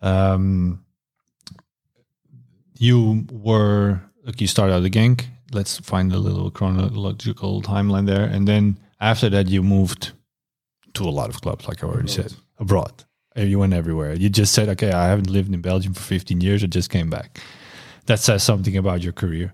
Um, 0.00 0.84
you 2.78 3.26
were 3.30 4.00
like 4.24 4.40
you 4.40 4.46
started 4.46 4.74
out 4.74 4.82
the 4.82 4.90
Genk. 4.90 5.26
Let's 5.52 5.78
find 5.78 6.12
a 6.12 6.18
little 6.18 6.50
chronological 6.50 7.62
timeline 7.62 8.06
there, 8.06 8.24
and 8.24 8.46
then 8.48 8.78
after 9.00 9.28
that 9.30 9.48
you 9.48 9.62
moved 9.62 10.12
to 10.94 11.04
a 11.04 11.10
lot 11.10 11.28
of 11.28 11.40
clubs, 11.40 11.68
like 11.68 11.82
I 11.84 11.86
already 11.86 12.10
abroad. 12.10 12.30
said, 12.30 12.34
abroad. 12.58 13.04
You 13.36 13.58
went 13.58 13.74
everywhere. 13.74 14.14
You 14.14 14.30
just 14.30 14.54
said, 14.54 14.68
okay, 14.70 14.92
I 14.92 15.08
haven't 15.08 15.28
lived 15.28 15.52
in 15.52 15.60
Belgium 15.60 15.92
for 15.92 16.00
15 16.00 16.40
years. 16.40 16.64
I 16.64 16.68
just 16.68 16.88
came 16.88 17.10
back. 17.10 17.38
That 18.06 18.18
says 18.18 18.42
something 18.42 18.76
about 18.78 19.02
your 19.02 19.12
career, 19.12 19.52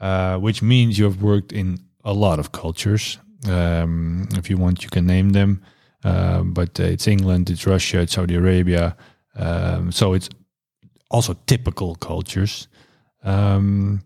uh, 0.00 0.38
which 0.38 0.62
means 0.62 0.98
you 0.98 1.04
have 1.04 1.20
worked 1.20 1.52
in 1.52 1.80
a 2.04 2.12
lot 2.12 2.38
of 2.38 2.52
cultures. 2.52 3.18
Um, 3.48 4.28
if 4.36 4.48
you 4.48 4.56
want, 4.56 4.84
you 4.84 4.88
can 4.88 5.04
name 5.04 5.30
them. 5.30 5.62
Uh, 6.04 6.42
but 6.42 6.78
uh, 6.78 6.84
it's 6.84 7.08
England, 7.08 7.50
it's 7.50 7.66
Russia, 7.66 8.00
it's 8.00 8.12
Saudi 8.12 8.36
Arabia. 8.36 8.96
Um, 9.34 9.90
so 9.90 10.12
it's 10.12 10.28
also 11.10 11.34
typical 11.46 11.94
cultures. 11.96 12.68
Um, 13.22 14.02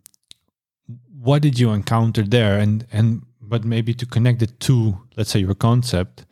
what 1.22 1.42
did 1.42 1.58
you 1.58 1.70
encounter 1.70 2.22
there? 2.22 2.58
And 2.58 2.86
and 2.92 3.22
but 3.40 3.64
maybe 3.64 3.94
to 3.94 4.06
connect 4.06 4.42
it 4.42 4.58
to 4.60 4.98
let's 5.16 5.30
say 5.30 5.40
your 5.40 5.54
concept, 5.54 6.24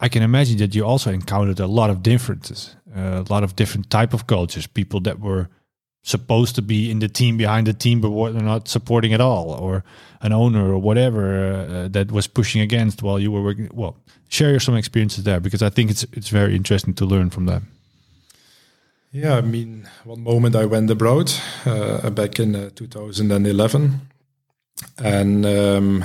I 0.00 0.08
can 0.08 0.22
imagine 0.22 0.58
that 0.58 0.74
you 0.74 0.84
also 0.84 1.10
encountered 1.10 1.60
a 1.60 1.66
lot 1.66 1.90
of 1.90 2.02
differences, 2.02 2.76
uh, 2.96 3.24
a 3.26 3.32
lot 3.32 3.42
of 3.42 3.56
different 3.56 3.90
type 3.90 4.14
of 4.14 4.26
cultures. 4.26 4.66
People 4.66 5.00
that 5.00 5.20
were 5.20 5.48
supposed 6.02 6.54
to 6.54 6.62
be 6.62 6.90
in 6.90 6.98
the 6.98 7.08
team 7.08 7.36
behind 7.36 7.66
the 7.66 7.74
team, 7.74 8.00
but 8.00 8.10
were 8.10 8.32
not 8.32 8.68
supporting 8.68 9.12
at 9.12 9.20
all, 9.20 9.50
or 9.50 9.84
an 10.22 10.32
owner 10.32 10.72
or 10.72 10.78
whatever 10.78 11.66
uh, 11.68 11.88
that 11.88 12.10
was 12.10 12.26
pushing 12.26 12.62
against 12.62 13.02
while 13.02 13.18
you 13.18 13.30
were 13.30 13.42
working. 13.42 13.68
Well, 13.72 13.96
share 14.28 14.50
your 14.50 14.60
some 14.60 14.76
experiences 14.76 15.24
there 15.24 15.40
because 15.40 15.62
I 15.62 15.70
think 15.70 15.90
it's 15.90 16.04
it's 16.12 16.28
very 16.30 16.54
interesting 16.54 16.94
to 16.94 17.04
learn 17.04 17.30
from 17.30 17.46
them. 17.46 17.68
Yeah, 19.12 19.38
I 19.38 19.40
mean, 19.40 19.88
one 20.04 20.22
moment 20.22 20.54
I 20.54 20.66
went 20.66 20.88
abroad 20.88 21.32
uh, 21.66 22.10
back 22.10 22.38
in 22.38 22.54
uh, 22.54 22.70
2011, 22.76 24.00
and 24.98 25.46
um, 25.46 26.04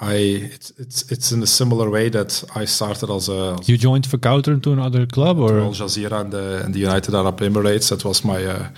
I 0.00 0.14
it's 0.14 0.70
it's 0.78 1.12
it's 1.12 1.32
in 1.32 1.42
a 1.42 1.46
similar 1.46 1.90
way 1.90 2.08
that 2.08 2.42
I 2.54 2.64
started 2.64 3.10
as 3.10 3.28
a. 3.28 3.58
You 3.66 3.76
joined 3.76 4.06
for 4.06 4.16
Vercauteren 4.16 4.62
to 4.62 4.72
another 4.72 5.04
club 5.04 5.38
or 5.38 5.60
Al 5.60 5.72
Jazira 5.74 6.22
and 6.22 6.32
the, 6.32 6.62
and 6.64 6.72
the 6.72 6.80
United 6.80 7.14
Arab 7.14 7.40
Emirates. 7.40 7.90
That 7.90 8.04
was 8.06 8.24
my 8.24 8.42
uh, 8.42 8.68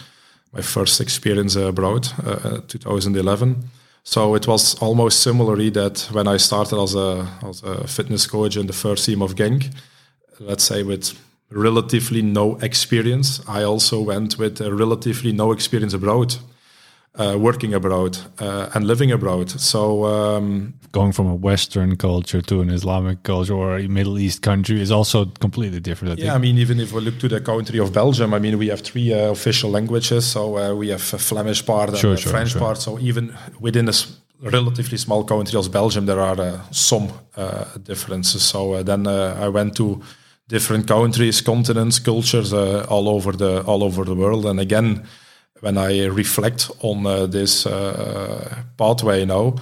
my 0.53 0.61
first 0.61 1.01
experience 1.01 1.55
abroad, 1.55 2.09
uh, 2.27 2.63
2011. 2.67 3.71
So 4.03 4.35
it 4.35 4.49
was 4.49 4.75
almost 4.83 5.21
similarly 5.21 5.71
that 5.71 6.09
when 6.11 6.27
I 6.27 6.39
started 6.39 6.81
as 6.81 6.97
a 6.97 7.29
as 7.49 7.63
a 7.63 7.87
fitness 7.87 8.27
coach 8.27 8.57
in 8.57 8.67
the 8.67 8.73
first 8.73 9.05
team 9.05 9.23
of 9.23 9.37
Genk, 9.37 9.73
let's 10.41 10.65
say 10.65 10.83
with 10.83 11.15
relatively 11.51 12.23
no 12.23 12.57
experience. 12.57 13.41
I 13.49 13.63
also 13.63 14.01
went 14.01 14.39
with 14.39 14.61
relatively 14.61 15.33
no 15.33 15.53
experience 15.53 15.95
abroad, 15.95 16.37
uh, 17.15 17.37
working 17.39 17.73
abroad 17.75 18.19
uh, 18.39 18.71
and 18.75 18.87
living 18.87 19.13
abroad. 19.13 19.51
So 19.51 20.05
um, 20.05 20.75
going 20.93 21.13
from 21.13 21.27
a 21.29 21.35
Western 21.35 21.97
culture 21.97 22.43
to 22.43 22.61
an 22.61 22.71
Islamic 22.71 23.23
culture 23.23 23.55
or 23.55 23.79
a 23.79 23.89
Middle 23.89 24.19
East 24.19 24.43
country 24.43 24.81
is 24.81 24.91
also 24.91 25.27
completely 25.41 25.81
different. 25.81 26.19
I 26.19 26.25
yeah, 26.25 26.35
I 26.35 26.39
mean, 26.39 26.59
even 26.59 26.81
if 26.81 26.93
we 26.93 27.01
look 27.01 27.19
to 27.21 27.29
the 27.29 27.41
country 27.41 27.79
of 27.79 27.93
Belgium, 27.93 28.35
I 28.35 28.39
mean, 28.39 28.59
we 28.59 28.69
have 28.69 28.81
three 28.81 29.13
uh, 29.13 29.31
official 29.31 29.71
languages. 29.71 30.27
So 30.27 30.59
uh, 30.59 30.75
we 30.75 30.89
have 30.89 31.15
a 31.15 31.19
Flemish 31.19 31.65
part 31.65 31.91
and 31.91 31.99
sure, 31.99 32.15
a 32.15 32.17
sure, 32.17 32.33
French 32.33 32.51
sure. 32.51 32.61
part. 32.61 32.79
So 32.79 32.99
even 32.99 33.35
within 33.61 33.89
a 33.89 33.93
relatively 34.41 34.99
small 34.99 35.25
country 35.25 35.59
as 35.59 35.69
Belgium, 35.69 36.07
there 36.07 36.21
are 36.21 36.41
uh, 36.41 36.61
some 36.71 37.09
uh, 37.37 37.65
differences. 37.83 38.43
So 38.43 38.83
then 38.83 39.07
I 39.07 39.49
went 39.49 39.77
to 39.77 40.03
different 40.49 40.87
countries, 40.87 41.41
continents, 41.41 41.99
cultures 41.99 42.53
uh, 42.53 42.87
all 42.89 43.09
over 43.09 43.33
the 43.33 43.63
all 43.67 43.83
over 43.83 44.05
the 44.05 44.15
world. 44.15 44.47
And 44.47 44.61
again, 44.61 45.03
when 45.61 45.79
I 45.79 46.07
reflect 46.07 46.71
on 46.81 47.07
uh, 47.07 47.27
this 47.27 47.67
uh, 47.67 48.63
pathway 48.77 49.25
now, 49.25 49.55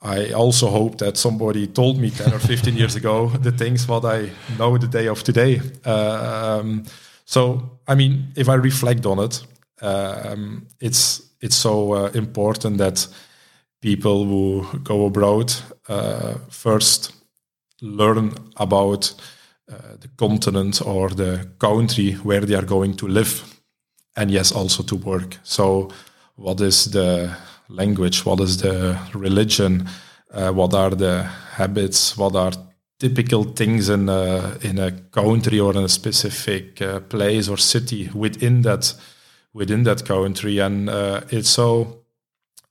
I 0.00 0.32
also 0.32 0.68
hope 0.68 0.98
that 0.98 1.16
somebody 1.16 1.66
told 1.68 1.98
me 1.98 2.10
10 2.10 2.32
or 2.32 2.38
15 2.38 2.76
years 2.76 2.96
ago 2.96 3.28
the 3.28 3.52
things 3.52 3.86
what 3.86 4.04
I 4.04 4.30
know 4.58 4.76
the 4.78 4.88
day 4.88 5.08
of 5.08 5.22
today. 5.22 5.60
Um, 5.84 6.84
so, 7.24 7.78
I 7.86 7.94
mean, 7.94 8.32
if 8.34 8.48
I 8.48 8.54
reflect 8.54 9.06
on 9.06 9.18
it, 9.20 9.46
um, 9.80 10.66
it's 10.80 11.22
it's 11.40 11.56
so 11.56 11.92
uh, 11.92 12.10
important 12.14 12.78
that 12.78 13.08
people 13.80 14.24
who 14.24 14.78
go 14.82 15.06
abroad 15.06 15.52
uh, 15.88 16.34
first 16.50 17.12
learn 17.80 18.32
about 18.56 19.14
uh, 19.70 19.96
the 20.00 20.08
continent 20.16 20.82
or 20.84 21.08
the 21.10 21.48
country 21.58 22.12
where 22.24 22.40
they 22.40 22.54
are 22.54 22.66
going 22.66 22.96
to 22.96 23.06
live, 23.06 23.44
and 24.16 24.30
yes, 24.30 24.52
also 24.52 24.82
to 24.82 24.96
work. 24.96 25.38
So, 25.44 25.88
what 26.34 26.60
is 26.60 26.90
the 26.90 27.36
language? 27.68 28.24
What 28.26 28.40
is 28.40 28.56
the 28.56 28.98
religion? 29.14 29.88
Uh, 30.32 30.50
what 30.50 30.74
are 30.74 30.90
the 30.90 31.22
habits? 31.56 32.16
What 32.16 32.34
are 32.34 32.52
typical 32.98 33.44
things 33.44 33.88
in 33.88 34.08
a, 34.08 34.58
in 34.62 34.78
a 34.78 34.90
country 34.90 35.60
or 35.60 35.72
in 35.72 35.84
a 35.84 35.88
specific 35.88 36.82
uh, 36.82 37.00
place 37.00 37.48
or 37.48 37.56
city 37.56 38.10
within 38.14 38.62
that 38.62 38.94
within 39.54 39.84
that 39.84 40.04
country? 40.04 40.58
And 40.58 40.90
uh, 40.90 41.20
it's 41.30 41.50
so 41.50 42.02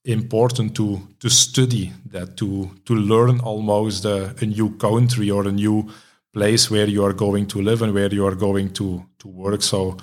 important 0.03 0.75
to 0.75 0.99
to 1.19 1.29
study 1.29 1.93
that 2.11 2.35
to 2.37 2.69
to 2.85 2.95
learn 2.95 3.39
almost 3.39 4.05
a 4.05 4.33
new 4.45 4.71
country 4.77 5.31
or 5.31 5.47
a 5.47 5.51
new 5.51 5.89
place 6.33 6.71
where 6.71 6.87
you 6.87 7.03
are 7.03 7.13
going 7.13 7.47
to 7.47 7.61
live 7.61 7.81
and 7.81 7.93
where 7.93 8.13
you 8.13 8.25
are 8.25 8.35
going 8.35 8.73
to 8.73 9.05
to 9.19 9.27
work. 9.27 9.61
So 9.61 9.97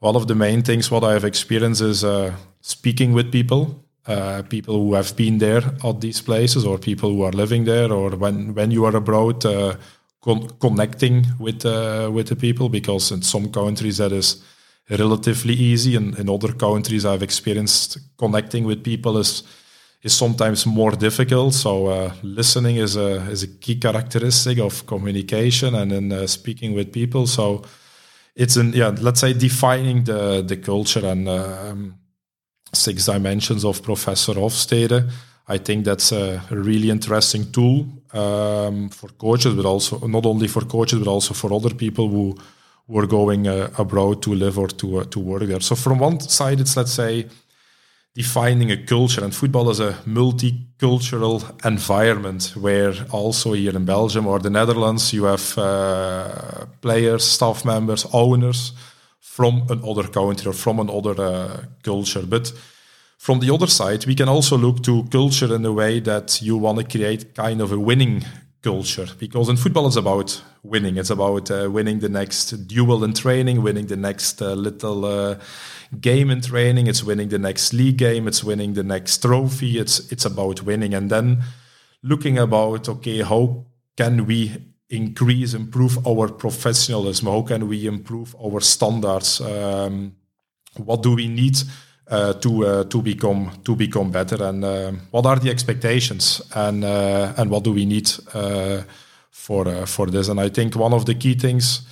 one 0.00 0.16
of 0.16 0.26
the 0.26 0.34
main 0.34 0.62
things 0.62 0.90
what 0.90 1.04
I 1.04 1.12
have 1.12 1.24
experienced 1.24 1.82
is 1.82 2.04
uh, 2.04 2.32
speaking 2.60 3.14
with 3.14 3.32
people, 3.32 3.84
uh, 4.06 4.42
people 4.48 4.74
who 4.74 4.94
have 4.94 5.16
been 5.16 5.38
there 5.38 5.62
at 5.82 6.00
these 6.00 6.22
places, 6.22 6.64
or 6.64 6.78
people 6.78 7.10
who 7.10 7.22
are 7.22 7.32
living 7.32 7.64
there, 7.64 7.92
or 7.92 8.10
when 8.10 8.54
when 8.54 8.70
you 8.70 8.84
are 8.84 8.96
abroad, 8.96 9.44
uh, 9.44 9.76
con- 10.20 10.50
connecting 10.60 11.26
with 11.38 11.64
uh, 11.64 12.10
with 12.12 12.26
the 12.28 12.36
people. 12.36 12.68
Because 12.68 13.14
in 13.14 13.22
some 13.22 13.50
countries 13.50 13.96
that 13.96 14.12
is 14.12 14.42
relatively 14.90 15.54
easy, 15.54 15.96
and 15.96 16.18
in 16.18 16.28
other 16.28 16.52
countries 16.52 17.04
I've 17.04 17.22
experienced 17.24 17.98
connecting 18.16 18.66
with 18.66 18.84
people 18.84 19.20
is 19.20 19.42
is 20.04 20.12
sometimes 20.12 20.66
more 20.66 20.92
difficult. 20.92 21.54
So 21.54 21.86
uh, 21.86 22.12
listening 22.22 22.76
is 22.76 22.96
a 22.96 23.30
is 23.30 23.42
a 23.42 23.48
key 23.48 23.76
characteristic 23.76 24.58
of 24.58 24.84
communication 24.86 25.74
and 25.74 25.92
in 25.92 26.12
uh, 26.12 26.26
speaking 26.26 26.74
with 26.74 26.92
people. 26.92 27.26
So 27.26 27.62
it's 28.36 28.56
an 28.56 28.72
yeah, 28.74 28.94
let's 29.00 29.20
say 29.20 29.32
defining 29.32 30.04
the 30.04 30.42
the 30.42 30.58
culture 30.58 31.06
and 31.06 31.28
um, 31.28 31.94
six 32.72 33.06
dimensions 33.06 33.64
of 33.64 33.82
Professor 33.82 34.34
Hofstede. 34.34 35.10
I 35.48 35.58
think 35.58 35.84
that's 35.84 36.12
a 36.12 36.42
really 36.50 36.90
interesting 36.90 37.50
tool 37.50 37.86
um, 38.12 38.88
for 38.90 39.08
coaches, 39.18 39.54
but 39.54 39.66
also 39.66 40.06
not 40.06 40.26
only 40.26 40.48
for 40.48 40.64
coaches, 40.64 40.98
but 40.98 41.08
also 41.08 41.34
for 41.34 41.52
other 41.52 41.74
people 41.74 42.08
who 42.08 42.36
were 42.88 43.06
going 43.06 43.46
uh, 43.48 43.70
abroad 43.78 44.22
to 44.22 44.34
live 44.34 44.58
or 44.58 44.68
to 44.68 44.98
uh, 44.98 45.04
to 45.04 45.20
work 45.20 45.44
there. 45.48 45.60
So 45.60 45.74
from 45.74 45.98
one 45.98 46.20
side, 46.20 46.60
it's 46.60 46.76
let's 46.76 46.92
say 46.92 47.26
defining 48.14 48.70
a 48.70 48.76
culture. 48.76 49.24
And 49.24 49.34
football 49.34 49.70
is 49.70 49.80
a 49.80 49.92
multicultural 50.06 51.42
environment 51.64 52.54
where 52.56 52.94
also 53.10 53.52
here 53.52 53.76
in 53.76 53.84
Belgium 53.84 54.26
or 54.26 54.38
the 54.38 54.50
Netherlands, 54.50 55.12
you 55.12 55.24
have 55.24 55.58
uh, 55.58 56.66
players, 56.80 57.24
staff 57.24 57.64
members, 57.64 58.06
owners 58.12 58.72
from 59.20 59.66
another 59.68 60.08
country 60.08 60.48
or 60.48 60.52
from 60.52 60.78
another 60.78 61.20
uh, 61.20 61.64
culture. 61.82 62.22
But 62.24 62.52
from 63.18 63.40
the 63.40 63.52
other 63.52 63.66
side, 63.66 64.06
we 64.06 64.14
can 64.14 64.28
also 64.28 64.56
look 64.56 64.82
to 64.84 65.04
culture 65.10 65.52
in 65.54 65.64
a 65.64 65.72
way 65.72 65.98
that 66.00 66.40
you 66.40 66.56
want 66.56 66.78
to 66.78 66.84
create 66.84 67.34
kind 67.34 67.60
of 67.60 67.72
a 67.72 67.78
winning 67.78 68.24
culture 68.64 69.06
because 69.18 69.50
in 69.50 69.56
football 69.56 69.86
it's 69.86 69.96
about 69.96 70.42
winning. 70.62 70.96
It's 70.96 71.10
about 71.10 71.50
uh, 71.50 71.68
winning 71.70 72.00
the 72.00 72.08
next 72.08 72.66
duel 72.66 73.04
in 73.04 73.12
training 73.12 73.62
winning 73.62 73.86
the 73.86 73.96
next 73.96 74.40
uh, 74.42 74.54
little 74.54 75.04
uh, 75.04 75.38
game 76.00 76.30
in 76.30 76.40
training. 76.40 76.86
It's 76.86 77.04
winning 77.04 77.28
the 77.28 77.38
next 77.38 77.72
league 77.74 77.98
game. 77.98 78.26
It's 78.26 78.42
winning 78.42 78.72
the 78.72 78.82
next 78.82 79.18
trophy. 79.18 79.78
It's 79.78 80.10
it's 80.10 80.24
about 80.24 80.62
winning. 80.62 80.94
And 80.94 81.10
then 81.10 81.44
looking 82.02 82.38
about 82.38 82.88
okay 82.88 83.22
how 83.22 83.66
can 83.96 84.26
we 84.26 84.56
increase 84.88 85.54
improve 85.54 85.98
our 86.06 86.28
professionalism? 86.28 87.28
How 87.28 87.42
can 87.42 87.68
we 87.68 87.86
improve 87.86 88.34
our 88.42 88.60
standards? 88.60 89.40
Um, 89.40 90.16
what 90.76 91.02
do 91.02 91.14
we 91.14 91.28
need 91.28 91.56
to 92.10 92.66
uh, 92.66 92.84
to 92.84 93.02
become 93.02 93.50
to 93.64 93.76
become 93.76 94.10
better. 94.10 94.42
And 94.44 94.64
uh, 94.64 94.92
what 95.10 95.26
are 95.26 95.38
the 95.38 95.50
expectations? 95.50 96.42
And 96.54 96.84
and 96.84 97.50
what 97.50 97.64
do 97.64 97.72
we 97.72 97.84
need 97.84 98.08
for 99.30 99.86
for 99.86 100.06
this? 100.10 100.28
And 100.28 100.40
I 100.40 100.50
think 100.50 100.76
one 100.76 100.92
of 100.92 101.04
the 101.04 101.14
key 101.14 101.34
things 101.34 101.82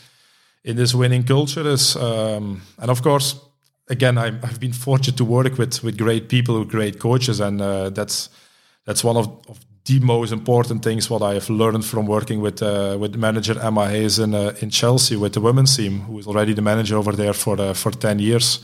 in 0.64 0.76
this 0.76 0.94
winning 0.94 1.24
culture 1.24 1.66
is 1.66 1.96
um, 1.96 2.62
and 2.78 2.90
of 2.90 3.02
course 3.02 3.34
again 3.88 4.16
i 4.16 4.26
have 4.26 4.60
been 4.60 4.72
fortunate 4.72 5.16
to 5.16 5.24
work 5.24 5.58
with 5.58 5.82
with 5.82 5.98
great 5.98 6.28
people 6.28 6.58
with 6.58 6.68
great 6.68 6.98
coaches. 6.98 7.40
And 7.40 7.60
that's 7.94 8.28
that's 8.86 9.04
one 9.04 9.16
of, 9.16 9.26
of 9.48 9.58
the 9.84 9.98
most 10.00 10.32
important 10.32 10.82
things 10.82 11.10
what 11.10 11.22
I 11.22 11.34
have 11.34 11.50
learned 11.50 11.84
from 11.84 12.06
working 12.06 12.40
with 12.40 12.62
uh, 12.62 12.96
with 13.00 13.16
manager 13.16 13.58
Emma 13.60 13.88
Hayes 13.88 14.18
in 14.18 14.34
uh, 14.34 14.54
in 14.60 14.70
Chelsea 14.70 15.16
with 15.16 15.32
the 15.32 15.40
women's 15.40 15.76
team, 15.76 16.00
who 16.00 16.18
is 16.18 16.26
already 16.26 16.54
the 16.54 16.62
manager 16.62 16.96
over 16.96 17.12
there 17.12 17.32
for 17.32 17.60
uh, 17.60 17.74
for 17.74 17.90
ten 17.90 18.18
years. 18.18 18.60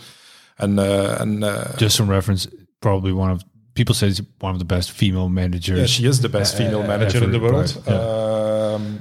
And 0.58 0.78
uh, 0.78 1.18
and 1.20 1.44
uh, 1.44 1.76
just 1.76 1.96
some 1.96 2.10
reference, 2.10 2.48
probably 2.80 3.12
one 3.12 3.30
of 3.30 3.44
people 3.74 3.94
say 3.94 4.06
he's 4.08 4.22
one 4.40 4.54
of 4.54 4.58
the 4.58 4.64
best 4.64 4.90
female 4.90 5.28
managers. 5.28 5.78
Yeah, 5.78 5.86
she 5.86 6.04
is 6.04 6.20
the 6.20 6.28
best 6.28 6.56
female 6.56 6.82
manager 6.82 7.22
in 7.22 7.30
the 7.30 7.38
world. 7.38 7.76
Right, 7.76 7.86
yeah. 7.86 8.74
um, 8.74 9.00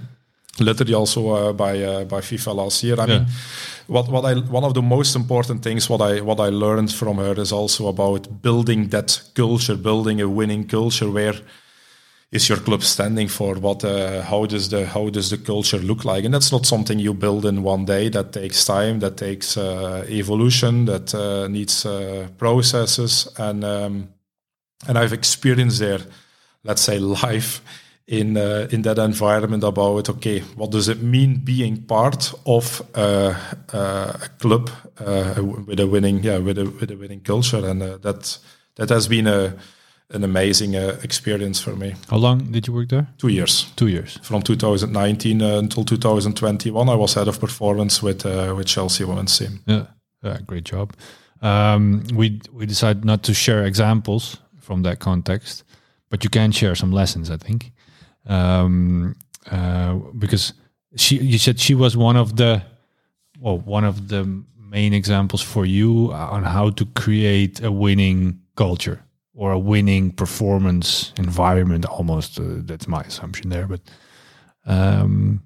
literally 0.59 0.93
also 0.93 1.29
uh, 1.29 1.53
by 1.53 1.83
uh, 1.83 2.03
by 2.05 2.21
FIFA 2.21 2.55
last 2.55 2.83
year. 2.83 2.99
I 2.99 3.05
yeah. 3.05 3.19
mean, 3.19 3.27
what 3.87 4.07
what 4.09 4.25
I 4.25 4.33
one 4.35 4.63
of 4.63 4.73
the 4.73 4.81
most 4.81 5.15
important 5.15 5.63
things 5.63 5.89
what 5.89 6.01
I 6.01 6.21
what 6.21 6.39
I 6.39 6.49
learned 6.49 6.91
from 6.91 7.17
her 7.17 7.39
is 7.41 7.51
also 7.51 7.87
about 7.87 8.41
building 8.41 8.89
that 8.89 9.21
culture, 9.33 9.75
building 9.75 10.21
a 10.21 10.27
winning 10.27 10.67
culture 10.67 11.09
where 11.09 11.35
is 12.31 12.49
your 12.49 12.57
club 12.57 12.83
standing 12.83 13.29
for? 13.29 13.55
What 13.55 13.83
uh, 13.83 14.21
how 14.21 14.45
does 14.45 14.69
the 14.69 14.85
how 14.85 15.09
does 15.09 15.29
the 15.29 15.37
culture 15.37 15.77
look 15.77 16.03
like? 16.03 16.25
And 16.25 16.33
that's 16.33 16.51
not 16.51 16.65
something 16.65 16.99
you 16.99 17.13
build 17.13 17.45
in 17.45 17.63
one 17.63 17.85
day. 17.85 18.09
That 18.09 18.33
takes 18.33 18.65
time. 18.65 18.99
That 18.99 19.17
takes 19.17 19.57
uh, 19.57 20.05
evolution. 20.09 20.85
That 20.85 21.13
uh, 21.15 21.47
needs 21.47 21.85
uh, 21.85 22.27
processes. 22.37 23.27
And 23.37 23.63
um, 23.63 24.09
and 24.87 24.97
I've 24.97 25.13
experienced 25.13 25.79
there, 25.79 26.01
let's 26.63 26.81
say, 26.81 26.99
life 26.99 27.61
in 28.07 28.35
uh, 28.35 28.67
in 28.71 28.81
that 28.81 28.99
environment 28.99 29.63
about 29.63 30.09
okay, 30.09 30.41
what 30.55 30.71
does 30.71 30.89
it 30.89 31.01
mean 31.01 31.37
being 31.45 31.83
part 31.83 32.33
of 32.45 32.81
uh, 32.93 33.33
a 33.73 34.29
club 34.39 34.69
with 35.65 35.79
a 35.79 35.87
winning 35.87 36.23
yeah 36.23 36.39
with 36.39 36.57
a 36.57 36.65
with 36.65 36.91
a 36.91 36.97
winning 36.97 37.21
culture? 37.21 37.65
And 37.65 37.81
that 37.81 38.39
that 38.75 38.89
has 38.89 39.07
been 39.07 39.27
a 39.27 39.55
an 40.13 40.23
amazing 40.23 40.75
uh, 40.75 40.99
experience 41.03 41.59
for 41.59 41.75
me. 41.75 41.95
How 42.09 42.17
long 42.17 42.51
did 42.51 42.67
you 42.67 42.73
work 42.73 42.89
there? 42.89 43.07
Two 43.17 43.27
years. 43.27 43.71
Two 43.75 43.87
years. 43.87 44.19
From 44.23 44.41
2019 44.41 45.41
uh, 45.41 45.57
until 45.57 45.83
2021, 45.83 46.89
I 46.89 46.95
was 46.95 47.13
head 47.13 47.27
of 47.27 47.39
performance 47.39 48.01
with 48.01 48.25
uh, 48.25 48.53
with 48.55 48.67
Chelsea 48.67 49.03
women's 49.03 49.37
team. 49.37 49.59
Yeah, 49.65 49.87
yeah 50.23 50.39
great 50.45 50.63
job. 50.63 50.93
Um, 51.41 52.03
we 52.13 52.41
we 52.53 52.65
decided 52.65 53.05
not 53.05 53.23
to 53.23 53.33
share 53.33 53.65
examples 53.65 54.37
from 54.59 54.83
that 54.83 54.99
context, 54.99 55.63
but 56.09 56.23
you 56.23 56.29
can 56.29 56.51
share 56.51 56.75
some 56.75 56.91
lessons, 56.91 57.29
I 57.29 57.37
think, 57.37 57.71
um, 58.25 59.15
uh, 59.51 59.95
because 60.17 60.53
she 60.95 61.17
you 61.17 61.37
said 61.37 61.59
she 61.59 61.75
was 61.75 61.97
one 61.97 62.15
of 62.15 62.35
the 62.37 62.61
well 63.39 63.59
one 63.59 63.83
of 63.87 64.07
the 64.07 64.25
main 64.57 64.93
examples 64.93 65.41
for 65.41 65.65
you 65.65 66.11
on 66.13 66.43
how 66.43 66.69
to 66.71 66.85
create 66.85 67.63
a 67.63 67.71
winning 67.71 68.39
culture 68.55 69.06
or 69.37 69.51
a 69.51 69.59
winning 69.59 70.11
performance 70.11 71.13
environment 71.17 71.85
almost 71.85 72.39
uh, 72.39 72.43
that's 72.65 72.87
my 72.87 73.01
assumption 73.01 73.49
there 73.49 73.67
but 73.67 73.81
um 74.65 75.41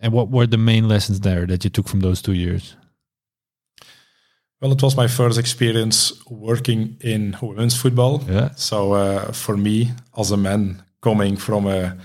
and 0.00 0.12
what 0.12 0.30
were 0.30 0.46
the 0.46 0.58
main 0.58 0.88
lessons 0.88 1.20
there 1.20 1.46
that 1.46 1.64
you 1.64 1.70
took 1.70 1.88
from 1.88 2.00
those 2.00 2.22
two 2.22 2.32
years? 2.32 2.76
Well 4.60 4.72
it 4.72 4.82
was 4.82 4.96
my 4.96 5.06
first 5.06 5.38
experience 5.38 6.12
working 6.28 6.96
in 7.00 7.36
women's 7.40 7.76
football. 7.76 8.22
Yeah. 8.28 8.50
So 8.56 8.92
uh, 8.92 9.32
for 9.32 9.56
me 9.56 9.92
as 10.16 10.30
a 10.30 10.36
man 10.36 10.82
coming 11.00 11.36
from 11.36 11.66
a 11.66 11.96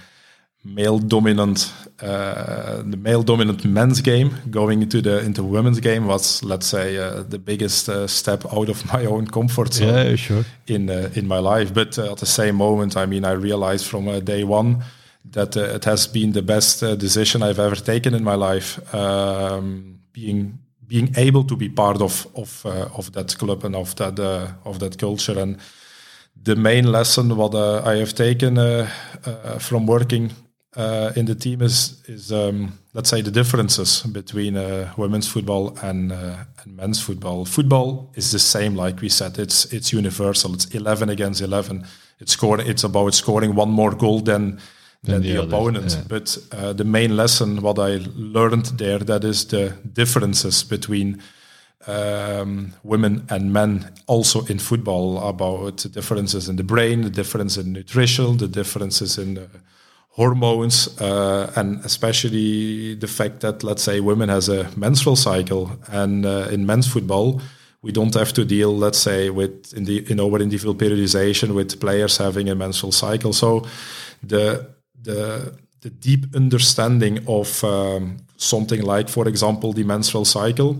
male 0.63 0.97
dominant 0.99 1.73
uh, 2.01 2.81
the 2.83 2.97
male 2.97 3.21
dominant 3.21 3.65
men's 3.65 4.01
game 4.01 4.31
going 4.49 4.81
into 4.81 5.01
the 5.01 5.19
into 5.19 5.43
women's 5.43 5.79
game 5.79 6.07
was 6.07 6.41
let's 6.43 6.65
say 6.65 6.97
uh, 6.97 7.21
the 7.23 7.37
biggest 7.37 7.89
uh, 7.89 8.07
step 8.07 8.45
out 8.53 8.69
of 8.69 8.85
my 8.93 9.05
own 9.05 9.27
comfort 9.27 9.73
zone 9.73 9.89
yeah, 9.89 10.15
sure. 10.15 10.45
in 10.67 10.89
uh, 10.89 11.09
in 11.15 11.27
my 11.27 11.39
life 11.39 11.73
but 11.73 11.97
uh, 11.99 12.11
at 12.11 12.17
the 12.17 12.25
same 12.25 12.55
moment 12.55 12.95
i 12.95 13.05
mean 13.05 13.25
i 13.25 13.31
realized 13.31 13.85
from 13.85 14.07
uh, 14.07 14.19
day 14.19 14.43
one 14.43 14.81
that 15.25 15.55
it 15.55 15.85
has 15.85 16.07
been 16.07 16.31
the 16.31 16.41
best 16.41 16.79
decision 16.97 17.43
i've 17.43 17.59
ever 17.59 17.75
taken 17.75 18.13
in 18.13 18.23
my 18.23 18.35
life 18.35 18.79
um, 18.93 19.99
being 20.13 20.59
being 20.87 21.13
able 21.17 21.43
to 21.43 21.55
be 21.55 21.69
part 21.69 22.01
of 22.01 22.27
of 22.35 22.65
of 22.65 23.11
that 23.11 23.37
club 23.37 23.65
and 23.65 23.75
of 23.75 23.95
that 23.95 24.19
of 24.63 24.79
that 24.79 24.97
culture 24.97 25.39
and 25.39 25.57
the 26.43 26.55
main 26.55 26.91
lesson 26.91 27.35
what 27.37 27.55
I 27.55 27.95
have 27.97 28.13
taken 28.13 28.57
from 29.59 29.85
working 29.85 30.31
uh, 30.75 31.11
in 31.15 31.25
the 31.25 31.35
team 31.35 31.61
is 31.61 32.01
is 32.07 32.31
um, 32.31 32.79
let's 32.93 33.09
say 33.09 33.21
the 33.21 33.31
differences 33.31 34.01
between 34.01 34.57
uh, 34.57 34.91
women's 34.97 35.27
football 35.27 35.77
and 35.81 36.11
uh, 36.11 36.45
and 36.63 36.75
men's 36.75 37.01
football. 37.01 37.45
Football 37.45 38.11
is 38.15 38.31
the 38.31 38.39
same, 38.39 38.75
like 38.75 39.01
we 39.01 39.09
said. 39.09 39.37
It's 39.37 39.65
it's 39.73 39.93
universal. 39.93 40.53
It's 40.53 40.65
eleven 40.73 41.09
against 41.09 41.41
eleven. 41.41 41.85
It's 42.19 42.33
scoring. 42.33 42.67
It's 42.67 42.83
about 42.83 43.13
scoring 43.13 43.55
one 43.55 43.71
more 43.71 43.95
goal 43.95 44.21
than 44.21 44.59
than, 45.03 45.21
the, 45.21 45.33
the 45.33 45.43
opponent. 45.43 45.91
Yeah. 45.91 46.03
But 46.07 46.37
uh, 46.51 46.73
the 46.73 46.85
main 46.85 47.15
lesson, 47.15 47.61
what 47.61 47.77
I 47.77 47.99
learned 48.15 48.77
there, 48.77 48.99
that 48.99 49.23
is 49.23 49.45
the 49.45 49.73
differences 49.93 50.63
between 50.63 51.21
um, 51.87 52.73
women 52.83 53.25
and 53.29 53.51
men 53.51 53.91
also 54.07 54.45
in 54.45 54.59
football 54.59 55.27
about 55.27 55.77
the 55.79 55.89
differences 55.89 56.47
in 56.47 56.55
the 56.55 56.63
brain, 56.63 57.01
the 57.01 57.09
difference 57.09 57.57
in 57.57 57.73
nutrition, 57.73 58.37
the 58.37 58.47
differences 58.47 59.17
in 59.17 59.33
the 59.33 59.49
hormones 60.15 60.87
uh, 61.01 61.51
and 61.55 61.83
especially 61.85 62.95
the 62.95 63.07
fact 63.07 63.39
that 63.39 63.63
let's 63.63 63.83
say 63.83 63.99
women 63.99 64.29
has 64.29 64.47
a 64.49 64.69
menstrual 64.77 65.15
cycle 65.15 65.71
and 65.91 66.25
uh, 66.25 66.47
in 66.51 66.65
men's 66.65 66.87
football 66.87 67.41
we 67.83 67.91
don't 67.91 68.15
have 68.15 68.33
to 68.33 68.45
deal 68.45 68.75
let's 68.75 68.97
say 68.97 69.29
with 69.29 69.73
in 69.73 69.83
the 69.83 70.09
in 70.09 70.19
our 70.19 70.39
individual 70.39 70.73
periodization 70.73 71.53
with 71.53 71.79
players 71.79 72.17
having 72.17 72.49
a 72.49 72.55
menstrual 72.55 72.91
cycle. 72.91 73.33
So 73.33 73.67
the 74.23 74.73
the 74.99 75.53
the 75.81 75.89
deep 75.89 76.33
understanding 76.33 77.19
of 77.27 77.63
um, 77.63 78.17
something 78.37 78.81
like 78.81 79.09
for 79.09 79.27
example 79.27 79.73
the 79.73 79.83
menstrual 79.83 80.25
cycle 80.25 80.77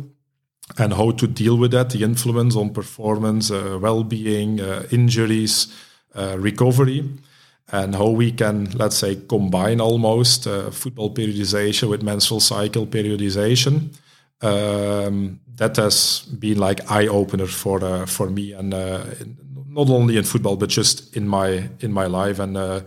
and 0.78 0.94
how 0.94 1.12
to 1.12 1.28
deal 1.28 1.58
with 1.58 1.72
that 1.72 1.90
the 1.90 2.04
influence 2.04 2.56
on 2.56 2.70
performance 2.70 3.52
uh, 3.52 3.78
well-being 3.82 4.62
uh, 4.62 4.88
injuries 4.92 5.68
uh, 6.16 6.38
recovery 6.40 7.04
and 7.74 7.96
how 7.96 8.08
we 8.08 8.32
can, 8.32 8.70
let's 8.76 8.96
say, 8.96 9.16
combine 9.28 9.82
almost 9.82 10.46
uh, 10.46 10.70
football 10.70 11.12
periodization 11.12 11.90
with 11.90 12.04
menstrual 12.04 12.40
cycle 12.40 12.86
periodization. 12.86 13.90
Um, 14.42 15.40
that 15.56 15.78
has 15.78 16.22
been 16.40 16.60
like 16.60 16.92
eye 16.92 17.08
opener 17.08 17.48
for 17.48 17.84
uh, 17.84 18.06
for 18.06 18.30
me, 18.30 18.54
and 18.54 18.74
uh, 18.74 19.04
not 19.68 19.90
only 19.90 20.18
in 20.18 20.24
football 20.24 20.56
but 20.56 20.70
just 20.70 21.16
in 21.18 21.28
my 21.28 21.70
in 21.80 21.92
my 21.92 22.06
life. 22.06 22.38
And 22.38 22.56
uh, 22.56 22.82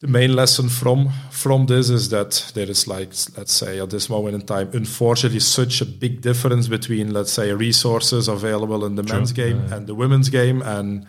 the 0.00 0.06
main 0.06 0.36
lesson 0.36 0.68
from 0.68 1.08
from 1.30 1.66
this 1.66 1.88
is 1.88 2.10
that 2.10 2.52
there 2.54 2.70
is 2.70 2.86
like 2.86 3.14
let's 3.38 3.54
say 3.54 3.80
at 3.80 3.88
this 3.88 4.10
moment 4.10 4.34
in 4.34 4.42
time, 4.42 4.68
unfortunately, 4.74 5.40
such 5.40 5.80
a 5.80 5.86
big 5.86 6.20
difference 6.20 6.68
between 6.68 7.14
let's 7.14 7.32
say 7.32 7.52
resources 7.52 8.28
available 8.28 8.84
in 8.84 8.96
the 8.96 9.02
True. 9.02 9.16
men's 9.16 9.32
game 9.32 9.64
yeah. 9.68 9.76
and 9.76 9.86
the 9.86 9.94
women's 9.94 10.28
game, 10.28 10.60
and 10.60 11.06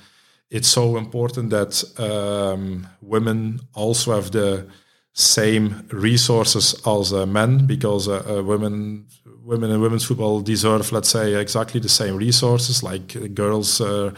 it's 0.50 0.68
so 0.68 0.98
important 0.98 1.50
that 1.52 1.84
um, 2.00 2.88
women 3.02 3.60
also 3.74 4.16
have 4.16 4.32
the 4.32 4.68
same 5.14 5.88
resources 5.92 6.76
as 6.86 7.14
uh, 7.14 7.26
men 7.26 7.66
because 7.66 8.08
uh, 8.08 8.24
uh, 8.28 8.44
women 8.44 9.06
women 9.44 9.72
in 9.72 9.82
women's 9.82 10.06
football 10.06 10.42
deserve 10.42 10.92
let's 10.92 11.10
say 11.10 11.34
exactly 11.34 11.80
the 11.80 11.90
same 11.90 12.16
resources 12.16 12.84
like 12.84 13.34
girls 13.34 13.82
uh, 13.82 14.12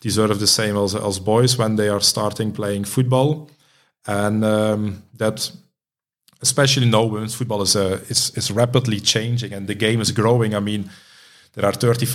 deserve 0.00 0.38
the 0.38 0.46
same 0.46 0.76
as, 0.76 0.94
as 0.94 1.18
boys 1.18 1.56
when 1.56 1.76
they 1.76 1.88
are 1.88 2.00
starting 2.00 2.52
playing 2.52 2.84
football 2.84 3.50
and 4.06 4.44
um, 4.44 5.02
that 5.14 5.50
especially 6.44 6.86
now 6.86 7.04
women's 7.04 7.34
football 7.34 7.62
is, 7.62 7.74
uh, 7.74 7.98
is 8.08 8.30
is 8.36 8.50
rapidly 8.50 9.00
changing 9.00 9.52
and 9.52 9.66
the 9.66 9.74
game 9.74 10.00
is 10.00 10.12
growing. 10.12 10.54
I 10.54 10.60
mean, 10.60 10.90
there 11.54 11.64
are 11.64 11.72
30, 11.72 12.06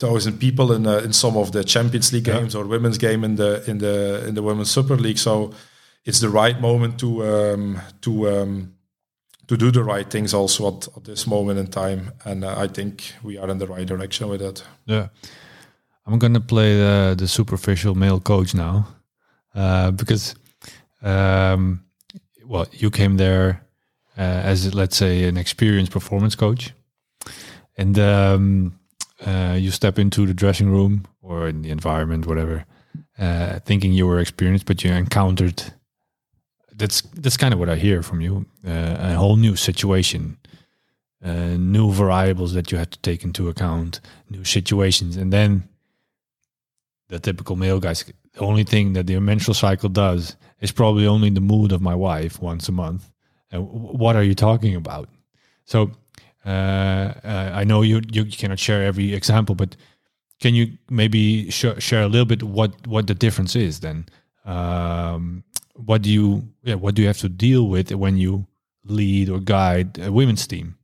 40,000 0.00 0.38
people 0.38 0.72
in 0.72 0.86
uh, 0.86 0.98
in 1.04 1.12
some 1.12 1.36
of 1.36 1.50
the 1.50 1.62
Champions 1.64 2.12
League 2.12 2.26
Yeah. 2.28 2.38
games 2.40 2.54
or 2.54 2.64
women's 2.66 2.98
game 2.98 3.24
in 3.24 3.36
the 3.36 3.62
in 3.70 3.78
the 3.78 4.24
in 4.28 4.34
the 4.34 4.42
women's 4.42 4.70
Super 4.70 4.96
League. 4.96 5.18
So 5.18 5.50
it's 6.04 6.20
the 6.20 6.28
right 6.28 6.60
moment 6.60 6.98
to 6.98 7.22
um, 7.24 7.80
to 8.00 8.10
um, 8.28 8.74
to 9.46 9.56
do 9.56 9.70
the 9.70 9.82
right 9.82 10.10
things 10.10 10.34
also 10.34 10.68
at, 10.68 10.88
at 10.96 11.04
this 11.04 11.26
moment 11.26 11.58
in 11.58 11.66
time. 11.66 12.12
And 12.24 12.44
uh, 12.44 12.64
I 12.64 12.68
think 12.68 13.12
we 13.22 13.38
are 13.38 13.50
in 13.50 13.58
the 13.58 13.66
right 13.66 13.86
direction 13.88 14.28
with 14.28 14.42
it. 14.42 14.64
Yeah. 14.86 15.08
I'm 16.06 16.18
gonna 16.18 16.40
play 16.40 16.76
the 16.76 17.14
the 17.16 17.26
superficial 17.28 17.94
male 17.94 18.20
coach 18.20 18.54
now, 18.54 18.86
uh, 19.54 19.90
because, 19.90 20.34
um, 21.02 21.80
well, 22.46 22.66
you 22.72 22.90
came 22.90 23.16
there 23.16 23.62
uh, 24.18 24.50
as 24.50 24.74
let's 24.74 24.96
say 24.96 25.28
an 25.28 25.36
experienced 25.36 25.92
performance 25.92 26.36
coach, 26.36 26.74
and 27.78 27.98
um, 27.98 28.72
uh, 29.24 29.56
you 29.58 29.70
step 29.70 29.98
into 29.98 30.26
the 30.26 30.34
dressing 30.34 30.70
room 30.70 31.06
or 31.22 31.48
in 31.48 31.62
the 31.62 31.70
environment, 31.70 32.26
whatever, 32.26 32.64
uh, 33.18 33.58
thinking 33.60 33.92
you 33.92 34.06
were 34.06 34.20
experienced, 34.20 34.66
but 34.66 34.84
you 34.84 34.92
encountered. 34.92 35.62
That's 36.76 37.02
that's 37.02 37.36
kind 37.36 37.54
of 37.54 37.60
what 37.60 37.70
I 37.70 37.76
hear 37.76 38.02
from 38.02 38.20
you. 38.20 38.46
Uh, 38.66 38.96
a 38.98 39.14
whole 39.14 39.36
new 39.36 39.56
situation, 39.56 40.36
uh, 41.24 41.56
new 41.56 41.92
variables 41.92 42.52
that 42.54 42.72
you 42.72 42.78
had 42.78 42.90
to 42.90 42.98
take 42.98 43.24
into 43.24 43.48
account, 43.48 44.00
new 44.28 44.44
situations, 44.44 45.16
and 45.16 45.32
then 45.32 45.68
the 47.08 47.18
typical 47.18 47.56
male 47.56 47.80
guys. 47.80 48.04
The 48.32 48.40
only 48.40 48.64
thing 48.64 48.94
that 48.94 49.06
the 49.06 49.20
menstrual 49.20 49.54
cycle 49.54 49.88
does 49.88 50.36
is 50.60 50.72
probably 50.72 51.06
only 51.06 51.30
the 51.30 51.40
mood 51.40 51.72
of 51.72 51.80
my 51.80 51.94
wife 51.94 52.42
once 52.42 52.68
a 52.68 52.72
month. 52.72 53.10
What 53.52 54.16
are 54.16 54.24
you 54.24 54.34
talking 54.34 54.74
about? 54.74 55.08
So 55.64 55.92
I 56.50 57.64
know 57.64 57.82
you 57.82 58.00
you 58.12 58.24
cannot 58.26 58.58
share 58.58 58.84
every 58.84 59.14
example, 59.14 59.54
but 59.54 59.76
can 60.40 60.54
you 60.54 60.66
maybe 60.90 61.50
sh- 61.50 61.78
share 61.78 62.02
a 62.02 62.08
little 62.08 62.26
bit 62.26 62.42
what 62.42 62.86
what 62.86 63.06
the 63.06 63.14
difference 63.14 63.56
is 63.56 63.80
then? 63.80 64.06
Um, 64.44 65.44
what 65.74 66.02
do 66.02 66.10
you 66.10 66.42
yeah 66.62 66.74
what 66.74 66.94
do 66.94 67.02
you 67.02 67.08
have 67.08 67.18
to 67.20 67.28
deal 67.28 67.68
with 67.68 67.90
when 67.92 68.16
you 68.18 68.46
lead 68.84 69.28
or 69.30 69.40
guide 69.40 69.98
a 69.98 70.10
women's 70.12 70.46
team? 70.46 70.76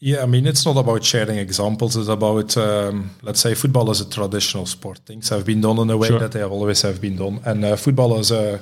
Yeah, 0.00 0.22
I 0.22 0.26
mean, 0.26 0.46
it's 0.46 0.64
not 0.64 0.76
about 0.76 1.02
sharing 1.04 1.38
examples. 1.38 1.96
It's 1.96 2.08
about, 2.08 2.56
um, 2.56 3.10
let's 3.22 3.40
say, 3.40 3.54
football 3.56 3.90
is 3.90 4.00
a 4.00 4.08
traditional 4.08 4.64
sport. 4.64 5.00
Things 5.04 5.28
have 5.30 5.44
been 5.44 5.60
done 5.60 5.80
in 5.80 5.90
a 5.90 5.96
way 5.96 6.06
Sure. 6.06 6.20
that 6.20 6.30
they 6.30 6.38
have 6.38 6.52
always 6.52 6.82
have 6.82 7.00
been 7.00 7.16
done, 7.16 7.40
and 7.44 7.64
uh, 7.64 7.74
football 7.74 8.16
is 8.20 8.30
a 8.30 8.60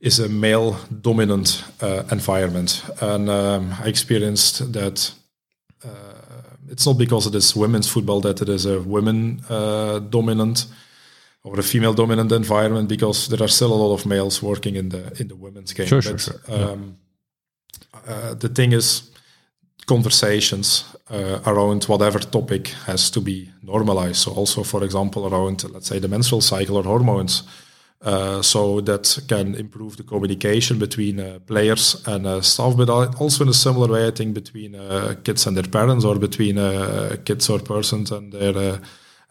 is 0.00 0.18
a 0.18 0.28
male 0.28 0.76
dominant 1.00 1.64
uh, 1.82 2.02
environment. 2.10 2.82
And 3.00 3.28
um, 3.28 3.74
I 3.84 3.88
experienced 3.88 4.72
that. 4.72 5.12
Uh, 5.84 5.88
it's 6.70 6.86
not 6.86 6.98
because 6.98 7.26
it 7.26 7.34
is 7.34 7.56
women's 7.56 7.88
football 7.88 8.20
that 8.20 8.40
it 8.40 8.48
is 8.48 8.64
a 8.64 8.80
women 8.80 9.42
uh, 9.48 9.98
dominant 9.98 10.66
or 11.42 11.58
a 11.58 11.62
female 11.62 11.94
dominant 11.94 12.32
environment, 12.32 12.88
because 12.88 13.28
there 13.28 13.42
are 13.42 13.48
still 13.48 13.72
a 13.72 13.74
lot 13.74 13.94
of 13.94 14.06
males 14.06 14.42
working 14.42 14.76
in 14.76 14.90
the 14.90 15.12
in 15.20 15.28
the 15.28 15.36
women's 15.36 15.72
game. 15.72 15.86
Sure, 15.86 16.02
sure, 16.02 16.12
But, 16.12 16.20
sure. 16.20 16.40
Yeah. 16.48 16.70
Um, 16.70 16.96
uh, 18.06 18.34
the 18.34 18.48
thing 18.48 18.72
is, 18.72 19.10
conversations 19.86 20.84
uh, 21.10 21.40
around 21.44 21.84
whatever 21.84 22.20
topic 22.20 22.68
has 22.86 23.10
to 23.10 23.20
be 23.20 23.50
normalized. 23.62 24.16
So 24.16 24.32
also, 24.32 24.62
for 24.62 24.84
example, 24.84 25.26
around 25.26 25.64
let's 25.70 25.88
say 25.88 25.98
the 25.98 26.08
menstrual 26.08 26.40
cycle 26.40 26.76
or 26.76 26.84
hormones. 26.84 27.42
Uh, 28.02 28.40
so 28.40 28.80
that 28.80 29.18
can 29.28 29.54
improve 29.54 29.98
the 29.98 30.02
communication 30.02 30.78
between 30.78 31.20
uh, 31.20 31.38
players 31.40 32.02
and 32.06 32.26
uh, 32.26 32.40
staff, 32.40 32.74
but 32.74 32.88
also 32.88 33.44
in 33.44 33.50
a 33.50 33.54
similar 33.54 33.88
way, 33.88 34.06
I 34.06 34.10
think 34.10 34.32
between 34.32 34.74
uh, 34.74 35.16
kids 35.22 35.46
and 35.46 35.54
their 35.54 35.68
parents, 35.70 36.06
or 36.06 36.18
between 36.18 36.56
uh, 36.56 37.16
kids 37.26 37.50
or 37.50 37.58
persons 37.58 38.10
and 38.10 38.32
their 38.32 38.56
uh, 38.56 38.78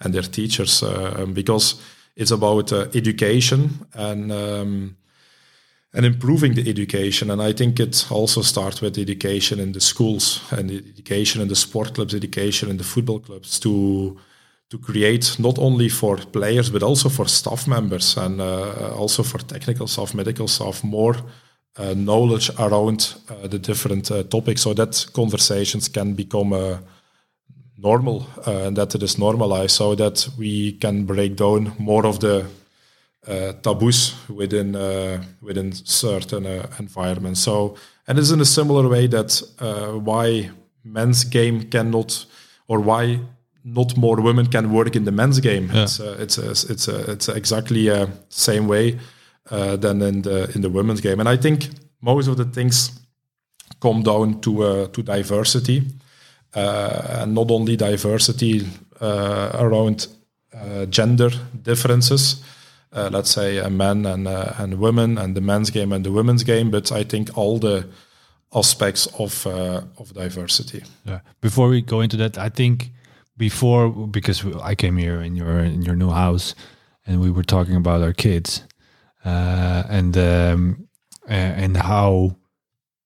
and 0.01 0.13
their 0.13 0.21
teachers, 0.21 0.83
uh, 0.83 1.25
because 1.33 1.81
it's 2.15 2.29
about 2.29 2.71
education 2.95 3.87
and 3.95 4.31
um, 4.31 4.97
and 5.95 6.05
improving 6.05 6.53
the 6.53 6.69
education. 6.69 7.31
And 7.31 7.41
I 7.41 7.53
think 7.53 7.79
it 7.79 8.05
also 8.11 8.43
starts 8.43 8.81
with 8.81 8.99
education 8.99 9.59
in 9.59 9.71
the 9.71 9.81
schools 9.81 10.43
and 10.51 10.69
education 10.69 11.41
in 11.41 11.47
the 11.47 11.55
sport 11.55 11.95
clubs, 11.95 12.13
education 12.13 12.69
in 12.69 12.77
the 12.77 12.83
football 12.83 13.19
clubs 13.19 13.59
to 13.61 14.19
to 14.69 14.77
create 14.77 15.35
not 15.39 15.57
only 15.57 15.89
for 15.89 16.17
players 16.17 16.69
but 16.69 16.83
also 16.83 17.09
for 17.09 17.27
staff 17.27 17.67
members 17.67 18.17
and 18.17 18.39
uh, 18.39 18.93
also 18.95 19.23
for 19.23 19.39
technical 19.39 19.87
staff, 19.87 20.13
medical 20.13 20.47
staff, 20.47 20.83
more 20.83 21.15
uh, 21.77 21.93
knowledge 21.95 22.51
around 22.59 23.15
uh, 23.29 23.47
the 23.47 23.59
different 23.59 24.11
uh, 24.11 24.23
topics, 24.23 24.61
so 24.61 24.73
that 24.73 25.05
conversations 25.13 25.89
can 25.89 26.13
become 26.13 26.53
uh, 26.53 26.77
normal 27.77 28.27
uh, 28.45 28.67
and 28.67 28.75
that 28.77 28.93
it 28.95 29.03
is 29.03 29.17
normalized, 29.17 29.75
so 29.75 29.95
that 29.95 30.27
we 30.37 30.73
can 30.73 31.05
break 31.05 31.35
down 31.35 31.71
more 31.79 32.05
of 32.05 32.19
the 32.19 32.45
uh, 33.27 33.53
taboos 33.61 34.15
within 34.29 34.75
uh, 34.75 35.23
within 35.41 35.71
certain 35.71 36.45
uh, 36.45 36.67
environments. 36.79 37.39
So, 37.41 37.75
and 38.07 38.19
it's 38.19 38.31
in 38.31 38.41
a 38.41 38.45
similar 38.45 38.87
way 38.87 39.07
that 39.07 39.41
uh, 39.59 39.97
why 39.99 40.51
men's 40.83 41.23
game 41.23 41.69
cannot, 41.69 42.25
or 42.67 42.79
why 42.79 43.19
not 43.73 43.97
more 43.97 44.21
women 44.21 44.47
can 44.47 44.71
work 44.71 44.95
in 44.95 45.05
the 45.05 45.11
men's 45.11 45.39
game. 45.39 45.69
Yeah. 45.73 45.83
It's 45.83 45.99
uh, 45.99 46.17
it's 46.19 46.37
a, 46.37 46.51
it's 46.51 46.87
a, 46.87 47.11
it's 47.11 47.29
exactly 47.29 47.89
uh, 47.89 48.07
same 48.29 48.67
way 48.67 48.99
uh, 49.51 49.75
than 49.77 50.01
in 50.01 50.21
the 50.21 50.51
in 50.55 50.61
the 50.61 50.69
women's 50.69 51.01
game. 51.01 51.19
And 51.19 51.29
I 51.29 51.37
think 51.37 51.69
most 52.01 52.27
of 52.27 52.35
the 52.37 52.45
things 52.45 52.99
come 53.79 54.03
down 54.03 54.41
to 54.41 54.63
uh, 54.63 54.87
to 54.87 55.01
diversity, 55.01 55.83
uh, 56.55 57.21
and 57.21 57.33
not 57.33 57.51
only 57.51 57.75
diversity 57.75 58.67
uh, 59.01 59.51
around 59.53 60.07
uh, 60.53 60.85
gender 60.85 61.29
differences. 61.63 62.43
Uh, 62.91 63.07
let's 63.11 63.29
say 63.29 63.59
a 63.59 63.69
men 63.69 64.05
and 64.05 64.27
uh, 64.27 64.53
and 64.57 64.79
women, 64.79 65.17
and 65.17 65.35
the 65.35 65.41
men's 65.41 65.69
game 65.69 65.95
and 65.95 66.03
the 66.03 66.11
women's 66.11 66.43
game, 66.43 66.71
but 66.71 66.91
I 66.91 67.03
think 67.03 67.29
all 67.37 67.59
the 67.59 67.85
aspects 68.51 69.07
of 69.19 69.45
uh, 69.45 69.81
of 69.97 70.13
diversity. 70.13 70.83
Yeah. 71.05 71.19
Before 71.39 71.69
we 71.69 71.81
go 71.81 72.01
into 72.01 72.17
that, 72.17 72.37
I 72.37 72.49
think 72.49 72.89
before 73.39 73.89
because 73.89 74.45
I 74.61 74.75
came 74.75 74.97
here 74.97 75.21
in 75.21 75.35
your 75.35 75.59
in 75.59 75.81
your 75.81 75.95
new 75.95 76.11
house, 76.11 76.53
and 77.07 77.19
we 77.19 77.31
were 77.31 77.43
talking 77.43 77.75
about 77.75 78.03
our 78.03 78.13
kids, 78.13 78.63
uh, 79.25 79.83
and 79.89 80.15
um, 80.17 80.87
and 81.27 81.75
how 81.77 82.35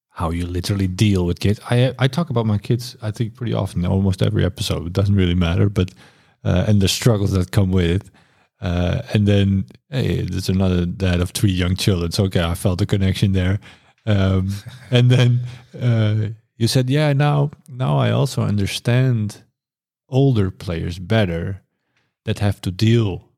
how 0.09 0.31
you 0.31 0.45
literally 0.45 0.87
deal 0.87 1.25
with 1.25 1.39
kids. 1.39 1.61
I 1.69 1.93
I 1.99 2.07
talk 2.09 2.29
about 2.29 2.45
my 2.45 2.57
kids. 2.57 2.97
I 3.01 3.11
think 3.11 3.35
pretty 3.35 3.53
often, 3.53 3.85
almost 3.85 4.21
every 4.21 4.43
episode. 4.43 4.87
It 4.87 4.93
doesn't 4.93 5.15
really 5.15 5.35
matter, 5.35 5.69
but 5.69 5.91
uh, 6.43 6.65
and 6.67 6.81
the 6.81 6.87
struggles 6.87 7.31
that 7.31 7.51
come 7.51 7.71
with 7.71 8.01
it. 8.01 8.09
Uh, 8.59 9.01
and 9.13 9.27
then 9.27 9.65
hey, 9.89 10.21
there's 10.21 10.49
another 10.49 10.85
dad 10.85 11.21
of 11.21 11.31
three 11.31 11.51
young 11.51 11.75
children. 11.75 12.11
So 12.11 12.23
okay, 12.25 12.43
I 12.43 12.55
felt 12.55 12.81
a 12.81 12.85
connection 12.85 13.33
there. 13.33 13.59
Um, 14.05 14.49
and 14.91 15.09
then 15.09 15.41
uh, 15.79 16.33
you 16.57 16.67
said, 16.67 16.89
yeah, 16.89 17.13
now 17.13 17.51
now 17.69 17.97
I 17.97 18.11
also 18.11 18.41
understand 18.41 19.43
older 20.13 20.51
players 20.51 20.99
better 20.99 21.61
that 22.23 22.39
have 22.39 22.61
to 22.61 22.71
deal. 22.71 23.29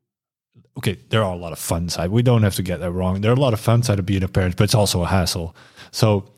Okay, 0.78 0.98
there 1.08 1.24
are 1.24 1.32
a 1.32 1.38
lot 1.38 1.52
of 1.52 1.58
fun 1.58 1.88
side. 1.88 2.10
We 2.10 2.22
don't 2.22 2.42
have 2.42 2.54
to 2.56 2.62
get 2.62 2.80
that 2.80 2.92
wrong. 2.92 3.20
There 3.20 3.32
are 3.32 3.36
a 3.36 3.40
lot 3.40 3.54
of 3.54 3.60
fun 3.60 3.82
side 3.82 3.98
of 3.98 4.06
being 4.06 4.22
a 4.22 4.28
parent, 4.28 4.56
but 4.56 4.64
it's 4.64 4.74
also 4.74 5.02
a 5.02 5.06
hassle. 5.06 5.56
So 5.90 6.30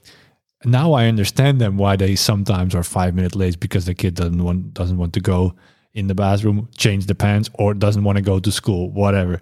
now 0.65 0.93
I 0.93 1.07
understand 1.07 1.61
them 1.61 1.77
why 1.77 1.97
they 1.97 2.15
sometimes 2.15 2.75
are 2.75 2.85
five 2.85 3.15
minutes 3.15 3.35
late 3.35 3.61
because 3.61 3.85
the 3.85 3.95
kid 3.95 4.15
doesn't 4.15 4.43
want 4.43 4.73
doesn't 4.75 4.97
want 4.97 5.13
to 5.15 5.21
go 5.21 5.55
in 5.93 6.07
the 6.07 6.15
bathroom, 6.15 6.69
change 6.77 7.07
the 7.07 7.15
pants, 7.15 7.51
or 7.55 7.75
doesn't 7.75 8.05
want 8.05 8.17
to 8.17 8.23
go 8.23 8.39
to 8.39 8.53
school, 8.53 8.91
whatever. 8.91 9.41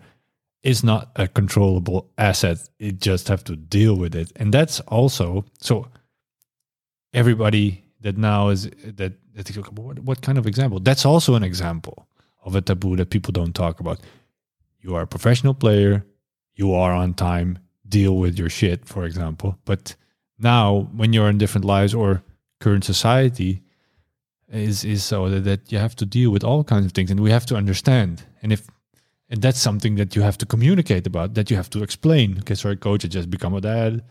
It's 0.63 0.83
not 0.83 1.11
a 1.17 1.29
controllable 1.29 2.11
asset. 2.17 2.59
You 2.79 2.93
just 2.93 3.29
have 3.29 3.45
to 3.45 3.57
deal 3.57 3.97
with 3.97 4.15
it. 4.15 4.33
And 4.37 4.53
that's 4.53 4.81
also 4.81 5.45
so 5.61 5.89
everybody 7.13 7.85
that 8.01 8.17
now 8.17 8.49
is 8.49 8.71
that, 8.85 9.13
what, 9.75 9.99
what 10.01 10.23
kind 10.23 10.39
of 10.39 10.47
example? 10.47 10.81
That's 10.81 11.05
also 11.05 11.35
an 11.35 11.43
example 11.43 12.07
of 12.45 12.55
a 12.55 12.61
taboo 12.61 12.97
that 12.97 13.11
people 13.11 13.33
don't 13.33 13.55
talk 13.55 13.81
about. 13.81 14.01
You 14.81 14.95
are 14.95 15.03
a 15.03 15.07
professional 15.07 15.55
player, 15.55 16.05
you 16.55 16.73
are 16.75 16.93
on 16.93 17.15
time, 17.15 17.59
deal 17.89 18.17
with 18.17 18.39
your 18.39 18.49
shit, 18.49 18.87
for 18.87 19.05
example. 19.05 19.59
But 19.65 19.95
now 20.39 20.89
when 20.95 21.13
you're 21.13 21.29
in 21.29 21.39
different 21.39 21.65
lives 21.65 21.95
or 21.95 22.23
current 22.61 22.85
society 22.85 23.63
is 24.49 24.85
is 24.85 25.03
so 25.05 25.29
that, 25.29 25.41
that 25.41 25.73
you 25.73 25.79
have 25.79 25.97
to 25.97 26.07
deal 26.07 26.31
with 26.31 26.45
all 26.45 26.63
kinds 26.65 26.87
of 26.87 26.93
things 26.93 27.11
and 27.11 27.21
we 27.21 27.31
have 27.31 27.47
to 27.47 27.57
understand. 27.57 28.23
And 28.43 28.53
if 28.53 28.69
and 29.29 29.43
that's 29.43 29.59
something 29.59 29.97
that 29.97 30.15
you 30.15 30.23
have 30.23 30.39
to 30.39 30.47
communicate 30.47 31.07
about, 31.07 31.35
that 31.35 31.51
you 31.51 31.57
have 31.57 31.71
to 31.71 31.83
explain. 31.83 32.39
Okay, 32.39 32.55
sorry, 32.55 32.77
coach, 32.77 33.05
I 33.05 33.09
just 33.09 33.29
become 33.29 33.55
a 33.55 33.61
dad. 33.61 34.05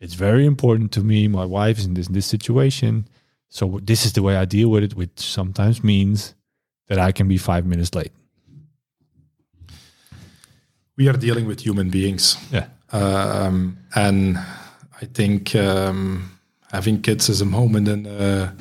It's 0.00 0.14
very 0.14 0.44
important 0.44 0.90
to 0.92 1.02
me. 1.02 1.28
My 1.28 1.44
wife 1.44 1.78
is 1.78 1.86
in 1.86 1.94
this, 1.94 2.08
in 2.08 2.14
this 2.14 2.26
situation. 2.26 3.06
So 3.50 3.80
this 3.82 4.04
is 4.06 4.12
the 4.12 4.22
way 4.22 4.36
I 4.36 4.44
deal 4.46 4.68
with 4.70 4.84
it, 4.84 4.94
which 4.94 5.18
sometimes 5.20 5.82
means 5.82 6.34
that 6.86 6.98
I 6.98 7.12
can 7.12 7.28
be 7.28 7.36
five 7.36 7.66
minutes 7.66 7.94
late. 7.94 8.12
We 10.96 11.08
are 11.08 11.16
dealing 11.16 11.46
with 11.46 11.60
human 11.60 11.90
beings, 11.90 12.36
Yeah. 12.52 12.66
um, 12.92 13.78
and 13.94 14.36
I 15.02 15.06
think 15.14 15.54
um, 15.54 16.30
having 16.70 17.00
kids 17.02 17.28
is 17.28 17.40
a 17.40 17.44
moment 17.46 17.88
in 17.88 18.06
uh, 18.06 18.52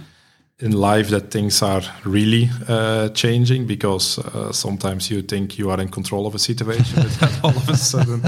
in 0.61 0.71
life 0.73 1.09
that 1.09 1.31
things 1.31 1.61
are 1.61 1.81
really 2.05 2.49
uh, 2.67 3.07
changing 3.09 3.65
because 3.67 4.19
uh, 4.19 4.51
sometimes 4.51 5.09
you 5.09 5.21
think 5.21 5.57
you 5.57 5.69
are 5.71 5.79
in 5.81 5.87
control 5.89 6.25
of 6.25 6.35
a 6.35 6.39
situation, 6.39 7.01
but 7.01 7.11
then 7.19 7.29
all 7.43 7.55
of 7.57 7.69
a 7.69 7.77
sudden 7.91 8.21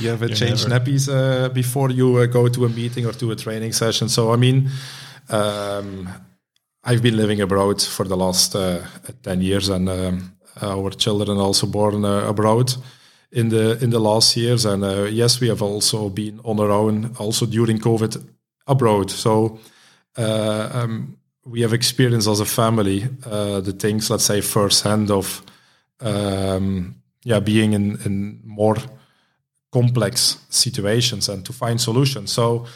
you 0.00 0.08
have 0.10 0.22
a 0.22 0.28
change 0.28 0.64
nappies 0.66 1.08
uh, 1.08 1.48
before 1.48 1.90
you 1.92 2.16
uh, 2.18 2.26
go 2.26 2.48
to 2.48 2.64
a 2.64 2.68
meeting 2.68 3.06
or 3.06 3.12
to 3.12 3.30
a 3.30 3.36
training 3.36 3.72
session. 3.72 4.08
So 4.08 4.32
I 4.32 4.36
mean, 4.36 4.68
um, 5.28 6.08
I've 6.84 7.02
been 7.02 7.16
living 7.16 7.40
abroad 7.40 7.82
for 7.82 8.06
the 8.06 8.16
last 8.16 8.54
uh, 8.54 8.80
ten 9.22 9.40
years, 9.40 9.68
and 9.68 9.88
um, 9.88 10.36
our 10.60 10.90
children 10.90 11.38
also 11.38 11.66
born 11.66 12.04
uh, 12.04 12.28
abroad 12.28 12.74
in 13.30 13.48
the 13.48 13.82
in 13.82 13.90
the 13.90 14.00
last 14.00 14.36
years. 14.36 14.64
And 14.64 14.82
yes, 15.12 15.40
we 15.40 15.48
have 15.48 15.62
also 15.62 16.08
been 16.08 16.40
on 16.44 16.60
our 16.60 16.70
own 16.70 17.14
also 17.18 17.46
during 17.46 17.78
COVID 17.78 18.22
abroad. 18.66 19.10
So. 19.10 19.58
Um, 20.18 21.18
we 21.46 21.60
have 21.60 21.72
experienced 21.72 22.28
as 22.28 22.40
a 22.40 22.44
family 22.44 23.04
uh, 23.24 23.60
the 23.60 23.72
things, 23.72 24.10
let's 24.10 24.24
say, 24.24 24.40
firsthand 24.40 25.10
of 25.10 25.42
um, 26.00 26.96
yeah 27.22 27.40
being 27.40 27.72
in, 27.72 27.98
in 28.04 28.40
more 28.44 28.76
complex 29.72 30.38
situations 30.48 31.28
and 31.28 31.44
to 31.44 31.52
find 31.52 31.80
solutions. 31.80 32.32
So 32.32 32.66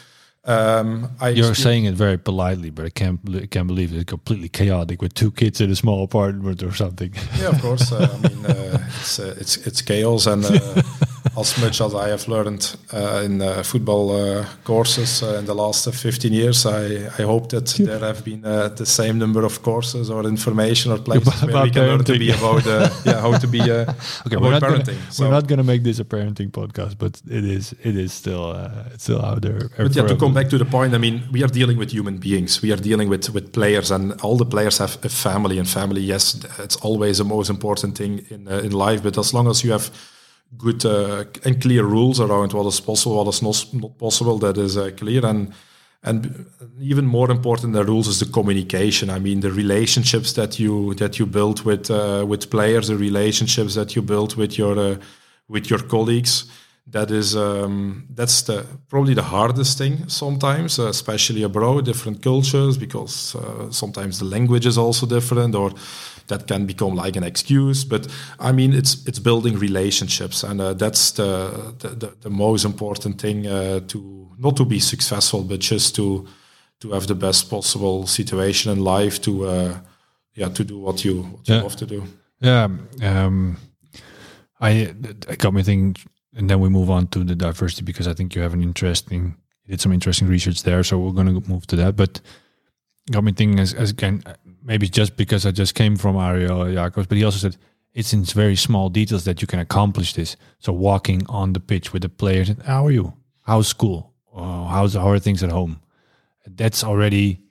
um, 0.45 1.09
You're 1.33 1.53
saying 1.53 1.85
it 1.85 1.93
very 1.93 2.17
politely, 2.17 2.71
but 2.71 2.85
I 2.85 2.89
can't 2.89 3.19
I 3.35 3.45
can't 3.45 3.67
believe 3.67 3.93
it's 3.93 4.05
completely 4.05 4.49
chaotic 4.49 5.01
with 5.01 5.13
two 5.13 5.31
kids 5.31 5.61
in 5.61 5.69
a 5.69 5.75
small 5.75 6.03
apartment 6.03 6.63
or 6.63 6.73
something. 6.73 7.13
Yeah, 7.37 7.49
of 7.49 7.61
course. 7.61 7.91
Uh, 7.91 8.07
I 8.11 8.27
mean, 8.27 8.45
uh, 8.45 8.87
it's 8.87 9.19
uh, 9.19 9.35
it's 9.39 9.57
it's 9.57 9.81
chaos, 9.81 10.25
and 10.25 10.43
uh, 10.45 10.81
as 11.37 11.57
much 11.61 11.81
as 11.81 11.93
I 11.93 12.09
have 12.09 12.27
learned 12.27 12.75
uh, 12.93 13.21
in 13.23 13.41
uh, 13.41 13.63
football 13.63 14.11
uh, 14.11 14.45
courses 14.63 15.23
uh, 15.23 15.37
in 15.39 15.45
the 15.45 15.53
last 15.53 15.91
15 15.93 16.33
years, 16.33 16.65
I, 16.65 17.07
I 17.19 17.23
hope 17.23 17.49
that 17.49 17.67
there 17.77 17.99
have 17.99 18.23
been 18.25 18.43
uh, 18.45 18.69
the 18.69 18.85
same 18.85 19.17
number 19.17 19.45
of 19.45 19.61
courses 19.61 20.09
or 20.09 20.25
information 20.25 20.91
or 20.91 20.97
places 20.97 21.27
about, 21.43 21.53
where 21.53 21.63
we 21.63 21.69
can 21.71 21.83
learn 21.83 22.03
to 22.03 22.17
be 22.17 22.31
about 22.31 22.65
yeah 23.05 23.21
how 23.21 23.37
to 23.37 23.47
be 23.47 23.61
okay. 23.61 23.85
We're 24.31 24.51
not, 24.51 24.61
parenting. 24.61 24.97
Gonna, 24.97 25.11
so. 25.11 25.25
we're 25.25 25.31
not 25.31 25.47
gonna 25.47 25.63
make 25.63 25.83
this 25.83 25.99
a 25.99 26.05
parenting 26.05 26.51
podcast, 26.51 26.97
but 26.97 27.21
it 27.27 27.45
is 27.45 27.73
it 27.83 27.95
is 27.95 28.13
still 28.13 28.51
it's 28.93 29.03
still 29.03 29.23
out 29.23 29.41
there. 29.41 29.69
But 29.77 29.95
yeah, 29.95 30.07
to 30.07 30.15
come 30.15 30.33
back 30.33 30.49
to 30.49 30.57
the 30.57 30.65
point, 30.65 30.93
I 30.93 30.97
mean, 30.97 31.23
we 31.31 31.43
are 31.43 31.51
dealing 31.51 31.77
with 31.77 31.91
human 31.91 32.17
beings. 32.17 32.61
We 32.61 32.71
are 32.71 32.81
dealing 32.81 33.09
with 33.09 33.29
with 33.33 33.53
players, 33.53 33.91
and 33.91 34.19
all 34.21 34.37
the 34.37 34.45
players 34.45 34.79
have 34.79 34.97
a 35.03 35.09
family. 35.09 35.59
And 35.59 35.67
family, 35.67 36.01
yes, 36.01 36.35
it's 36.59 36.77
always 36.77 37.17
the 37.17 37.25
most 37.25 37.49
important 37.49 37.97
thing 37.97 38.25
in 38.29 38.47
in 38.47 38.71
life. 38.71 39.03
But 39.03 39.17
as 39.17 39.33
long 39.33 39.47
as 39.47 39.63
you 39.63 39.71
have 39.71 39.91
good 40.57 40.85
uh, 40.85 41.25
and 41.45 41.61
clear 41.61 41.83
rules 41.83 42.19
around 42.19 42.53
what 42.53 42.65
is 42.67 42.79
possible, 42.79 43.17
what 43.17 43.27
is 43.27 43.41
not, 43.41 43.65
not 43.73 43.97
possible. 43.97 44.37
That 44.39 44.57
is 44.57 44.77
uh, 44.77 44.91
clear 44.97 45.25
and 45.25 45.53
and 46.03 46.47
even 46.79 47.05
more 47.05 47.29
important 47.29 47.73
than 47.73 47.85
rules 47.85 48.07
is 48.07 48.19
the 48.19 48.25
communication. 48.25 49.11
I 49.11 49.19
mean, 49.19 49.41
the 49.41 49.51
relationships 49.51 50.33
that 50.33 50.59
you 50.59 50.95
that 50.95 51.19
you 51.19 51.27
build 51.27 51.63
with 51.63 51.91
uh, 51.91 52.25
with 52.27 52.49
players, 52.49 52.87
the 52.87 52.97
relationships 52.97 53.75
that 53.75 53.95
you 53.95 54.01
build 54.01 54.35
with 54.35 54.57
your 54.57 54.79
uh, 54.79 54.95
with 55.47 55.69
your 55.69 55.79
colleagues. 55.79 56.45
That 56.87 57.11
is 57.11 57.35
um, 57.35 58.07
that's 58.09 58.41
the 58.41 58.65
probably 58.89 59.13
the 59.13 59.21
hardest 59.23 59.77
thing 59.77 60.09
sometimes, 60.09 60.79
uh, 60.79 60.87
especially 60.87 61.43
abroad, 61.43 61.85
different 61.85 62.23
cultures, 62.23 62.77
because 62.77 63.35
sometimes 63.69 64.17
the 64.17 64.25
language 64.25 64.65
is 64.65 64.77
also 64.77 65.05
different, 65.05 65.55
or 65.55 65.71
that 66.31 66.47
can 66.47 66.65
become 66.65 66.95
like 66.95 67.17
an 67.17 67.23
excuse. 67.23 67.83
But 67.87 68.07
I 68.39 68.51
mean, 68.51 68.73
it's 68.73 69.07
it's 69.07 69.19
building 69.19 69.59
relationships, 69.59 70.43
and 70.43 70.61
uh, 70.61 70.73
that's 70.73 71.11
the, 71.11 71.75
the, 71.79 72.13
the 72.21 72.29
most 72.29 72.65
important 72.65 73.21
thing 73.21 73.47
uh, 73.47 73.81
to 73.87 74.29
not 74.37 74.55
to 74.55 74.65
be 74.65 74.79
successful, 74.79 75.43
but 75.43 75.59
just 75.59 75.95
to 75.95 76.25
to 76.79 76.91
have 76.91 77.05
the 77.05 77.15
best 77.15 77.49
possible 77.49 78.07
situation 78.07 78.71
in 78.71 78.83
life 78.83 79.19
to 79.21 79.45
uh, 79.45 79.73
yeah 80.33 80.49
to 80.53 80.63
do 80.63 80.79
what 80.79 81.03
you 81.03 81.23
what 81.23 81.47
you 81.47 81.61
love 81.61 81.75
to 81.75 81.85
do. 81.85 82.03
Yeah, 82.39 82.67
um, 83.03 83.57
I 84.59 84.93
I 85.29 85.35
got 85.35 85.53
me 85.53 85.63
thinking, 85.63 85.95
and 86.37 86.49
then 86.49 86.59
we 86.61 86.69
move 86.69 86.89
on 86.89 87.07
to 87.07 87.23
the 87.23 87.35
diversity 87.35 87.83
because 87.83 88.07
I 88.07 88.13
think 88.13 88.35
you 88.35 88.41
have 88.41 88.53
an 88.53 88.61
interesting 88.61 89.35
you 89.65 89.71
did 89.71 89.81
some 89.81 89.93
interesting 89.93 90.29
research 90.29 90.63
there. 90.63 90.83
So 90.83 90.97
we're 90.97 91.23
going 91.23 91.41
to 91.41 91.49
move 91.49 91.67
to 91.67 91.75
that, 91.75 91.95
but 91.95 92.21
got 93.11 93.23
me 93.23 93.33
thinking 93.33 93.59
as, 93.59 93.73
as 93.73 93.91
again 93.91 94.23
maybe 94.63 94.87
just 94.87 95.15
because 95.15 95.45
I 95.45 95.51
just 95.51 95.75
came 95.75 95.95
from 95.95 96.15
Ariel 96.17 96.71
Jacobs, 96.73 97.07
but 97.07 97.17
he 97.17 97.23
also 97.23 97.37
said 97.37 97.57
it's 97.93 98.13
in 98.13 98.23
very 98.23 98.55
small 98.55 98.89
details 98.89 99.25
that 99.25 99.41
you 99.41 99.47
can 99.47 99.59
accomplish 99.59 100.13
this. 100.13 100.35
So 100.59 100.71
walking 100.71 101.25
on 101.27 101.53
the 101.53 101.59
pitch 101.59 101.93
with 101.93 102.03
the 102.03 102.09
players, 102.09 102.51
how 102.65 102.85
are 102.85 102.91
you? 102.91 103.13
How's 103.41 103.67
school? 103.67 104.13
Oh, 104.33 104.65
how's 104.65 104.93
how 104.93 105.09
are 105.09 105.19
things 105.19 105.43
at 105.43 105.51
home? 105.51 105.81
That's 106.45 106.83
already 106.83 107.41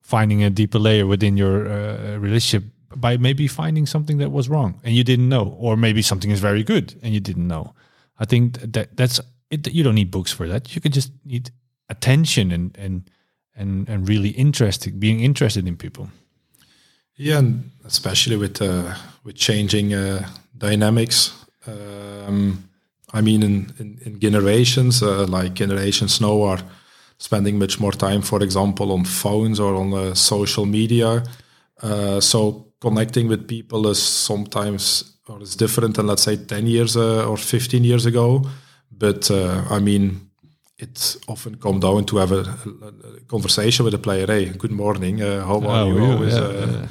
finding 0.00 0.42
a 0.44 0.50
deeper 0.50 0.78
layer 0.78 1.06
within 1.06 1.36
your 1.36 1.68
uh, 1.68 2.18
relationship 2.18 2.64
by 2.94 3.16
maybe 3.16 3.48
finding 3.48 3.86
something 3.86 4.18
that 4.18 4.30
was 4.30 4.48
wrong 4.48 4.80
and 4.84 4.94
you 4.94 5.02
didn't 5.02 5.28
know, 5.28 5.56
or 5.58 5.76
maybe 5.76 6.02
something 6.02 6.30
is 6.30 6.40
very 6.40 6.62
good 6.62 6.94
and 7.02 7.12
you 7.12 7.20
didn't 7.20 7.48
know. 7.48 7.74
I 8.18 8.24
think 8.24 8.60
that 8.72 8.96
that's 8.96 9.20
it. 9.50 9.72
You 9.72 9.82
don't 9.82 9.94
need 9.94 10.10
books 10.10 10.32
for 10.32 10.46
that. 10.48 10.74
You 10.74 10.80
can 10.80 10.92
just 10.92 11.12
need 11.24 11.50
attention 11.88 12.52
and 12.52 12.76
and 12.78 13.10
and 13.54 13.88
and 13.88 14.08
really 14.08 14.30
interested, 14.30 15.00
being 15.00 15.20
interested 15.20 15.66
in 15.66 15.76
people. 15.76 16.10
Yeah, 17.18 17.38
and 17.38 17.70
especially 17.84 18.36
with 18.36 18.60
uh, 18.60 18.94
with 19.24 19.36
changing 19.36 19.94
uh, 19.94 20.28
dynamics. 20.58 21.32
Um, 21.66 22.68
I 23.14 23.22
mean, 23.22 23.42
in 23.42 23.72
in, 23.78 23.98
in 24.04 24.20
generations, 24.20 25.02
uh, 25.02 25.26
like 25.26 25.54
generations 25.54 26.20
now 26.20 26.42
are 26.42 26.60
spending 27.18 27.58
much 27.58 27.80
more 27.80 27.92
time, 27.92 28.22
for 28.22 28.42
example, 28.42 28.92
on 28.92 29.04
phones 29.04 29.58
or 29.58 29.74
on 29.74 29.94
uh, 29.94 30.14
social 30.14 30.66
media. 30.66 31.22
Uh, 31.82 32.20
so 32.20 32.66
connecting 32.80 33.28
with 33.28 33.48
people 33.48 33.90
is 33.90 34.02
sometimes 34.02 35.16
or 35.26 35.40
is 35.42 35.56
different 35.56 35.96
than 35.96 36.06
let's 36.06 36.22
say 36.22 36.36
ten 36.36 36.66
years 36.66 36.96
uh, 36.96 37.26
or 37.26 37.38
fifteen 37.38 37.84
years 37.84 38.06
ago. 38.06 38.42
But 38.90 39.30
I 39.30 39.78
mean, 39.78 40.20
it 40.78 41.16
often 41.26 41.56
come 41.56 41.80
down 41.80 42.04
to 42.04 42.16
have 42.18 42.32
a, 42.32 42.40
a, 42.40 43.20
conversation 43.26 43.84
with 43.84 43.94
a 43.94 43.98
player. 43.98 44.26
Hey, 44.26 44.46
good 44.50 44.70
morning. 44.70 45.22
Uh, 45.22 45.44
how 45.44 45.60
are 45.60 45.84
oh, 45.84 45.88
you? 45.88 46.04
Always, 46.04 46.34
yeah, 46.34 46.40
uh, 46.40 46.66
yeah 46.66 46.86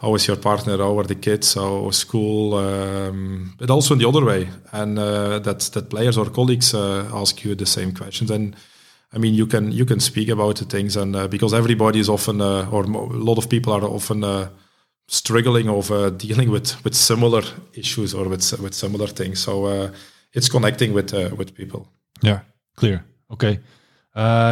how 0.00 0.14
is 0.14 0.26
your 0.26 0.36
partner, 0.36 0.78
how 0.78 0.98
are 0.98 1.04
the 1.04 1.14
kids, 1.14 1.54
how 1.54 1.90
school, 1.90 2.54
um, 2.54 3.54
but 3.58 3.70
also 3.70 3.94
in 3.94 4.00
the 4.00 4.08
other 4.08 4.24
way, 4.24 4.48
and 4.72 4.98
uh, 4.98 5.38
that 5.40 5.60
that 5.72 5.90
players 5.90 6.16
or 6.16 6.30
colleagues 6.30 6.74
uh, 6.74 7.10
ask 7.12 7.44
you 7.44 7.54
the 7.54 7.66
same 7.66 7.92
questions. 7.92 8.30
And 8.30 8.56
I 9.12 9.18
mean, 9.18 9.34
you 9.34 9.46
can 9.46 9.72
you 9.72 9.84
can 9.84 10.00
speak 10.00 10.28
about 10.30 10.56
the 10.56 10.64
things, 10.64 10.96
and 10.96 11.14
uh, 11.14 11.28
because 11.28 11.52
everybody 11.52 11.98
is 11.98 12.08
often, 12.08 12.40
uh, 12.40 12.66
or 12.70 12.84
a 12.84 13.24
lot 13.24 13.38
of 13.38 13.48
people 13.48 13.72
are 13.74 13.84
often 13.84 14.24
uh, 14.24 14.48
struggling 15.06 15.68
of 15.68 15.90
uh, 15.90 16.10
dealing 16.10 16.50
with 16.50 16.82
with 16.82 16.94
similar 16.94 17.42
issues 17.74 18.14
or 18.14 18.28
with 18.28 18.58
with 18.60 18.74
similar 18.74 19.06
things. 19.06 19.42
So 19.42 19.90
it's 20.32 20.48
connecting 20.48 20.94
with 20.94 21.12
with 21.12 21.54
people. 21.54 21.88
Yeah, 22.22 22.40
clear. 22.74 23.04
Okay, 23.28 23.60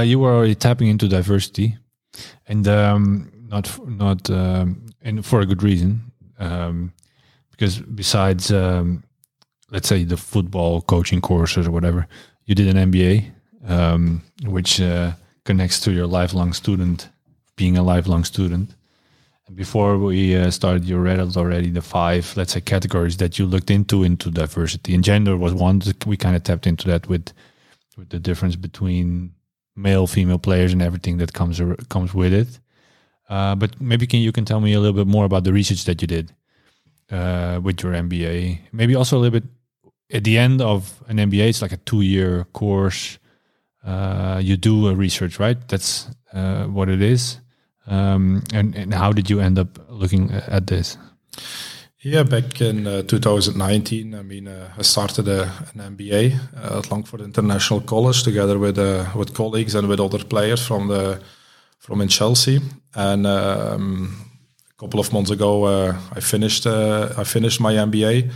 you 0.04 0.18
were 0.18 0.34
already 0.34 0.56
tapping 0.56 0.88
into 0.88 1.08
diversity, 1.08 1.78
and 2.46 2.68
um, 2.68 3.30
not 3.48 3.78
not 3.86 4.28
um, 4.30 4.87
and 5.08 5.24
for 5.24 5.40
a 5.40 5.46
good 5.46 5.62
reason. 5.62 6.12
Um, 6.38 6.92
because 7.50 7.80
besides, 7.80 8.52
um, 8.52 9.02
let's 9.70 9.88
say 9.88 10.04
the 10.04 10.16
football 10.16 10.82
coaching 10.82 11.20
courses 11.20 11.66
or 11.66 11.72
whatever, 11.72 12.06
you 12.44 12.54
did 12.54 12.68
an 12.68 12.92
MBA, 12.92 13.32
um, 13.66 14.22
which 14.44 14.80
uh, 14.80 15.12
connects 15.44 15.80
to 15.80 15.92
your 15.92 16.06
lifelong 16.06 16.52
student, 16.52 17.08
being 17.56 17.76
a 17.76 17.82
lifelong 17.82 18.22
student. 18.22 18.74
And 19.46 19.56
before 19.56 19.98
we 19.98 20.36
uh, 20.36 20.50
started, 20.50 20.84
you 20.84 20.98
read 20.98 21.18
already 21.18 21.70
the 21.70 21.82
five, 21.82 22.36
let's 22.36 22.52
say, 22.52 22.60
categories 22.60 23.16
that 23.16 23.38
you 23.38 23.46
looked 23.46 23.70
into 23.70 24.04
into 24.04 24.30
diversity. 24.30 24.94
And 24.94 25.02
gender 25.02 25.36
was 25.36 25.54
one. 25.54 25.82
We 26.06 26.16
kind 26.16 26.36
of 26.36 26.42
tapped 26.44 26.66
into 26.66 26.86
that 26.88 27.08
with 27.08 27.32
with 27.96 28.10
the 28.10 28.20
difference 28.20 28.56
between 28.56 29.32
male, 29.74 30.06
female 30.06 30.38
players, 30.38 30.72
and 30.72 30.82
everything 30.82 31.16
that 31.18 31.32
comes 31.32 31.60
comes 31.88 32.14
with 32.14 32.32
it. 32.32 32.60
Uh, 33.28 33.54
but 33.54 33.80
maybe 33.80 34.06
can 34.06 34.20
you 34.20 34.32
can 34.32 34.44
tell 34.44 34.60
me 34.60 34.72
a 34.72 34.80
little 34.80 34.96
bit 34.96 35.06
more 35.06 35.24
about 35.24 35.44
the 35.44 35.52
research 35.52 35.84
that 35.84 36.00
you 36.00 36.08
did 36.08 36.32
uh, 37.10 37.60
with 37.62 37.82
your 37.82 37.92
MBA. 37.92 38.58
Maybe 38.72 38.94
also 38.94 39.18
a 39.18 39.20
little 39.20 39.40
bit 39.40 39.48
at 40.12 40.24
the 40.24 40.38
end 40.38 40.60
of 40.62 41.02
an 41.08 41.18
MBA. 41.18 41.48
It's 41.48 41.62
like 41.62 41.72
a 41.72 41.76
two-year 41.78 42.44
course. 42.52 43.18
Uh, 43.84 44.40
you 44.42 44.56
do 44.56 44.88
a 44.88 44.94
research, 44.94 45.38
right? 45.38 45.56
That's 45.68 46.08
uh, 46.32 46.64
what 46.64 46.88
it 46.88 47.02
is. 47.02 47.40
Um, 47.86 48.44
and, 48.52 48.74
and 48.74 48.92
how 48.92 49.12
did 49.12 49.30
you 49.30 49.40
end 49.40 49.58
up 49.58 49.78
looking 49.88 50.30
at 50.30 50.66
this? 50.66 50.96
Yeah, 52.00 52.22
back 52.22 52.60
in 52.60 52.86
uh, 52.86 53.02
2019, 53.02 54.14
I 54.14 54.22
mean, 54.22 54.46
uh, 54.46 54.72
I 54.78 54.82
started 54.82 55.26
a, 55.26 55.44
an 55.74 55.96
MBA 55.96 56.38
uh, 56.56 56.78
at 56.78 56.90
Langford 56.90 57.20
International 57.20 57.80
College 57.80 58.22
together 58.22 58.58
with 58.58 58.78
with 59.16 59.34
colleagues 59.34 59.74
and 59.74 59.88
with 59.88 60.00
other 60.00 60.22
players 60.22 60.64
from 60.64 60.88
the 60.88 61.20
from 61.78 62.00
in 62.00 62.08
Chelsea. 62.08 62.60
And 62.94 63.26
um, 63.26 64.14
a 64.70 64.80
couple 64.80 65.00
of 65.00 65.12
months 65.12 65.30
ago, 65.30 65.64
uh, 65.64 65.96
I 66.12 66.20
finished 66.20 66.66
uh, 66.66 67.12
I 67.16 67.24
finished 67.24 67.60
my 67.60 67.74
MBA. 67.74 68.30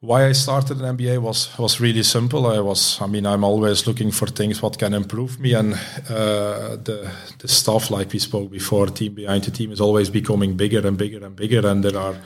why 0.00 0.26
I 0.26 0.32
started 0.32 0.80
an 0.80 0.96
MBA 0.96 1.18
was 1.18 1.58
was 1.58 1.80
really 1.80 2.02
simple. 2.02 2.46
I 2.46 2.60
was, 2.60 3.00
I 3.00 3.06
mean, 3.06 3.26
I'm 3.26 3.44
always 3.44 3.86
looking 3.86 4.12
for 4.12 4.26
things 4.26 4.62
what 4.62 4.78
can 4.78 4.94
improve 4.94 5.40
me, 5.40 5.54
and 5.54 5.74
uh, 6.10 6.76
the 6.84 7.10
the 7.38 7.48
stuff 7.48 7.90
like 7.90 8.12
we 8.12 8.18
spoke 8.18 8.50
before, 8.50 8.86
team 8.86 9.14
behind 9.14 9.44
the 9.44 9.50
team 9.50 9.72
is 9.72 9.80
always 9.80 10.10
becoming 10.10 10.56
bigger 10.56 10.86
and 10.86 10.96
bigger 10.98 11.24
and 11.24 11.36
bigger, 11.36 11.66
and 11.66 11.82
there 11.82 11.98
are 11.98 12.16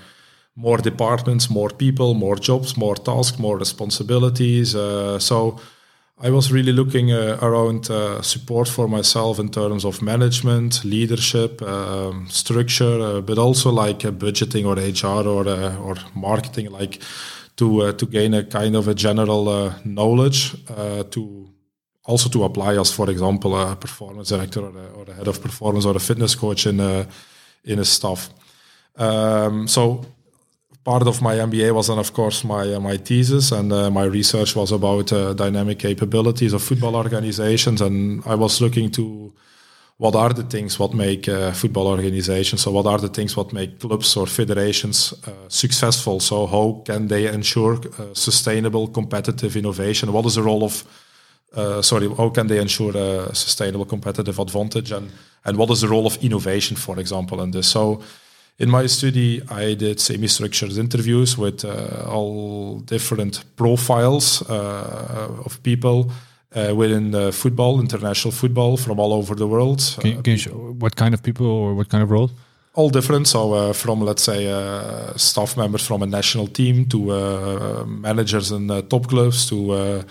more 0.55 0.78
departments, 0.78 1.49
more 1.49 1.70
people, 1.70 2.14
more 2.14 2.36
jobs, 2.36 2.76
more 2.76 2.96
tasks, 2.96 3.38
more 3.38 3.59
responsibilities. 3.59 4.72
So. 4.72 5.61
I 6.20 6.30
was 6.30 6.50
really 6.50 6.72
looking 6.72 7.12
uh, 7.12 7.38
around 7.40 7.90
uh, 7.90 8.22
support 8.22 8.68
for 8.68 8.88
myself 8.88 9.38
in 9.38 9.50
terms 9.50 9.84
of 9.84 10.02
management, 10.02 10.84
leadership, 10.84 11.62
um, 11.62 12.26
structure, 12.28 13.00
uh, 13.00 13.20
but 13.20 13.38
also 13.38 13.70
like 13.70 14.00
budgeting 14.00 14.66
or 14.66 14.74
HR 14.74 15.28
or 15.28 15.48
or 15.78 15.94
marketing, 16.14 16.70
like 16.70 17.00
to 17.56 17.82
uh, 17.82 17.92
to 17.92 18.06
gain 18.06 18.34
a 18.34 18.42
kind 18.42 18.74
of 18.74 18.88
a 18.88 18.94
general 18.94 19.48
uh, 19.48 19.74
knowledge 19.84 20.56
uh, 20.76 21.04
to 21.10 21.48
also 22.08 22.28
to 22.30 22.44
apply 22.44 22.80
as, 22.80 22.90
for 22.90 23.10
example, 23.10 23.54
a 23.54 23.76
performance 23.76 24.30
director 24.30 24.60
or 24.60 24.76
a, 24.76 24.86
or 24.94 25.04
a 25.10 25.14
head 25.14 25.28
of 25.28 25.40
performance 25.40 25.84
or 25.84 25.94
a 25.96 26.00
fitness 26.00 26.34
coach 26.34 26.66
in 26.66 26.80
a, 26.80 27.06
in 27.64 27.78
a 27.78 27.84
staff. 27.84 28.30
Um, 28.96 29.68
so 29.68 30.04
part 30.89 31.07
of 31.07 31.20
my 31.20 31.34
MBA 31.36 31.74
was 31.74 31.89
then, 31.89 31.99
of 31.99 32.12
course, 32.12 32.45
my 32.45 32.74
uh, 32.74 32.80
my 32.80 32.97
thesis, 32.97 33.53
and 33.53 33.72
uh, 33.72 33.91
my 33.91 34.07
research 34.18 34.57
was 34.57 34.72
about 34.72 35.12
uh, 35.12 35.34
dynamic 35.34 35.78
capabilities 35.78 36.55
of 36.55 36.62
football 36.62 36.95
organizations, 36.97 37.82
and 37.82 38.22
I 38.24 38.34
was 38.34 38.61
looking 38.61 38.91
to 38.93 39.32
what 39.99 40.14
are 40.14 40.32
the 40.32 40.45
things 40.45 40.78
what 40.78 40.95
make 40.95 41.28
uh, 41.28 41.53
football 41.53 41.86
organizations 41.89 42.62
so 42.62 42.70
what 42.70 42.86
are 42.86 43.01
the 43.01 43.09
things 43.09 43.36
what 43.36 43.53
make 43.53 43.80
clubs 43.80 44.16
or 44.16 44.26
federations 44.26 45.12
uh, 45.12 45.49
successful. 45.49 46.20
So 46.20 46.47
how 46.47 46.82
can 46.84 47.09
they 47.09 47.26
ensure 47.26 47.74
uh, 47.74 48.14
sustainable 48.14 48.86
competitive 48.89 49.59
innovation? 49.59 50.12
What 50.12 50.26
is 50.26 50.34
the 50.34 50.43
role 50.43 50.62
of 50.62 50.84
sorry 51.84 52.09
how 52.16 52.30
can 52.30 52.47
they 52.47 52.61
ensure 52.61 52.97
a 52.97 53.34
sustainable 53.34 53.86
competitive 53.86 54.39
advantage? 54.41 54.93
And 54.97 55.11
and 55.45 55.57
what 55.57 55.70
is 55.70 55.80
the 55.80 55.89
role 55.89 56.07
of 56.07 56.16
innovation 56.22 56.76
for 56.76 56.99
example 57.01 57.43
in 57.43 57.51
this? 57.51 57.68
So 57.68 58.01
in 58.59 58.70
my 58.70 58.86
study 58.86 59.42
i 59.50 59.74
did 59.74 60.00
semi-structured 60.00 60.76
interviews 60.76 61.38
with 61.38 61.64
uh, 61.64 62.04
all 62.09 62.80
different 62.80 63.44
profiles 63.56 64.42
uh, 64.50 65.44
of 65.44 65.62
people 65.62 66.11
uh, 66.54 66.74
within 66.74 67.14
uh, 67.14 67.30
football, 67.30 67.80
international 67.80 68.32
football 68.32 68.76
from 68.76 68.98
all 68.98 69.12
over 69.12 69.34
the 69.34 69.46
world. 69.46 69.82
Can, 70.00 70.11
you, 70.11 70.22
can 70.22 70.32
you 70.32 70.38
show 70.38 70.74
what 70.78 70.96
kind 70.96 71.12
of 71.14 71.22
people 71.22 71.46
or 71.46 71.74
what 71.74 71.88
kind 71.88 72.02
of 72.02 72.11
role? 72.11 72.30
All 72.74 72.90
different. 72.90 73.26
So 73.26 73.52
uh, 73.52 73.72
from 73.72 74.00
let's 74.00 74.22
say 74.22 74.50
uh, 74.50 75.14
staff 75.16 75.56
members 75.56 75.86
from 75.86 76.02
a 76.02 76.06
national 76.06 76.46
team 76.46 76.86
to 76.86 77.11
uh, 77.11 77.84
managers 77.86 78.50
in 78.50 78.70
uh, 78.70 78.82
top 78.82 79.09
clubs 79.09 79.46
to 79.50 80.04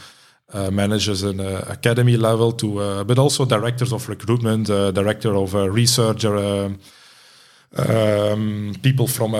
managers 0.71 1.23
in 1.23 1.39
academy 1.39 2.17
level 2.17 2.51
to 2.53 3.03
but 3.03 3.17
also 3.19 3.45
directors 3.45 3.91
of 3.91 4.07
recruitment, 4.07 4.67
director 4.67 5.35
of 5.35 5.53
research, 5.53 6.23
um, 6.23 6.79
um, 7.75 8.75
people 8.81 9.07
from 9.07 9.35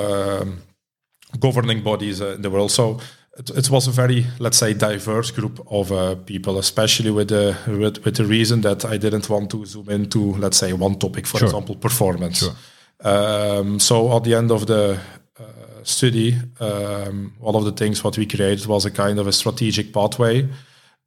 governing 1.39 1.84
bodies 1.84 2.21
in 2.21 2.41
the 2.41 2.49
world. 2.49 2.71
So 2.71 2.99
it, 3.38 3.49
it, 3.51 3.69
was 3.69 3.88
a 3.88 3.91
very, 3.91 4.25
let's 4.39 4.57
say, 4.57 4.73
diverse 4.73 5.32
group 5.32 5.65
of 5.69 5.91
uh, 5.91 6.15
people, 6.15 6.57
especially 6.57 7.11
with 7.11 7.30
the 7.30 7.55
with, 7.67 8.03
with 8.03 8.15
the 8.15 8.25
reason 8.25 8.61
that 8.61 8.86
I 8.86 8.97
didn't 8.97 9.30
want 9.30 9.51
to 9.51 9.65
zoom 9.65 9.89
into, 9.89 10.34
let's 10.34 10.57
say, 10.57 10.73
one 10.73 10.95
topic, 10.95 11.28
for 11.28 11.38
sure. 11.38 11.47
example, 11.47 11.75
performance. 11.75 12.39
Sure. 12.39 12.55
Um, 13.01 13.80
so 13.80 14.15
at 14.15 14.23
the 14.23 14.34
end 14.34 14.51
of 14.51 14.65
the 14.65 14.99
uh, 15.39 15.43
study, 15.84 16.36
um, 16.59 17.34
one 17.39 17.55
of 17.55 17.65
the 17.65 17.71
things 17.71 18.03
what 18.03 18.17
we 18.17 18.25
created 18.25 18.65
was 18.65 18.86
a 18.86 18.91
kind 18.91 19.19
of 19.19 19.28
a 19.28 19.32
strategic 19.32 19.93
pathway. 19.93 20.47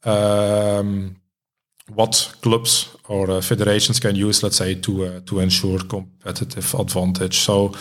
Um, 0.05 1.17
what 1.93 2.35
clubs 2.41 2.97
or 3.11 3.29
uh, 3.29 3.41
federations 3.41 3.99
can 3.99 4.15
use, 4.15 4.43
let's 4.45 4.57
say, 4.57 4.75
to 4.75 5.05
uh, 5.05 5.21
to 5.27 5.41
ensure 5.41 5.81
competitive 5.81 6.75
advantage. 6.75 7.39
So, 7.39 7.73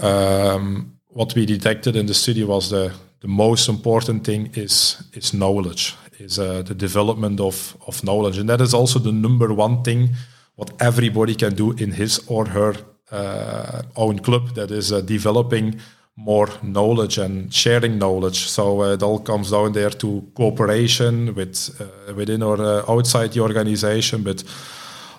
um, 0.00 0.98
what 1.08 1.34
we 1.34 1.46
detected 1.46 1.96
in 1.96 2.06
the 2.06 2.14
study 2.14 2.44
was 2.44 2.68
the 2.68 2.92
the 3.20 3.28
most 3.28 3.68
important 3.68 4.24
thing 4.24 4.50
is 4.54 5.02
is 5.12 5.32
knowledge, 5.32 5.94
is 6.18 6.38
uh, 6.38 6.62
the 6.62 6.74
development 6.74 7.40
of 7.40 7.76
of 7.86 8.02
knowledge, 8.02 8.40
and 8.40 8.48
that 8.48 8.60
is 8.60 8.74
also 8.74 8.98
the 8.98 9.12
number 9.12 9.54
one 9.54 9.82
thing 9.82 10.16
what 10.56 10.70
everybody 10.80 11.34
can 11.34 11.54
do 11.54 11.72
in 11.72 11.92
his 11.92 12.20
or 12.26 12.46
her 12.48 12.74
uh, 13.12 13.82
own 13.94 14.18
club. 14.18 14.54
That 14.54 14.70
is 14.70 14.90
uh, 14.90 15.00
developing 15.00 15.80
more 16.16 16.48
knowledge 16.62 17.18
and 17.18 17.52
sharing 17.52 17.98
knowledge. 17.98 18.48
So 18.48 18.82
uh, 18.82 18.94
it 18.94 19.02
all 19.02 19.20
comes 19.20 19.50
down 19.50 19.72
there 19.72 19.90
to 19.90 20.30
cooperation 20.34 21.34
with 21.34 21.80
uh, 21.80 22.14
within 22.14 22.42
or 22.42 22.60
uh, 22.60 22.82
outside 22.88 23.32
the 23.32 23.40
organization, 23.40 24.22
but 24.22 24.42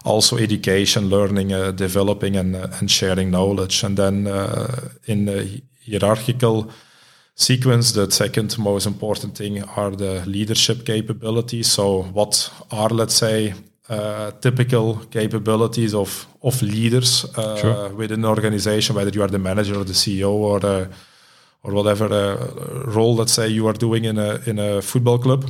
also 0.03 0.37
education, 0.37 1.09
learning, 1.09 1.49
developing, 1.75 2.35
and 2.37 2.55
and 2.55 2.89
sharing 2.89 3.29
knowledge, 3.29 3.83
and 3.83 3.97
then 3.97 4.27
in 5.05 5.25
the 5.25 5.61
hierarchical 5.85 6.71
sequence. 7.35 7.91
The 7.91 8.09
second 8.11 8.57
most 8.57 8.87
important 8.87 9.37
thing 9.37 9.63
are 9.63 9.91
the 9.91 10.23
leadership 10.25 10.85
capabilities. 10.85 11.67
So, 11.71 12.03
what 12.13 12.51
are, 12.71 12.89
let's 12.89 13.15
say, 13.15 13.53
uh, 13.89 14.31
typical 14.41 14.95
capabilities 15.11 15.93
of 15.93 16.27
of 16.41 16.61
leaders 16.61 17.25
uh, 17.38 17.57
sure. 17.57 17.89
within 17.95 18.19
an 18.19 18.25
organization, 18.25 18.95
whether 18.95 19.11
you 19.11 19.21
are 19.21 19.31
the 19.31 19.39
manager 19.39 19.75
or 19.75 19.85
the 19.85 19.93
CEO 19.93 20.31
or 20.31 20.65
uh, 20.65 20.88
or 21.63 21.73
whatever 21.73 22.05
uh, 22.05 22.91
role, 22.91 23.15
let's 23.15 23.33
say, 23.33 23.47
you 23.47 23.67
are 23.67 23.73
doing 23.73 24.05
in 24.05 24.17
a 24.17 24.41
in 24.45 24.59
a 24.59 24.81
football 24.81 25.17
club. 25.17 25.49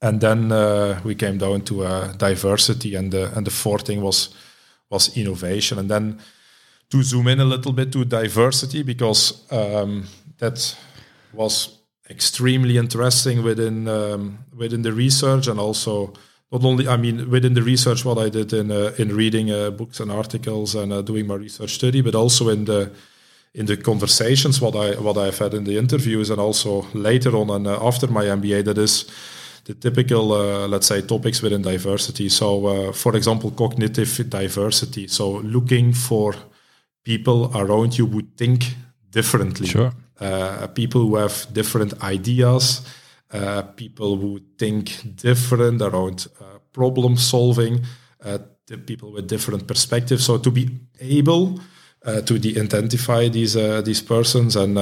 And 0.00 0.20
then 0.20 0.52
uh, 0.52 1.00
we 1.04 1.14
came 1.14 1.38
down 1.38 1.62
to 1.62 1.84
uh, 1.84 2.12
diversity, 2.12 2.94
and 2.94 3.12
the 3.12 3.32
and 3.36 3.46
the 3.46 3.50
fourth 3.50 3.86
thing 3.86 4.02
was 4.02 4.34
was 4.90 5.16
innovation. 5.16 5.78
And 5.78 5.88
then 5.88 6.20
to 6.90 7.02
zoom 7.02 7.28
in 7.28 7.40
a 7.40 7.44
little 7.44 7.72
bit 7.72 7.92
to 7.92 8.04
diversity, 8.04 8.82
because 8.82 9.50
um, 9.50 10.06
that 10.38 10.76
was 11.32 11.78
extremely 12.10 12.76
interesting 12.76 13.42
within 13.42 13.88
um, 13.88 14.38
within 14.56 14.82
the 14.82 14.92
research 14.92 15.48
and 15.48 15.58
also 15.60 16.12
not 16.52 16.64
only 16.64 16.88
I 16.88 16.96
mean 16.96 17.30
within 17.30 17.54
the 17.54 17.62
research 17.62 18.04
what 18.04 18.18
I 18.18 18.28
did 18.28 18.52
in 18.52 18.70
uh, 18.70 18.92
in 18.98 19.16
reading 19.16 19.50
uh, 19.50 19.70
books 19.70 20.00
and 20.00 20.10
articles 20.10 20.74
and 20.74 20.92
uh, 20.92 21.02
doing 21.02 21.26
my 21.26 21.34
research 21.34 21.74
study, 21.74 22.00
but 22.02 22.14
also 22.14 22.48
in 22.48 22.64
the 22.64 22.90
in 23.54 23.66
the 23.66 23.76
conversations 23.76 24.60
what 24.60 24.74
I 24.74 25.00
what 25.00 25.16
I've 25.16 25.38
had 25.38 25.54
in 25.54 25.64
the 25.64 25.78
interviews 25.78 26.30
and 26.30 26.40
also 26.40 26.86
later 26.94 27.36
on 27.36 27.50
and 27.50 27.66
uh, 27.66 27.86
after 27.86 28.06
my 28.06 28.24
MBA. 28.24 28.64
That 28.64 28.78
is 28.78 29.04
the 29.64 29.74
typical 29.74 30.32
uh, 30.32 30.68
let's 30.68 30.86
say 30.86 31.02
topics 31.02 31.42
within 31.42 31.62
diversity. 31.62 32.28
So 32.28 32.66
uh, 32.66 32.92
for 32.92 33.16
example, 33.16 33.50
cognitive 33.50 34.28
diversity. 34.28 35.08
So 35.08 35.40
looking 35.42 35.92
for 35.92 36.34
people 37.04 37.50
around 37.54 37.98
you 37.98 38.06
who 38.06 38.22
think 38.36 38.74
differently. 39.10 39.66
Sure 39.66 39.92
uh, 40.20 40.66
people 40.68 41.00
who 41.02 41.16
have 41.16 41.46
different 41.52 42.02
ideas, 42.02 42.82
uh, 43.30 43.62
people 43.76 44.16
who 44.16 44.40
think 44.58 45.14
different 45.14 45.82
around 45.82 46.26
uh, 46.40 46.58
problem 46.72 47.16
solving, 47.16 47.80
uh, 48.24 48.38
people 48.86 49.12
with 49.12 49.28
different 49.28 49.66
perspectives. 49.66 50.24
So 50.24 50.38
to 50.38 50.50
be 50.50 50.70
able 51.00 51.60
uh, 52.06 52.22
to 52.22 52.38
de-identify 52.38 53.28
these 53.28 53.56
uh, 53.56 53.82
these 53.82 54.00
persons 54.00 54.56
and 54.56 54.76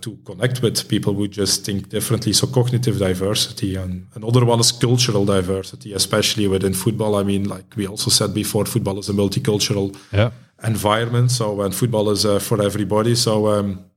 to 0.00 0.16
connect 0.24 0.62
with 0.62 0.88
people 0.88 1.12
who 1.12 1.28
just 1.28 1.64
think 1.64 1.88
differently. 1.88 2.32
So 2.32 2.46
cognitive 2.46 2.98
diversity, 2.98 3.76
and 3.76 4.06
another 4.14 4.44
one 4.44 4.60
is 4.60 4.72
cultural 4.72 5.24
diversity, 5.24 5.92
especially 5.92 6.48
within 6.48 6.74
football. 6.74 7.16
I 7.16 7.22
mean, 7.22 7.48
like 7.48 7.76
we 7.76 7.86
also 7.86 8.10
said 8.10 8.32
before, 8.32 8.64
football 8.66 8.98
is 8.98 9.08
a 9.08 9.12
multicultural 9.12 9.94
yeah. 10.12 10.30
environment. 10.64 11.32
So 11.32 11.54
when 11.54 11.72
football 11.72 12.08
is 12.10 12.24
for 12.42 12.62
everybody, 12.62 13.14
so 13.14 13.48
um, 13.48 13.89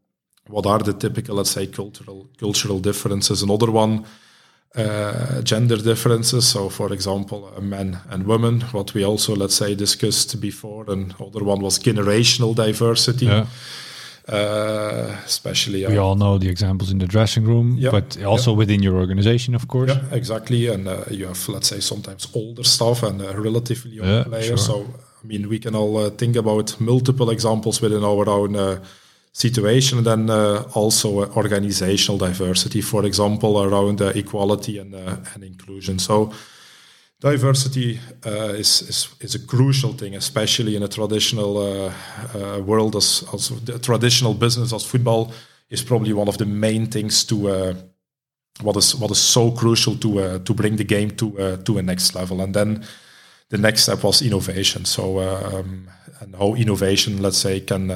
what 0.48 0.66
are 0.66 0.80
the 0.80 0.94
typical, 0.94 1.36
let's 1.36 1.52
say, 1.52 1.68
cultural 1.68 2.28
cultural 2.38 2.80
differences? 2.80 3.44
Another 3.44 3.72
one, 3.72 4.06
uh, 4.76 5.42
gender 5.42 5.78
differences. 5.78 6.48
So, 6.48 6.70
for 6.70 6.92
example, 6.92 7.52
uh, 7.56 7.62
men 7.62 8.00
and 8.10 8.26
women. 8.26 8.62
What 8.72 8.94
we 8.94 9.06
also, 9.06 9.36
let's 9.36 9.56
say, 9.56 9.76
discussed 9.76 10.40
before. 10.42 10.92
And 10.92 11.14
other 11.20 11.44
one 11.44 11.62
was 11.62 11.80
generational 11.80 12.56
diversity. 12.56 13.26
Yeah. 13.26 13.46
Uh, 14.26 15.18
especially, 15.26 15.86
we 15.86 15.98
all 15.98 16.16
know 16.16 16.38
the 16.38 16.48
examples 16.48 16.90
in 16.90 16.98
the 16.98 17.06
dressing 17.06 17.44
room, 17.44 17.76
yeah, 17.78 17.92
but 17.92 18.18
also 18.24 18.52
yeah. 18.52 18.58
within 18.58 18.82
your 18.82 18.96
organization, 18.96 19.54
of 19.54 19.68
course. 19.68 19.92
Yeah, 19.92 20.02
exactly. 20.12 20.70
And 20.70 20.88
uh, 20.88 21.04
you 21.12 21.28
have, 21.28 21.50
let's 21.50 21.68
say, 21.68 21.82
sometimes 21.82 22.30
older 22.34 22.64
staff 22.64 23.04
and 23.04 23.22
uh, 23.22 23.34
relatively 23.36 23.92
young 23.92 24.24
players. 24.24 24.48
Sure. 24.48 24.58
So, 24.58 24.86
I 25.22 25.28
mean, 25.28 25.50
we 25.50 25.60
can 25.60 25.76
all 25.76 25.98
uh, 25.98 26.10
think 26.10 26.38
about 26.38 26.80
multiple 26.80 27.32
examples 27.32 27.82
within 27.82 28.06
our 28.06 28.30
own 28.30 28.56
situation. 29.34 29.98
And 29.98 30.08
then 30.08 30.30
uh, 30.30 30.64
also 30.74 31.24
uh, 31.24 31.30
organizational 31.36 32.18
diversity, 32.20 32.82
for 32.82 33.04
example, 33.06 33.62
around 33.62 34.02
uh, 34.02 34.14
equality 34.16 34.78
and, 34.78 34.94
and 34.94 35.44
inclusion. 35.44 36.00
So 36.00 36.32
diversity 37.20 38.00
uh, 38.26 38.54
is, 38.54 38.82
is, 38.84 39.10
is 39.20 39.36
a 39.36 39.46
crucial 39.46 39.94
thing, 39.94 40.16
especially 40.16 40.76
in 40.76 40.84
a 40.84 40.88
traditional 40.88 41.58
uh, 41.58 41.94
uh, 42.36 42.60
world 42.60 42.96
as, 42.96 43.26
as 43.34 43.52
a 43.70 43.80
traditional 43.80 44.36
business 44.36 44.72
as 44.72 44.86
football. 44.86 45.34
is 45.70 45.84
probably 45.84 46.14
one 46.14 46.30
of 46.30 46.38
the 46.38 46.46
main 46.46 46.86
things 46.86 47.26
to 47.26 47.74
what 48.62 48.78
is 48.78 48.96
what 48.96 49.12
is 49.12 49.18
so 49.18 49.52
crucial 49.52 49.96
to 49.96 50.40
to 50.40 50.54
bring 50.54 50.78
the 50.78 50.84
game 50.84 51.10
to 51.10 51.58
to 51.66 51.78
a 51.80 51.82
next 51.82 52.14
level. 52.14 52.42
And 52.42 52.54
then 52.54 52.84
the 53.50 53.58
next 53.58 53.84
step 53.84 54.04
was 54.04 54.22
innovation. 54.22 54.86
So 54.86 55.20
um, 55.20 55.90
and 56.20 56.36
how 56.36 56.54
innovation, 56.56 57.22
let's 57.22 57.40
say, 57.40 57.62
can 57.62 57.90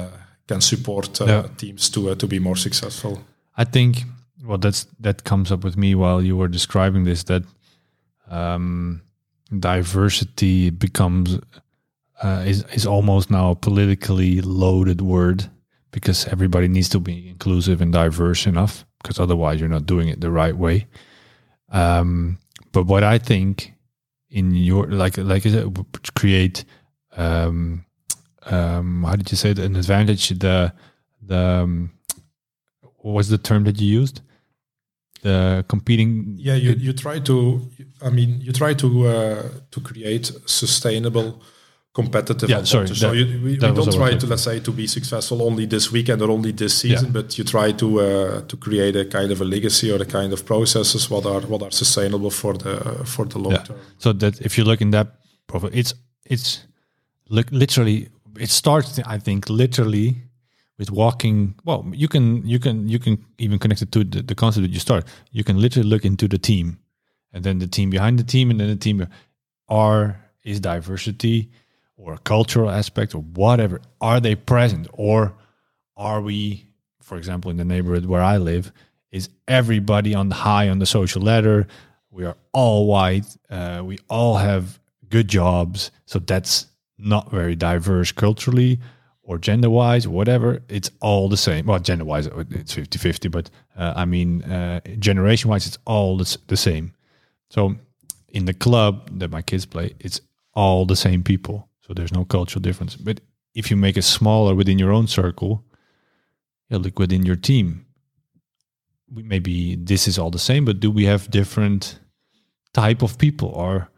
can 0.48 0.60
support 0.60 1.20
uh, 1.20 1.24
yeah. 1.26 1.46
teams 1.56 1.90
to 1.90 2.10
uh, 2.10 2.14
to 2.14 2.26
be 2.26 2.38
more 2.38 2.56
successful. 2.56 3.22
I 3.56 3.64
think 3.64 4.04
well 4.44 4.58
that's 4.58 4.86
that 5.00 5.24
comes 5.24 5.52
up 5.52 5.64
with 5.64 5.76
me 5.76 5.94
while 5.94 6.22
you 6.22 6.36
were 6.36 6.48
describing 6.48 7.04
this 7.04 7.24
that 7.24 7.42
um, 8.30 9.02
diversity 9.58 10.70
becomes 10.70 11.38
uh, 12.22 12.42
is 12.46 12.64
is 12.72 12.86
almost 12.86 13.30
now 13.30 13.50
a 13.50 13.54
politically 13.54 14.40
loaded 14.40 15.00
word 15.00 15.50
because 15.90 16.26
everybody 16.26 16.68
needs 16.68 16.88
to 16.88 17.00
be 17.00 17.28
inclusive 17.28 17.80
and 17.80 17.92
diverse 17.92 18.46
enough 18.46 18.84
because 19.02 19.20
otherwise 19.20 19.60
you're 19.60 19.68
not 19.68 19.86
doing 19.86 20.08
it 20.08 20.20
the 20.20 20.30
right 20.30 20.56
way. 20.56 20.86
Um, 21.70 22.38
but 22.72 22.86
what 22.86 23.04
I 23.04 23.18
think 23.18 23.74
in 24.30 24.54
your 24.54 24.86
like 24.86 25.16
like 25.18 25.46
is 25.46 25.54
it 25.54 25.66
create 26.14 26.64
um, 27.16 27.84
um, 28.48 29.04
how 29.04 29.16
did 29.16 29.30
you 29.30 29.36
say 29.36 29.50
it, 29.50 29.58
an 29.58 29.76
advantage 29.76 30.28
the 30.30 30.72
the 31.22 31.38
um, 31.38 31.90
what 32.98 33.12
was 33.12 33.28
the 33.28 33.38
term 33.38 33.64
that 33.64 33.80
you 33.80 34.00
used 34.00 34.20
the 35.22 35.64
competing 35.68 36.34
yeah 36.38 36.54
you, 36.54 36.72
you 36.72 36.92
try 36.92 37.18
to 37.18 37.60
i 38.02 38.10
mean 38.10 38.40
you 38.40 38.52
try 38.52 38.72
to 38.74 39.06
uh, 39.06 39.42
to 39.70 39.80
create 39.80 40.30
sustainable 40.46 41.42
competitive 41.92 42.48
yeah, 42.48 42.62
sorry, 42.62 42.86
so 42.94 43.10
you, 43.12 43.26
we, 43.42 43.50
we 43.52 43.56
don't 43.56 43.92
try 43.92 44.14
to 44.14 44.26
let's 44.26 44.44
say 44.44 44.60
to 44.60 44.70
be 44.70 44.86
successful 44.86 45.42
only 45.42 45.66
this 45.66 45.90
weekend 45.90 46.22
or 46.22 46.30
only 46.30 46.52
this 46.52 46.78
season 46.78 47.06
yeah. 47.06 47.12
but 47.20 47.36
you 47.36 47.42
try 47.42 47.72
to 47.72 48.00
uh, 48.00 48.40
to 48.42 48.56
create 48.56 48.94
a 48.94 49.04
kind 49.04 49.32
of 49.32 49.40
a 49.40 49.44
legacy 49.44 49.90
or 49.90 50.00
a 50.00 50.06
kind 50.06 50.32
of 50.32 50.46
processes 50.46 51.10
what 51.10 51.26
are 51.26 51.40
what 51.40 51.62
are 51.62 51.72
sustainable 51.72 52.30
for 52.30 52.54
the 52.54 52.76
for 53.04 53.24
the 53.24 53.38
long 53.38 53.52
yeah. 53.52 53.64
term 53.64 53.78
so 53.98 54.12
that 54.12 54.40
if 54.40 54.56
you 54.56 54.62
look 54.62 54.80
in 54.80 54.90
that 54.90 55.08
profile 55.48 55.70
it's 55.72 55.94
it's 56.24 56.64
like 57.28 57.50
literally 57.50 58.08
it 58.38 58.50
starts 58.50 58.98
i 59.06 59.18
think 59.18 59.48
literally 59.48 60.16
with 60.78 60.90
walking. 60.92 61.56
Well 61.64 61.84
you 61.92 62.08
can 62.08 62.46
you 62.46 62.58
can 62.58 62.88
you 62.88 62.98
can 62.98 63.24
even 63.38 63.58
connect 63.58 63.82
it 63.82 63.90
to 63.92 64.04
the, 64.04 64.22
the 64.22 64.34
concept 64.34 64.62
that 64.62 64.70
you 64.70 64.78
start. 64.78 65.04
You 65.32 65.42
can 65.42 65.60
literally 65.60 65.88
look 65.88 66.04
into 66.04 66.28
the 66.28 66.38
team 66.38 66.78
and 67.32 67.42
then 67.44 67.58
the 67.58 67.66
team 67.66 67.90
behind 67.90 68.18
the 68.18 68.24
team 68.24 68.50
and 68.50 68.60
then 68.60 68.68
the 68.68 68.76
team 68.76 69.06
are 69.68 70.20
is 70.44 70.60
diversity 70.60 71.50
or 71.96 72.14
a 72.14 72.18
cultural 72.18 72.70
aspect 72.70 73.14
or 73.14 73.22
whatever 73.22 73.80
are 74.00 74.20
they 74.20 74.36
present 74.36 74.86
or 74.92 75.34
are 75.96 76.20
we 76.20 76.64
for 77.02 77.18
example 77.18 77.50
in 77.50 77.56
the 77.56 77.64
neighborhood 77.64 78.06
where 78.06 78.22
i 78.22 78.36
live 78.36 78.72
is 79.10 79.28
everybody 79.46 80.14
on 80.14 80.28
the 80.28 80.34
high 80.34 80.68
on 80.68 80.78
the 80.78 80.86
social 80.86 81.22
ladder? 81.22 81.66
We 82.10 82.24
are 82.24 82.36
all 82.52 82.86
white 82.86 83.26
uh, 83.50 83.82
we 83.84 83.98
all 84.08 84.36
have 84.36 84.78
good 85.08 85.28
jobs. 85.28 85.90
So 86.06 86.18
that's 86.18 86.66
not 86.98 87.30
very 87.30 87.54
diverse 87.54 88.12
culturally 88.12 88.80
or 89.22 89.38
gender 89.38 89.70
wise 89.70 90.08
whatever 90.08 90.62
it's 90.68 90.90
all 91.00 91.28
the 91.28 91.36
same 91.36 91.66
well 91.66 91.78
gender 91.78 92.04
wise 92.04 92.26
it's 92.50 92.74
50 92.74 92.98
50 92.98 93.28
but 93.28 93.50
uh, 93.76 93.92
i 93.96 94.04
mean 94.04 94.42
uh, 94.44 94.80
generation 94.98 95.50
wise 95.50 95.66
it's 95.66 95.78
all 95.84 96.16
the, 96.16 96.56
same 96.56 96.92
so 97.50 97.76
in 98.28 98.46
the 98.46 98.54
club 98.54 99.18
that 99.18 99.30
my 99.30 99.42
kids 99.42 99.64
play 99.66 99.94
it's 100.00 100.20
all 100.54 100.86
the 100.86 100.96
same 100.96 101.22
people 101.22 101.68
so 101.88 101.94
there's 101.94 102.12
no 102.12 102.24
cultural 102.24 102.60
difference. 102.60 102.94
But 102.96 103.20
if 103.54 103.70
you 103.70 103.76
make 103.76 103.96
it 103.96 104.02
smaller 104.02 104.54
within 104.54 104.78
your 104.78 104.92
own 104.92 105.06
circle, 105.06 105.64
yeah, 106.68 106.76
look 106.76 106.98
within 106.98 107.24
your 107.24 107.36
team. 107.36 107.86
Maybe 109.10 109.74
this 109.74 110.06
is 110.06 110.18
all 110.18 110.30
the 110.30 110.38
same, 110.38 110.66
but 110.66 110.80
do 110.80 110.90
we 110.90 111.06
have 111.06 111.30
different 111.30 111.98
type 112.74 113.00
of 113.00 113.16
people? 113.16 113.48
Or 113.48 113.88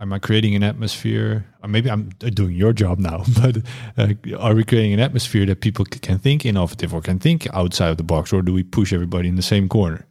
am 0.00 0.12
I 0.12 0.18
creating 0.18 0.54
an 0.54 0.62
atmosphere? 0.62 1.46
Or 1.62 1.68
maybe 1.68 1.90
I'm 1.90 2.08
doing 2.18 2.54
your 2.54 2.72
job 2.72 2.98
now, 2.98 3.24
but 3.40 3.58
uh, 3.96 4.14
are 4.38 4.54
we 4.54 4.64
creating 4.64 4.92
an 4.92 5.00
atmosphere 5.00 5.46
that 5.46 5.60
people 5.60 5.84
can 5.84 6.18
think 6.18 6.44
innovative 6.44 6.94
or 6.94 7.00
can 7.00 7.18
think 7.18 7.46
outside 7.52 7.90
of 7.90 7.96
the 7.96 8.02
box, 8.04 8.32
or 8.32 8.42
do 8.42 8.52
we 8.52 8.62
push 8.62 8.92
everybody 8.92 9.28
in 9.28 9.36
the 9.36 9.42
same 9.42 9.68
corner? 9.68 10.06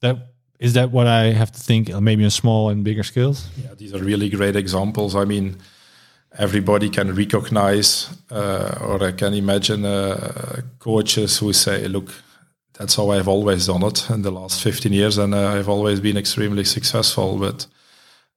That 0.00 0.28
is 0.58 0.74
that 0.74 0.90
what 0.90 1.06
I 1.06 1.26
have 1.26 1.52
to 1.52 1.60
think, 1.60 1.88
maybe 2.00 2.24
on 2.24 2.30
small 2.30 2.68
and 2.68 2.82
bigger 2.82 3.04
scales? 3.04 3.48
Yeah, 3.56 3.74
these 3.76 3.94
are 3.94 4.02
really 4.02 4.28
great 4.28 4.56
examples. 4.56 5.14
I 5.14 5.24
mean 5.24 5.56
everybody 6.36 6.90
can 6.90 7.14
recognize 7.14 8.10
uh, 8.30 8.78
or 8.80 9.02
I 9.02 9.12
can 9.12 9.34
imagine 9.34 9.84
uh, 9.84 10.60
coaches 10.78 11.38
who 11.38 11.52
say, 11.52 11.88
look, 11.88 12.12
that's 12.74 12.96
how 12.96 13.10
I've 13.10 13.28
always 13.28 13.66
done 13.66 13.82
it 13.82 14.08
in 14.10 14.22
the 14.22 14.30
last 14.30 14.62
15 14.62 14.92
years 14.92 15.18
and 15.18 15.34
uh, 15.34 15.48
I've 15.48 15.68
always 15.68 16.00
been 16.00 16.16
extremely 16.16 16.64
successful. 16.64 17.38
But 17.38 17.66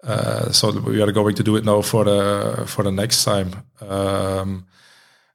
uh, 0.03 0.51
so 0.51 0.71
we 0.79 1.01
are 1.01 1.11
going 1.11 1.35
to 1.35 1.43
do 1.43 1.55
it 1.55 1.65
now 1.65 1.81
for 1.81 2.07
uh, 2.07 2.65
for 2.65 2.83
the 2.83 2.91
next 2.91 3.23
time. 3.23 3.51
Um, 3.81 4.65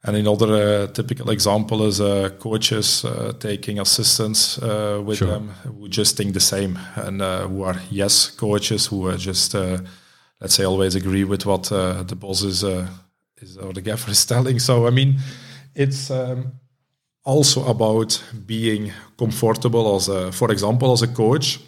and 0.03 0.17
another 0.17 0.55
uh, 0.55 0.87
typical 0.93 1.31
example 1.31 1.83
is 1.83 1.99
coaches 2.39 3.05
taking 3.41 3.81
assistants 3.81 4.59
with 4.59 5.19
sure. 5.19 5.29
them 5.29 5.49
who 5.64 5.89
just 5.89 6.17
think 6.17 6.33
the 6.33 6.41
same 6.41 6.79
and 6.95 7.21
who 7.21 7.64
are 7.64 7.81
yes 7.91 8.31
coaches 8.31 8.87
who 8.87 9.09
are 9.09 9.17
just 9.17 9.55
let's 10.41 10.55
say 10.55 10.64
always 10.64 10.95
agree 10.95 11.25
with 11.25 11.47
what 11.47 11.71
uh, 11.73 12.03
the 12.03 12.17
boss 12.17 12.43
is 12.43 12.62
uh, 12.62 12.87
is 13.39 13.57
or 13.57 13.73
the 13.73 13.81
gaffer 13.81 14.11
is 14.17 14.25
telling. 14.27 14.59
So 14.59 14.87
I 14.87 14.91
mean, 14.91 15.19
it's 15.75 16.11
um, 16.11 16.53
also 17.25 17.67
about 17.67 18.23
being 18.47 18.93
comfortable 19.19 19.97
as 19.97 20.09
a, 20.09 20.33
for 20.33 20.51
example, 20.51 20.93
as 20.93 21.03
a 21.03 21.09
coach. 21.09 21.61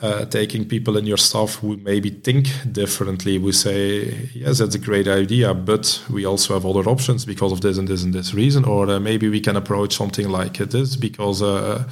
Uh, 0.00 0.24
taking 0.24 0.64
people 0.66 0.96
in 0.96 1.06
your 1.06 1.16
staff 1.16 1.54
who 1.60 1.76
maybe 1.76 2.10
think 2.10 2.48
differently, 2.72 3.38
we 3.38 3.52
say, 3.52 4.28
yes, 4.34 4.58
that's 4.58 4.74
a 4.74 4.78
great 4.78 5.06
idea, 5.06 5.54
but 5.54 6.02
we 6.10 6.24
also 6.24 6.52
have 6.52 6.66
other 6.66 6.90
options 6.90 7.24
because 7.24 7.52
of 7.52 7.60
this 7.60 7.78
and 7.78 7.86
this 7.86 8.02
and 8.02 8.12
this 8.12 8.34
reason. 8.34 8.64
Or 8.64 8.90
uh, 8.90 8.98
maybe 8.98 9.28
we 9.28 9.38
can 9.38 9.56
approach 9.56 9.94
something 9.94 10.28
like 10.28 10.58
this 10.58 10.96
because 10.96 11.42
uh, 11.42 11.84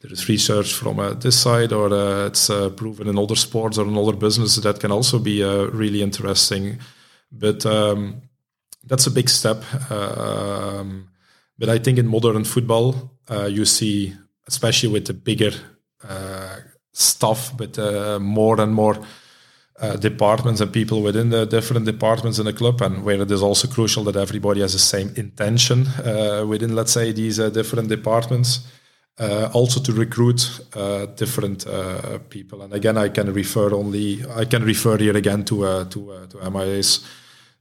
there 0.00 0.12
is 0.12 0.28
research 0.28 0.72
from 0.72 0.98
uh, 0.98 1.14
this 1.14 1.40
side, 1.40 1.72
or 1.72 1.92
uh, 1.92 2.26
it's 2.26 2.50
uh, 2.50 2.68
proven 2.70 3.06
in 3.06 3.16
other 3.16 3.36
sports 3.36 3.78
or 3.78 3.86
in 3.86 3.96
other 3.96 4.16
businesses 4.16 4.64
that 4.64 4.80
can 4.80 4.90
also 4.90 5.20
be 5.20 5.44
really 5.44 6.02
interesting. 6.02 6.80
But 7.30 7.64
um, 7.64 8.22
that's 8.82 9.06
a 9.06 9.12
big 9.12 9.28
step. 9.28 9.62
Um, 9.88 11.10
but 11.56 11.68
I 11.68 11.78
think 11.78 11.98
in 11.98 12.08
modern 12.08 12.42
football, 12.42 13.12
you 13.48 13.64
see, 13.64 14.14
especially 14.48 14.88
with 14.88 15.06
the 15.06 15.14
bigger 15.14 15.52
stuff, 16.96 17.56
but 17.56 17.78
more 18.20 18.60
and 18.60 18.74
more 18.74 18.96
uh, 19.78 19.96
departments 19.96 20.60
and 20.60 20.72
people 20.72 21.02
within 21.02 21.30
the 21.30 21.44
different 21.44 21.84
departments 21.84 22.38
in 22.38 22.46
the 22.46 22.52
club, 22.52 22.80
and 22.80 23.04
where 23.04 23.20
it 23.20 23.30
is 23.30 23.42
also 23.42 23.68
crucial 23.68 24.04
that 24.04 24.16
everybody 24.16 24.60
has 24.60 24.72
the 24.72 24.78
same 24.78 25.12
intention 25.16 25.86
uh, 25.86 26.44
within, 26.48 26.74
let's 26.74 26.92
say, 26.92 27.12
these 27.12 27.38
uh, 27.38 27.50
different 27.50 27.88
departments 27.88 28.60
uh, 29.18 29.50
also 29.52 29.80
to 29.80 29.92
recruit 29.92 30.60
uh, 30.74 31.06
different 31.06 31.66
uh, 31.66 32.18
people. 32.30 32.62
And 32.62 32.72
again, 32.72 32.96
I 32.96 33.08
can 33.08 33.32
refer 33.32 33.74
only 33.74 34.24
I 34.34 34.44
can 34.44 34.64
refer 34.64 34.98
here 34.98 35.16
again 35.16 35.44
to 35.44 35.64
uh, 35.64 35.84
to 35.86 36.12
uh, 36.12 36.26
to 36.26 36.40
Emma 36.40 36.64
Hayes 36.64 37.00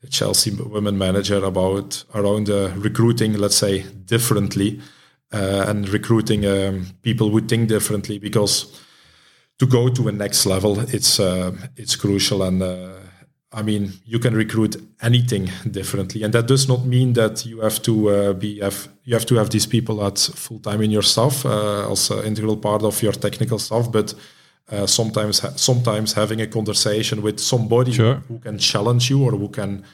Chelsea 0.09 0.51
women 0.51 0.97
manager 0.97 1.43
about 1.43 2.03
around 2.13 2.49
recruiting, 2.49 3.33
let's 3.37 3.57
say, 3.57 3.83
differently 4.05 4.79
and 5.31 5.89
recruiting 5.89 6.45
um, 6.45 6.85
people 7.01 7.29
who 7.29 7.41
think 7.41 7.67
differently 7.67 8.19
because 8.19 8.79
to 9.59 9.65
go 9.65 9.89
to 9.89 10.07
a 10.07 10.11
next 10.11 10.45
level, 10.45 10.79
it's 10.79 11.19
it's 11.77 11.95
crucial 11.95 12.43
and 12.43 12.61
I 13.55 13.61
mean, 13.61 13.93
you 14.05 14.19
can 14.19 14.35
recruit 14.35 14.75
anything 15.01 15.49
differently, 15.71 16.23
and 16.23 16.33
that 16.33 16.45
does 16.45 16.67
not 16.67 16.85
mean 16.85 17.13
that 17.13 17.45
you 17.45 17.61
have 17.61 17.81
to 17.83 18.09
uh, 18.09 18.33
be 18.33 18.59
have 18.59 18.89
you 19.05 19.13
have 19.13 19.25
to 19.27 19.35
have 19.35 19.49
these 19.49 19.65
people 19.65 20.05
at 20.05 20.17
full 20.19 20.59
time 20.59 20.81
in 20.81 20.91
your 20.91 21.03
staff 21.03 21.45
uh, 21.45 21.89
as 21.89 22.11
an 22.11 22.25
integral 22.25 22.57
part 22.57 22.83
of 22.83 23.01
your 23.01 23.13
technical 23.13 23.57
staff. 23.57 23.89
But 23.89 24.13
uh, 24.69 24.85
sometimes, 24.85 25.41
sometimes 25.61 26.13
having 26.13 26.41
a 26.41 26.47
conversation 26.47 27.21
with 27.21 27.39
somebody 27.39 27.93
sure. 27.93 28.15
who 28.27 28.39
can 28.39 28.57
challenge 28.57 29.09
you 29.09 29.23
or 29.23 29.31
who 29.31 29.47
can 29.47 29.85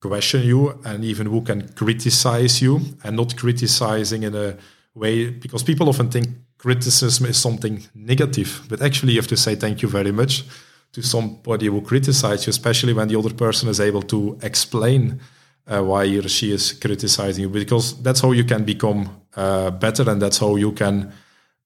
question 0.00 0.42
you, 0.42 0.78
and 0.84 1.04
even 1.04 1.26
who 1.26 1.42
can 1.42 1.68
criticize 1.74 2.62
you, 2.62 2.80
and 3.02 3.16
not 3.16 3.36
criticizing 3.36 4.22
in 4.22 4.36
a 4.36 4.56
way 4.94 5.30
because 5.30 5.64
people 5.64 5.88
often 5.88 6.10
think 6.10 6.28
criticism 6.62 7.26
is 7.26 7.38
something 7.38 7.82
negative, 7.94 8.62
but 8.68 8.82
actually 8.82 9.12
you 9.12 9.20
have 9.20 9.28
to 9.28 9.36
say 9.36 9.56
thank 9.56 9.80
you 9.82 9.88
very 9.88 10.12
much 10.12 10.44
to 10.92 11.02
somebody 11.02 11.66
who 11.66 11.80
criticizes 11.80 12.46
you, 12.46 12.50
especially 12.50 12.92
when 12.92 13.08
the 13.08 13.18
other 13.18 13.34
person 13.34 13.68
is 13.68 13.80
able 13.80 14.02
to 14.02 14.38
explain 14.42 15.20
uh, 15.66 15.82
why 15.82 16.06
he 16.06 16.18
or 16.18 16.28
she 16.28 16.52
is 16.52 16.72
criticizing 16.72 17.42
you, 17.42 17.48
because 17.48 18.02
that's 18.02 18.20
how 18.20 18.32
you 18.32 18.44
can 18.44 18.64
become 18.64 19.08
uh, 19.36 19.70
better, 19.70 20.10
and 20.10 20.20
that's 20.20 20.38
how 20.38 20.56
you 20.56 20.72
can 20.72 21.12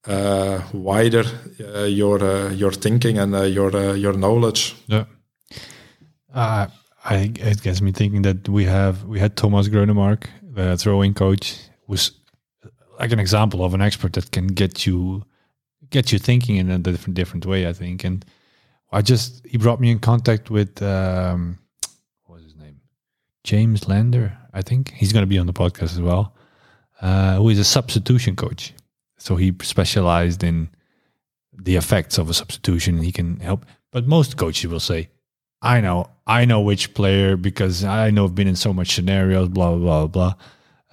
uh, 0.06 0.60
wider 0.72 1.24
uh, 1.74 1.84
your 1.84 2.22
uh, 2.22 2.50
your 2.50 2.72
thinking 2.72 3.18
and 3.18 3.34
uh, 3.34 3.42
your 3.42 3.96
your 3.96 4.12
knowledge. 4.12 4.74
Yeah. 4.86 5.06
I 6.34 7.32
it 7.38 7.62
gets 7.62 7.80
me 7.80 7.92
thinking 7.92 8.22
that 8.22 8.48
we 8.48 8.64
have 8.64 9.04
we 9.04 9.20
had 9.20 9.36
Thomas 9.36 9.68
Grønnemark, 9.68 10.24
the 10.54 10.76
throwing 10.76 11.14
coach, 11.14 11.56
who's 11.86 12.12
like 12.98 13.12
an 13.12 13.18
example 13.18 13.64
of 13.64 13.74
an 13.74 13.80
expert 13.82 14.12
that 14.14 14.30
can 14.30 14.46
get 14.48 14.86
you 14.86 15.24
get 15.90 16.12
you 16.12 16.18
thinking 16.18 16.56
in 16.56 16.70
a 16.70 16.78
different 16.78 17.14
different 17.14 17.46
way. 17.46 17.66
I 17.66 17.72
think, 17.72 18.04
and 18.04 18.24
I 18.92 19.02
just 19.02 19.44
he 19.46 19.58
brought 19.58 19.80
me 19.80 19.90
in 19.90 19.98
contact 19.98 20.50
with 20.50 20.82
um, 20.82 21.58
what 22.24 22.36
was 22.36 22.44
his 22.44 22.56
name, 22.56 22.80
James 23.42 23.88
Lander. 23.88 24.36
I 24.52 24.62
think 24.62 24.92
he's 24.92 25.12
going 25.12 25.22
to 25.22 25.28
be 25.28 25.38
on 25.38 25.46
the 25.46 25.52
podcast 25.52 25.94
as 25.94 26.00
well. 26.00 26.34
Uh, 27.00 27.36
who 27.36 27.48
is 27.48 27.58
a 27.58 27.64
substitution 27.64 28.36
coach? 28.36 28.72
So 29.18 29.36
he 29.36 29.54
specialized 29.62 30.44
in 30.44 30.68
the 31.52 31.76
effects 31.76 32.18
of 32.18 32.30
a 32.30 32.34
substitution. 32.34 32.98
He 32.98 33.12
can 33.12 33.40
help, 33.40 33.64
but 33.90 34.06
most 34.06 34.36
coaches 34.36 34.70
will 34.70 34.80
say, 34.80 35.08
"I 35.62 35.80
know, 35.80 36.10
I 36.26 36.44
know 36.44 36.60
which 36.60 36.94
player 36.94 37.36
because 37.36 37.84
I 37.84 38.10
know 38.10 38.24
I've 38.24 38.34
been 38.34 38.48
in 38.48 38.56
so 38.56 38.72
much 38.72 38.94
scenarios." 38.94 39.48
Blah 39.48 39.76
blah 39.76 39.78
blah 39.78 40.06
blah. 40.06 40.34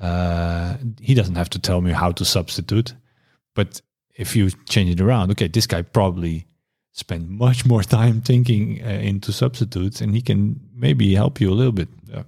Uh, 0.02 0.78
he 1.00 1.14
doesn't 1.14 1.36
have 1.36 1.50
to 1.52 1.60
tell 1.60 1.82
me 1.82 1.92
how 1.92 2.12
to 2.12 2.26
substitute, 2.26 2.96
but 3.54 3.82
if 4.16 4.36
you 4.36 4.50
change 4.68 4.90
it 4.90 5.00
around, 5.00 5.32
okay, 5.32 5.48
this 5.48 5.68
guy 5.68 5.84
probably 5.84 6.46
spent 6.92 7.30
much 7.30 7.66
more 7.66 7.84
time 7.84 8.22
thinking 8.22 8.82
uh, 8.84 8.90
into 8.90 9.32
substitutes, 9.32 10.02
and 10.02 10.16
he 10.16 10.22
can 10.22 10.60
maybe 10.76 11.16
help 11.16 11.40
you 11.40 11.52
a 11.52 11.54
little 11.54 11.72
bit. 11.72 11.88
Yeah. 12.08 12.24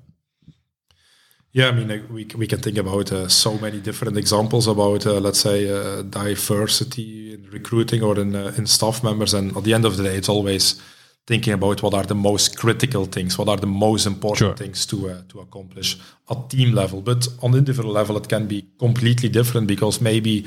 Yeah, 1.52 1.68
I 1.68 1.72
mean, 1.72 2.08
we, 2.10 2.26
we 2.36 2.48
can 2.48 2.60
think 2.62 2.78
about 2.78 3.12
uh, 3.12 3.28
so 3.28 3.60
many 3.60 3.80
different 3.80 4.18
examples 4.18 4.68
about, 4.68 5.06
uh, 5.06 5.20
let's 5.20 5.40
say, 5.40 5.70
uh, 5.70 6.02
diversity 6.02 7.36
in 7.36 7.48
recruiting 7.52 8.02
or 8.02 8.20
in, 8.20 8.36
uh, 8.36 8.54
in 8.58 8.66
staff 8.66 9.04
members. 9.04 9.36
And 9.36 9.56
at 9.56 9.64
the 9.64 9.74
end 9.76 9.86
of 9.86 9.98
the 9.98 10.04
day, 10.04 10.16
it's 10.16 10.30
always 10.30 10.82
thinking 11.26 11.54
about 11.54 11.82
what 11.82 11.94
are 11.94 12.04
the 12.04 12.16
most 12.16 12.58
critical 12.58 13.06
things, 13.06 13.38
what 13.38 13.48
are 13.48 13.58
the 13.58 13.68
most 13.68 14.06
important 14.06 14.38
Sure. 14.38 14.56
things 14.56 14.86
to 14.86 15.10
uh, 15.10 15.22
to 15.30 15.40
accomplish 15.40 15.98
at 16.30 16.50
team 16.50 16.74
level. 16.74 17.02
But 17.02 17.28
on 17.42 17.56
individual 17.56 17.94
level, 17.94 18.18
it 18.18 18.28
can 18.28 18.48
be 18.48 18.66
completely 18.78 19.30
different 19.30 19.68
because 19.68 20.02
maybe 20.02 20.46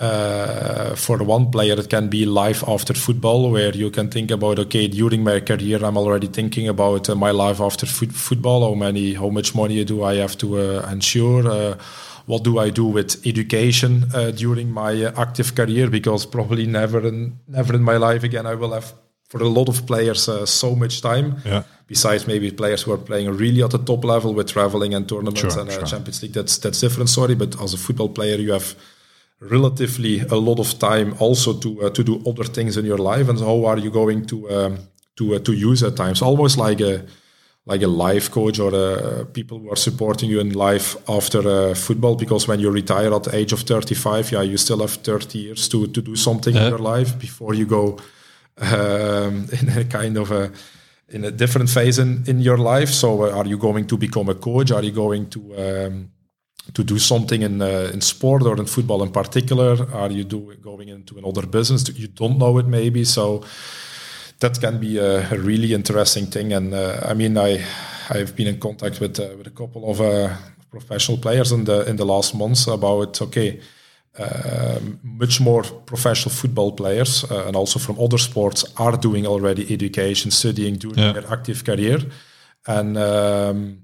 uh, 0.00 0.94
for 0.94 1.18
one 1.18 1.50
player, 1.50 1.78
it 1.78 1.88
can 1.88 2.08
be 2.08 2.26
life 2.26 2.62
after 2.68 2.94
football, 2.94 3.50
where 3.50 3.74
you 3.74 3.90
can 3.90 4.10
think 4.10 4.30
about, 4.30 4.58
okay, 4.58 4.88
during 4.88 5.24
my 5.24 5.40
career, 5.40 5.82
I'm 5.82 5.96
already 5.96 6.26
thinking 6.26 6.68
about 6.68 7.08
uh, 7.08 7.14
my 7.14 7.30
life 7.30 7.60
after 7.60 7.86
foot 7.86 8.12
football. 8.12 8.68
How 8.68 8.74
many, 8.74 9.14
how 9.14 9.30
much 9.30 9.54
money 9.54 9.84
do 9.84 10.04
I 10.04 10.16
have 10.16 10.36
to 10.38 10.58
uh, 10.58 10.88
ensure? 10.92 11.50
Uh, 11.50 11.78
what 12.26 12.42
do 12.42 12.58
I 12.58 12.70
do 12.70 12.84
with 12.84 13.26
education 13.26 14.04
uh, 14.12 14.32
during 14.32 14.70
my 14.70 15.04
uh, 15.04 15.12
active 15.16 15.54
career? 15.54 15.88
Because 15.88 16.26
probably 16.26 16.66
never, 16.66 17.06
in, 17.06 17.38
never 17.48 17.74
in 17.74 17.82
my 17.82 17.96
life 17.96 18.22
again, 18.22 18.46
I 18.46 18.54
will 18.54 18.72
have 18.72 18.92
for 19.28 19.42
a 19.42 19.48
lot 19.48 19.68
of 19.68 19.84
players 19.86 20.28
uh, 20.28 20.46
so 20.46 20.74
much 20.74 21.00
time. 21.00 21.36
Yeah. 21.44 21.62
Besides 21.88 22.26
maybe 22.26 22.50
players 22.50 22.82
who 22.82 22.92
are 22.92 22.98
playing 23.04 23.28
really 23.38 23.62
at 23.62 23.70
the 23.70 23.78
top 23.78 24.04
level 24.04 24.34
with 24.34 24.48
traveling 24.52 24.94
and 24.94 25.06
tournaments 25.08 25.40
Sure, 25.54 25.60
and 25.60 25.70
uh, 25.70 25.72
sure. 25.72 25.86
Champions 25.86 26.22
League, 26.22 26.32
that's 26.34 26.58
that's 26.58 26.80
different 26.80 27.08
Sorry, 27.10 27.34
But 27.36 27.60
as 27.62 27.74
a 27.74 27.76
football 27.78 28.08
player, 28.08 28.38
you 28.40 28.52
have 28.52 28.74
relatively 29.40 30.20
a 30.20 30.34
lot 30.36 30.58
of 30.58 30.78
time 30.78 31.14
also 31.18 31.52
to 31.52 31.68
uh, 31.82 31.90
to 31.90 32.02
do 32.02 32.22
other 32.26 32.44
things 32.44 32.76
in 32.76 32.84
your 32.86 32.98
life. 32.98 33.28
And 33.28 33.38
how 33.40 33.64
are 33.66 33.78
you 33.78 33.90
going 33.90 34.26
to 34.26 34.36
um, 34.50 34.78
to 35.16 35.34
uh, 35.34 35.38
to 35.40 35.52
use 35.52 35.80
that 35.80 35.96
time? 35.96 36.14
So 36.14 36.26
almost 36.26 36.56
like 36.58 36.80
a 36.80 37.04
like 37.66 37.82
a 37.84 37.88
life 37.88 38.30
coach 38.30 38.60
or 38.60 38.72
uh, 38.74 39.24
people 39.32 39.58
who 39.58 39.70
are 39.70 39.76
supporting 39.76 40.30
you 40.30 40.40
in 40.40 40.52
life 40.52 40.96
after 41.08 41.40
uh, 41.40 41.74
football. 41.74 42.14
Because 42.16 42.46
when 42.48 42.60
you 42.60 42.70
retire 42.70 43.12
at 43.14 43.24
the 43.24 43.34
age 43.36 43.52
of 43.52 43.60
35, 43.60 44.30
yeah, 44.32 44.42
you 44.42 44.56
still 44.56 44.78
have 44.80 44.92
30 45.02 45.38
years 45.38 45.68
to 45.68 45.86
to 45.88 46.00
do 46.02 46.16
something 46.16 46.54
Yeah. 46.54 46.64
in 46.66 46.70
your 46.70 46.96
life 46.96 47.18
before 47.18 47.54
you 47.56 47.66
go 47.66 47.96
um, 48.60 49.46
in 49.60 49.68
a 49.78 49.84
kind 49.84 50.16
of 50.16 50.30
a 50.30 50.50
in 51.08 51.24
a 51.24 51.30
different 51.30 51.70
phase 51.70 51.98
in, 51.98 52.24
in 52.26 52.40
your 52.40 52.58
life. 52.58 52.88
So, 52.88 53.22
uh, 53.22 53.30
are 53.30 53.46
you 53.46 53.58
going 53.58 53.86
to 53.86 53.96
become 53.96 54.28
a 54.28 54.34
coach? 54.34 54.72
Are 54.72 54.82
you 54.82 54.90
going 54.90 55.30
to 55.30 55.86
um, 55.86 56.10
to 56.74 56.82
do 56.82 56.98
something 56.98 57.42
in 57.42 57.62
uh, 57.62 57.90
in 57.92 58.00
sport 58.00 58.42
or 58.42 58.56
in 58.56 58.66
football 58.66 59.02
in 59.02 59.12
particular? 59.12 59.76
Are 59.92 60.10
you 60.10 60.24
do, 60.24 60.54
going 60.56 60.88
into 60.88 61.18
another 61.18 61.46
business? 61.46 61.88
You 61.88 62.08
don't 62.08 62.38
know 62.38 62.58
it 62.58 62.66
maybe. 62.66 63.04
So 63.04 63.44
that 64.40 64.60
can 64.60 64.78
be 64.80 64.98
a, 64.98 65.30
a 65.30 65.38
really 65.38 65.72
interesting 65.72 66.26
thing. 66.26 66.52
And 66.52 66.74
uh, 66.74 67.00
I 67.04 67.14
mean, 67.14 67.38
I 67.38 67.64
I've 68.10 68.34
been 68.34 68.48
in 68.48 68.58
contact 68.58 69.00
with 69.00 69.18
uh, 69.20 69.36
with 69.36 69.46
a 69.46 69.50
couple 69.50 69.90
of 69.90 70.00
uh, 70.00 70.34
professional 70.70 71.18
players 71.18 71.52
in 71.52 71.64
the 71.64 71.88
in 71.88 71.96
the 71.96 72.06
last 72.06 72.34
months 72.34 72.66
about 72.66 73.22
okay. 73.22 73.60
Um, 74.18 74.98
much 75.02 75.40
more 75.40 75.62
professional 75.84 76.34
football 76.34 76.72
players 76.72 77.24
uh, 77.30 77.46
and 77.46 77.54
also 77.56 77.78
from 77.78 77.98
other 78.00 78.18
sports 78.18 78.64
are 78.76 78.96
doing 78.96 79.26
already 79.26 79.62
education, 79.74 80.30
studying 80.30 80.78
during 80.78 80.98
Yeah. 80.98 81.12
their 81.12 81.30
active 81.32 81.62
career, 81.64 81.98
and 82.66 82.96
um, 82.96 83.78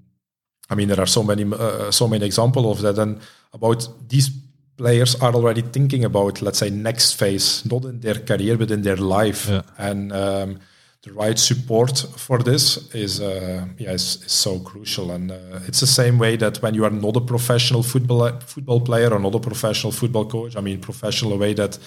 I 0.71 0.75
mean 0.75 0.89
there 0.89 1.01
are 1.01 1.07
so 1.07 1.23
many 1.23 1.45
uh, 1.45 1.91
so 1.91 2.09
many 2.09 2.25
examples 2.25 2.67
of 2.67 2.81
that. 2.83 2.99
And 2.99 3.19
about 3.53 3.87
these 4.09 4.31
players 4.77 5.15
are 5.21 5.35
already 5.35 5.63
thinking 5.71 6.05
about 6.05 6.41
let's 6.41 6.59
say 6.59 6.71
next 6.71 7.13
phase, 7.19 7.63
not 7.69 7.85
in 7.85 8.01
their 8.01 8.25
career 8.25 8.57
but 8.57 8.71
in 8.71 8.83
their 8.83 8.97
life, 8.97 9.49
Yeah. 9.51 9.63
and 9.79 10.13
um, 10.13 10.59
the 11.03 11.13
right 11.13 11.39
support 11.39 11.99
for 12.17 12.39
this 12.39 12.95
is 12.95 13.21
uh, 13.21 13.65
yeah 13.77 13.93
is, 13.93 14.23
is 14.25 14.33
so 14.33 14.61
crucial. 14.61 15.11
And 15.11 15.31
uh, 15.33 15.61
it's 15.67 15.81
the 15.81 15.87
same 15.87 16.19
way 16.19 16.37
that 16.37 16.63
when 16.63 16.75
you 16.75 16.85
are 16.85 16.91
not 16.91 17.17
a 17.17 17.21
professional 17.21 17.83
football 17.83 18.31
football 18.41 18.81
player 18.81 19.13
or 19.13 19.19
not 19.19 19.35
a 19.35 19.41
professional 19.41 19.93
football 19.93 20.27
coach, 20.27 20.57
I 20.57 20.61
mean 20.61 20.81
professional 20.81 21.39
way 21.39 21.55
that 21.55 21.79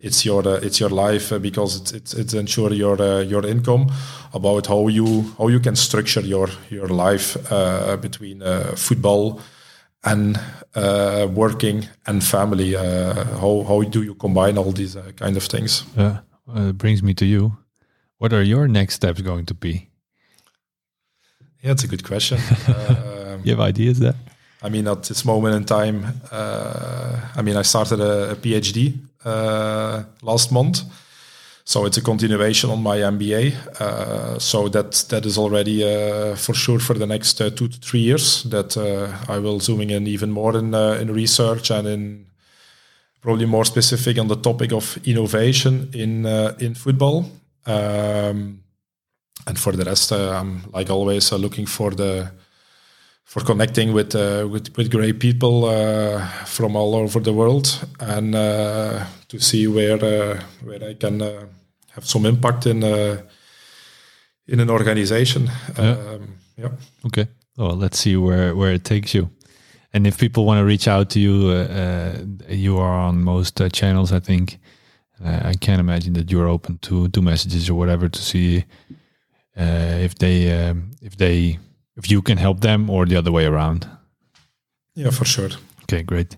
it's 0.00 0.24
your 0.24 0.46
uh, 0.46 0.60
it's 0.62 0.80
your 0.80 0.90
life 0.90 1.32
uh, 1.32 1.38
because 1.38 1.80
it's 1.80 1.92
it's, 1.92 2.14
it's 2.14 2.34
ensure 2.34 2.72
your 2.72 3.00
uh, 3.00 3.20
your 3.20 3.46
income 3.46 3.92
about 4.32 4.66
how 4.66 4.88
you 4.88 5.34
how 5.38 5.48
you 5.48 5.60
can 5.60 5.76
structure 5.76 6.22
your 6.22 6.48
your 6.70 6.88
life 6.88 7.36
uh, 7.52 7.96
between 7.96 8.42
uh, 8.42 8.74
football 8.76 9.40
and 10.04 10.40
uh, 10.74 11.28
working 11.34 11.88
and 12.06 12.24
family. 12.24 12.74
Uh, 12.74 13.24
how 13.38 13.64
how 13.68 13.82
do 13.82 14.02
you 14.02 14.14
combine 14.14 14.58
all 14.58 14.72
these 14.72 14.96
uh, 14.96 15.12
kind 15.16 15.36
of 15.36 15.44
things? 15.44 15.84
Yeah. 15.96 16.18
Uh, 16.48 16.72
brings 16.72 17.02
me 17.02 17.14
to 17.14 17.24
you. 17.24 17.52
What 18.22 18.32
are 18.32 18.44
your 18.44 18.68
next 18.68 18.94
steps 18.94 19.20
going 19.20 19.46
to 19.46 19.54
be? 19.54 19.88
Yeah, 21.60 21.72
it's 21.72 21.82
a 21.82 21.88
good 21.88 22.04
question. 22.04 22.38
um, 22.68 23.40
You 23.42 23.56
have 23.56 23.68
ideas 23.68 23.98
there? 23.98 24.14
I 24.62 24.68
mean, 24.68 24.86
at 24.86 25.02
this 25.02 25.24
moment 25.24 25.56
in 25.56 25.64
time, 25.64 26.04
uh, 26.30 27.18
I 27.34 27.42
mean, 27.42 27.56
I 27.56 27.62
started 27.62 27.98
a, 27.98 28.30
a 28.30 28.36
PhD 28.36 28.96
uh, 29.24 30.04
last 30.22 30.52
month, 30.52 30.82
so 31.64 31.84
it's 31.84 31.96
a 31.96 32.00
continuation 32.00 32.70
on 32.70 32.80
my 32.80 32.98
MBA. 32.98 33.54
Uh, 33.80 34.38
so 34.38 34.68
that 34.68 34.92
that 35.08 35.26
is 35.26 35.36
already 35.36 35.82
uh, 35.82 36.36
for 36.36 36.54
sure 36.54 36.78
for 36.78 36.94
the 36.94 37.06
next 37.06 37.40
uh, 37.40 37.50
two 37.50 37.66
to 37.66 37.78
three 37.80 38.02
years. 38.02 38.44
That 38.44 38.76
uh, 38.76 39.34
I 39.34 39.40
will 39.40 39.58
zooming 39.58 39.90
in 39.90 40.06
even 40.06 40.30
more 40.30 40.56
in 40.56 40.74
uh, 40.74 41.00
in 41.00 41.12
research 41.12 41.72
and 41.72 41.88
in 41.88 42.26
probably 43.20 43.46
more 43.46 43.64
specific 43.64 44.16
on 44.16 44.28
the 44.28 44.36
topic 44.36 44.72
of 44.72 44.96
innovation 45.04 45.88
in 45.92 46.24
uh, 46.24 46.54
in 46.60 46.74
football. 46.74 47.41
Um, 47.66 48.62
and 49.46 49.58
for 49.58 49.72
the 49.72 49.84
rest, 49.84 50.12
uh, 50.12 50.40
I'm 50.40 50.62
like 50.72 50.90
always 50.90 51.32
uh, 51.32 51.36
looking 51.36 51.66
for 51.66 51.90
the 51.90 52.30
for 53.32 53.42
connecting 53.44 53.94
with 53.94 54.14
uh, 54.14 54.46
with 54.50 54.76
with 54.76 54.90
great 54.90 55.18
people 55.18 55.64
uh, 55.64 56.20
from 56.44 56.76
all 56.76 56.94
over 56.94 57.20
the 57.20 57.32
world 57.32 57.78
and 57.98 58.34
uh, 58.34 59.04
to 59.28 59.38
see 59.40 59.66
where 59.66 60.04
uh, 60.04 60.40
where 60.62 60.90
I 60.90 60.94
can 60.94 61.22
uh, 61.22 61.46
have 61.92 62.04
some 62.04 62.26
impact 62.26 62.66
in 62.66 62.84
uh, 62.84 63.22
in 64.46 64.60
an 64.60 64.70
organization. 64.70 65.50
Yeah. 65.78 65.90
Um, 65.92 66.34
yeah. 66.56 66.72
Okay. 67.06 67.26
Well, 67.56 67.76
let's 67.76 67.98
see 67.98 68.16
where 68.16 68.54
where 68.54 68.74
it 68.74 68.84
takes 68.84 69.14
you. 69.14 69.30
And 69.94 70.06
if 70.06 70.18
people 70.18 70.44
want 70.44 70.58
to 70.58 70.64
reach 70.64 70.88
out 70.88 71.10
to 71.10 71.18
you, 71.18 71.52
you 72.48 72.78
are 72.78 72.98
on 73.08 73.22
most 73.22 73.60
uh, 73.60 73.68
channels, 73.68 74.10
I 74.10 74.20
think. 74.20 74.58
Uh, 75.24 75.40
I 75.44 75.54
can't 75.54 75.80
imagine 75.80 76.14
that 76.14 76.30
you're 76.30 76.48
open 76.48 76.78
to 76.78 77.08
to 77.08 77.22
messages 77.22 77.70
or 77.70 77.74
whatever 77.74 78.08
to 78.08 78.22
see 78.22 78.64
uh, 79.56 79.98
if 80.00 80.14
they 80.16 80.68
um, 80.68 80.90
if 81.00 81.16
they 81.16 81.58
if 81.96 82.10
you 82.10 82.22
can 82.22 82.38
help 82.38 82.60
them 82.60 82.90
or 82.90 83.06
the 83.06 83.16
other 83.16 83.30
way 83.30 83.46
around. 83.46 83.86
Yeah, 84.94 85.10
for 85.10 85.24
sure. 85.24 85.50
Okay, 85.84 86.02
great. 86.02 86.36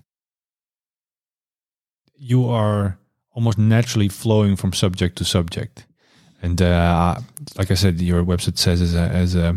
You 2.17 2.47
are 2.49 2.97
almost 3.31 3.57
naturally 3.57 4.09
flowing 4.09 4.55
from 4.55 4.73
subject 4.73 5.17
to 5.17 5.25
subject, 5.25 5.85
and 6.41 6.61
uh, 6.61 7.15
like 7.57 7.71
I 7.71 7.75
said, 7.75 7.99
your 8.01 8.23
website 8.23 8.57
says 8.57 8.81
as 8.81 8.95
a, 8.95 9.09
as 9.09 9.35
a 9.35 9.55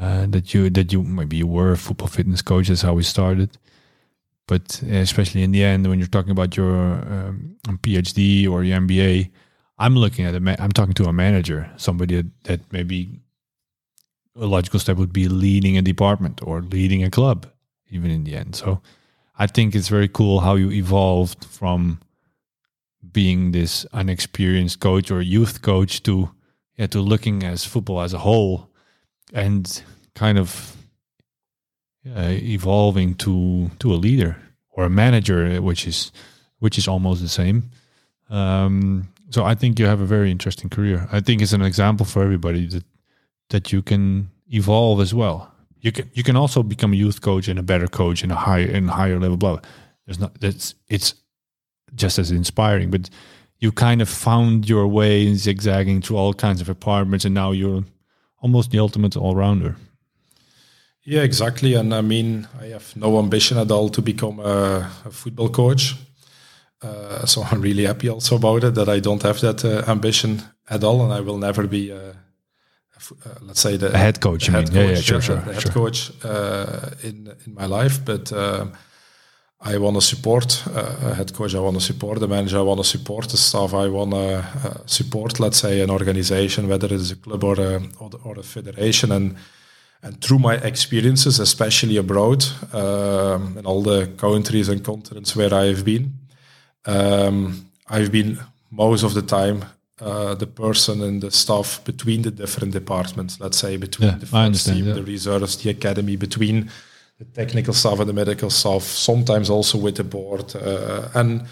uh, 0.00 0.26
that 0.26 0.52
you 0.52 0.68
that 0.70 0.92
you 0.92 1.02
maybe 1.02 1.36
you 1.36 1.46
were 1.46 1.72
a 1.72 1.78
football 1.78 2.08
fitness 2.08 2.42
coach. 2.42 2.68
That's 2.68 2.82
how 2.82 2.94
we 2.94 3.04
started, 3.04 3.50
but 4.52 4.82
especially 4.82 5.42
in 5.42 5.52
the 5.52 5.64
end, 5.64 5.86
when 5.88 5.98
you're 5.98 6.16
talking 6.16 6.34
about 6.38 6.56
your 6.56 6.74
um, 7.14 7.56
PhD 7.82 8.50
or 8.50 8.64
your 8.64 8.78
MBA, 8.80 9.30
I'm 9.78 9.96
looking 9.96 10.24
at 10.26 10.34
a 10.34 10.40
ma- 10.40 10.60
I'm 10.64 10.72
talking 10.72 10.94
to 11.00 11.04
a 11.04 11.12
manager, 11.12 11.60
somebody 11.76 12.14
that, 12.16 12.44
that 12.44 12.60
maybe 12.72 13.20
a 14.36 14.46
logical 14.46 14.80
step 14.80 14.96
would 14.98 15.12
be 15.12 15.28
leading 15.28 15.78
a 15.78 15.82
department 15.82 16.40
or 16.42 16.62
leading 16.76 17.02
a 17.02 17.10
club 17.10 17.46
even 17.90 18.10
in 18.10 18.24
the 18.24 18.34
end. 18.36 18.54
So 18.56 18.80
i 19.38 19.46
think 19.46 19.74
it's 19.74 19.88
very 19.88 20.08
cool 20.08 20.40
how 20.40 20.54
you 20.54 20.70
evolved 20.70 21.44
from 21.44 22.00
being 23.12 23.52
this 23.52 23.86
unexperienced 23.92 24.80
coach 24.80 25.10
or 25.10 25.20
youth 25.20 25.62
coach 25.62 26.02
to 26.02 26.30
yeah 26.76 26.86
to 26.86 27.00
looking 27.00 27.42
as 27.42 27.64
football 27.64 28.00
as 28.02 28.12
a 28.14 28.18
whole 28.18 28.70
and 29.32 29.82
kind 30.14 30.38
of 30.38 30.76
evolving 32.04 33.14
to 33.16 33.70
to 33.78 33.92
a 33.92 33.96
leader 33.96 34.36
or 34.70 34.84
a 34.84 34.90
manager, 34.90 35.60
which 35.62 35.86
is 35.86 36.12
which 36.58 36.78
is 36.78 36.88
almost 36.88 37.20
the 37.20 37.28
same. 37.28 37.70
Um, 38.30 39.08
so 39.30 39.44
I 39.44 39.54
think 39.54 39.78
you 39.78 39.86
have 39.86 40.00
a 40.00 40.06
very 40.06 40.30
interesting 40.30 40.70
career. 40.70 41.08
I 41.12 41.20
think 41.20 41.42
it's 41.42 41.52
an 41.52 41.62
example 41.62 42.06
for 42.06 42.22
everybody 42.22 42.66
that 42.66 42.84
that 43.50 43.72
you 43.72 43.82
can 43.82 44.30
evolve 44.48 45.00
as 45.00 45.14
well. 45.14 45.52
You 45.80 45.92
can 45.92 46.10
you 46.14 46.22
can 46.22 46.36
also 46.36 46.62
become 46.62 46.92
a 46.92 46.96
youth 46.96 47.20
coach 47.20 47.48
and 47.48 47.58
a 47.58 47.62
better 47.62 47.88
coach 47.88 48.22
and 48.22 48.32
a 48.32 48.36
higher 48.36 48.66
and 48.66 48.90
higher 48.90 49.18
level. 49.18 49.36
Blah. 49.36 49.60
There's 50.06 50.18
not 50.18 50.40
that's 50.40 50.74
it's 50.88 51.14
just 51.94 52.18
as 52.18 52.30
inspiring, 52.30 52.90
but 52.90 53.10
you 53.58 53.70
kind 53.72 54.02
of 54.02 54.08
found 54.08 54.68
your 54.68 54.88
way 54.88 55.34
zigzagging 55.34 56.02
through 56.02 56.16
all 56.16 56.34
kinds 56.34 56.60
of 56.60 56.68
apartments, 56.68 57.24
and 57.24 57.34
now 57.34 57.52
you're 57.52 57.84
almost 58.40 58.70
the 58.70 58.78
ultimate 58.78 59.16
all 59.16 59.36
rounder. 59.36 59.76
Yeah, 61.04 61.22
exactly. 61.22 61.74
And 61.74 61.92
I 61.92 62.00
mean, 62.00 62.46
I 62.60 62.66
have 62.66 62.94
no 62.96 63.18
ambition 63.18 63.58
at 63.58 63.70
all 63.70 63.88
to 63.90 64.02
become 64.02 64.38
a, 64.38 64.88
a 65.04 65.10
football 65.10 65.48
coach. 65.48 65.96
Uh, 66.82 67.26
so 67.26 67.42
I'm 67.42 67.60
really 67.60 67.84
happy 67.86 68.08
also 68.08 68.36
about 68.36 68.64
it 68.64 68.74
that 68.74 68.88
I 68.88 69.00
don't 69.00 69.22
have 69.22 69.40
that 69.40 69.64
uh, 69.64 69.90
ambition 69.90 70.42
at 70.68 70.82
all, 70.82 71.02
and 71.02 71.12
I 71.12 71.20
will 71.20 71.38
never 71.38 71.66
be, 71.66 71.92
uh, 71.92 72.12
let's 73.40 73.60
say, 73.60 73.76
the 73.76 73.92
a 73.92 73.96
head 73.96 74.20
coach. 74.20 74.46
head 74.46 74.66
coach, 74.66 74.74
yeah, 74.74 74.88
yeah, 74.88 74.94
sure, 75.00 75.20
sure, 75.20 75.36
the 75.36 75.52
head 75.52 75.62
sure. 75.62 75.72
coach 75.72 76.10
uh, 76.24 76.90
in 77.02 77.32
in 77.46 77.54
my 77.54 77.66
life. 77.66 78.04
But 78.04 78.32
um, 78.32 78.72
I 79.60 79.78
want 79.78 79.94
to 79.94 80.00
support 80.00 80.64
uh, 80.66 81.10
a 81.10 81.14
head 81.14 81.32
coach. 81.32 81.54
I 81.54 81.60
want 81.60 81.76
to 81.76 81.84
support 81.84 82.18
the 82.18 82.28
manager. 82.28 82.58
I 82.58 82.62
want 82.62 82.80
to 82.80 82.84
support 82.84 83.28
the 83.28 83.36
staff. 83.36 83.74
I 83.74 83.88
want 83.88 84.10
to 84.10 84.42
support, 84.86 85.38
let's 85.38 85.58
say, 85.58 85.82
an 85.82 85.90
organization, 85.90 86.68
whether 86.68 86.86
it 86.86 86.92
is 87.00 87.12
a 87.12 87.16
club 87.16 87.44
or 87.44 87.60
a, 87.60 87.80
or, 87.98 88.10
or 88.24 88.38
a 88.38 88.42
federation, 88.42 89.12
and 89.12 89.36
and 90.02 90.20
through 90.20 90.40
my 90.40 90.54
experiences, 90.56 91.38
especially 91.38 91.96
abroad, 91.96 92.44
um, 92.72 93.56
in 93.56 93.66
all 93.66 93.82
the 93.82 94.08
countries 94.16 94.68
and 94.68 94.84
continents 94.84 95.36
where 95.36 95.54
I 95.54 95.66
have 95.66 95.84
been 95.84 96.14
um, 96.86 97.70
I've 97.88 98.10
been 98.10 98.38
most 98.70 99.02
of 99.04 99.14
the 99.14 99.22
time 99.22 99.64
uh, 100.00 100.34
the 100.34 100.46
person 100.46 101.02
and 101.02 101.22
the 101.22 101.30
staff 101.30 101.84
between 101.84 102.22
the 102.22 102.30
different 102.30 102.72
departments. 102.72 103.38
Let's 103.38 103.58
say 103.58 103.76
between 103.76 104.10
yeah, 104.10 104.18
the 104.18 104.26
first 104.26 104.66
team, 104.66 104.86
yeah. 104.86 104.94
the 104.94 105.02
reserves, 105.02 105.56
the 105.56 105.70
academy, 105.70 106.16
between 106.16 106.70
the 107.18 107.24
technical 107.24 107.74
staff 107.74 108.00
and 108.00 108.08
the 108.08 108.12
medical 108.12 108.50
staff. 108.50 108.82
Sometimes 108.82 109.48
also 109.48 109.78
with 109.78 109.96
the 109.96 110.04
board 110.04 110.56
uh, 110.56 111.08
and 111.14 111.46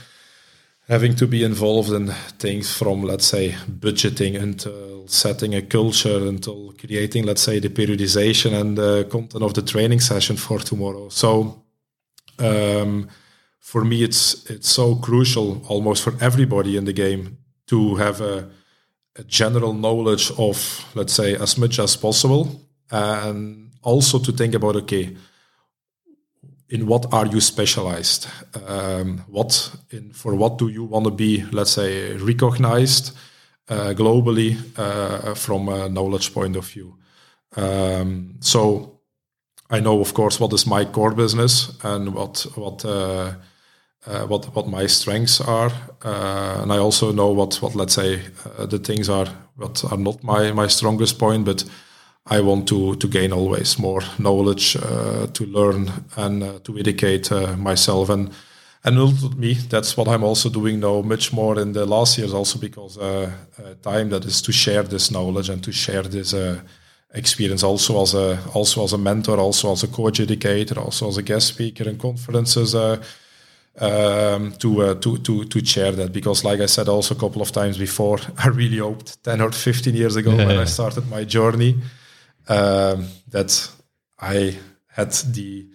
having 0.90 1.14
to 1.14 1.26
be 1.26 1.44
involved 1.44 1.92
in 1.92 2.08
things 2.38 2.76
from 2.76 3.02
let's 3.02 3.24
say 3.24 3.52
budgeting 3.68 4.38
until 4.38 5.06
setting 5.08 5.54
a 5.54 5.62
culture 5.62 6.28
until 6.28 6.72
creating 6.72 7.24
let's 7.24 7.42
say 7.42 7.60
the 7.60 7.70
periodization 7.70 8.52
and 8.60 8.76
the 8.76 9.06
content 9.10 9.42
of 9.42 9.54
the 9.54 9.62
training 9.62 10.00
session 10.00 10.36
for 10.36 10.58
tomorrow. 10.58 11.08
So. 11.08 11.62
Um, 12.38 13.08
for 13.60 13.84
me 13.84 14.02
it's 14.02 14.50
it's 14.50 14.68
so 14.68 14.96
crucial 14.96 15.62
almost 15.68 16.02
for 16.02 16.14
everybody 16.20 16.76
in 16.76 16.84
the 16.86 16.92
game 16.92 17.38
to 17.66 17.94
have 17.96 18.20
a, 18.20 18.48
a, 19.16 19.24
general 19.24 19.74
knowledge 19.74 20.32
of 20.38 20.56
let's 20.94 21.12
say 21.12 21.36
as 21.36 21.56
much 21.56 21.78
as 21.78 21.96
possible 21.96 22.66
and 22.90 23.70
also 23.82 24.18
to 24.18 24.32
think 24.32 24.54
about 24.54 24.76
okay 24.76 25.16
in 26.70 26.86
what 26.86 27.12
are 27.12 27.26
you 27.26 27.40
specialized? 27.40 28.28
Um, 28.66 29.24
what 29.28 29.72
in 29.90 30.12
for 30.12 30.34
what 30.34 30.58
do 30.58 30.68
you 30.68 30.84
want 30.84 31.04
to 31.04 31.10
be 31.10 31.44
let's 31.52 31.72
say 31.72 32.16
recognized 32.16 33.16
uh, 33.68 33.92
globally 33.94 34.56
uh, 34.78 35.34
from 35.34 35.68
a 35.68 35.88
knowledge 35.88 36.32
point 36.32 36.56
of 36.56 36.66
view? 36.66 36.96
Um, 37.56 38.36
so 38.40 39.00
I 39.70 39.80
know, 39.80 40.00
of 40.00 40.14
course, 40.14 40.40
what 40.40 40.52
is 40.52 40.66
my 40.66 40.84
core 40.84 41.14
business 41.14 41.76
and 41.82 42.14
what 42.14 42.46
what 42.56 42.84
uh, 42.84 43.34
uh, 44.06 44.26
what 44.26 44.54
what 44.54 44.68
my 44.68 44.86
strengths 44.86 45.40
are, 45.40 45.72
uh, 46.04 46.62
and 46.62 46.72
I 46.72 46.78
also 46.78 47.12
know 47.12 47.32
what 47.32 47.60
what 47.62 47.74
let's 47.74 47.94
say 47.94 48.20
uh, 48.58 48.66
the 48.66 48.78
things 48.78 49.08
are 49.08 49.26
what 49.56 49.84
are 49.90 49.98
not 49.98 50.24
my 50.24 50.52
my 50.52 50.68
strongest 50.68 51.18
point, 51.18 51.44
but 51.44 51.64
I 52.30 52.40
want 52.40 52.68
to 52.68 52.94
to 52.94 53.08
gain 53.08 53.32
always 53.32 53.78
more 53.78 54.02
knowledge, 54.18 54.76
uh, 54.76 55.26
to 55.26 55.44
learn 55.46 55.90
and 56.16 56.42
uh, 56.42 56.58
to 56.64 56.78
educate 56.78 57.32
uh, 57.32 57.56
myself 57.56 58.10
and. 58.10 58.30
And 58.82 58.98
ultimately, 58.98 59.52
that's 59.68 59.94
what 59.94 60.08
I'm 60.08 60.24
also 60.24 60.48
doing 60.48 60.80
now, 60.80 61.02
much 61.02 61.34
more 61.34 61.60
in 61.60 61.74
the 61.74 61.84
last 61.84 62.16
years, 62.16 62.32
also 62.32 62.58
because 62.58 62.96
time 63.82 64.08
that 64.08 64.24
is 64.24 64.40
to 64.40 64.52
share 64.52 64.82
this 64.84 65.10
knowledge 65.10 65.50
and 65.50 65.62
to 65.64 65.70
share 65.70 66.02
this 66.02 66.32
experience 67.12 67.62
also 67.62 68.00
as 68.00 68.14
a 68.14 68.38
also 68.54 68.82
as 68.84 68.94
a 68.94 68.98
mentor, 68.98 69.38
also 69.38 69.72
as 69.72 69.82
a 69.82 69.88
coach 69.88 70.20
educator, 70.20 70.80
also 70.80 71.08
as 71.08 71.18
a 71.18 71.22
guest 71.22 71.48
speaker 71.48 71.88
in 71.90 71.98
conferences. 71.98 72.74
Uh, 72.74 73.02
um, 73.80 74.52
to 74.52 74.82
uh, 74.82 74.94
to 74.94 75.18
to 75.18 75.44
to 75.44 75.64
share 75.64 75.92
that 75.92 76.12
because, 76.12 76.42
like 76.42 76.60
I 76.60 76.66
said, 76.66 76.88
also 76.88 77.14
a 77.14 77.18
couple 77.18 77.42
of 77.42 77.52
times 77.52 77.78
before, 77.78 78.18
I 78.38 78.48
really 78.48 78.78
hoped 78.78 79.22
ten 79.22 79.40
or 79.40 79.52
fifteen 79.52 79.94
years 79.94 80.16
ago 80.16 80.30
yeah. 80.30 80.46
when 80.46 80.58
I 80.58 80.64
started 80.76 81.08
my 81.10 81.24
journey 81.24 81.76
that 82.50 83.70
I 84.20 84.58
had 84.88 85.12
the 85.32 85.66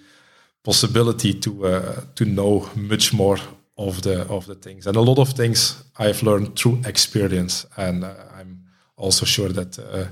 possibility 0.65 1.34
to 1.34 1.65
uh, 1.65 2.02
to 2.15 2.26
know 2.26 2.69
much 2.76 3.14
more 3.14 3.39
of 3.77 4.02
the 4.02 4.26
of 4.30 4.45
the 4.45 4.56
things, 4.56 4.88
and 4.88 4.97
a 4.97 5.02
lot 5.02 5.19
of 5.19 5.30
things 5.30 5.84
I've 5.99 6.23
learned 6.23 6.56
through 6.56 6.81
experience, 6.85 7.68
and 7.77 8.03
uh, 8.03 8.14
I'm 8.39 8.64
also 8.95 9.26
sure 9.26 9.53
that 9.53 9.80
uh, 9.80 10.06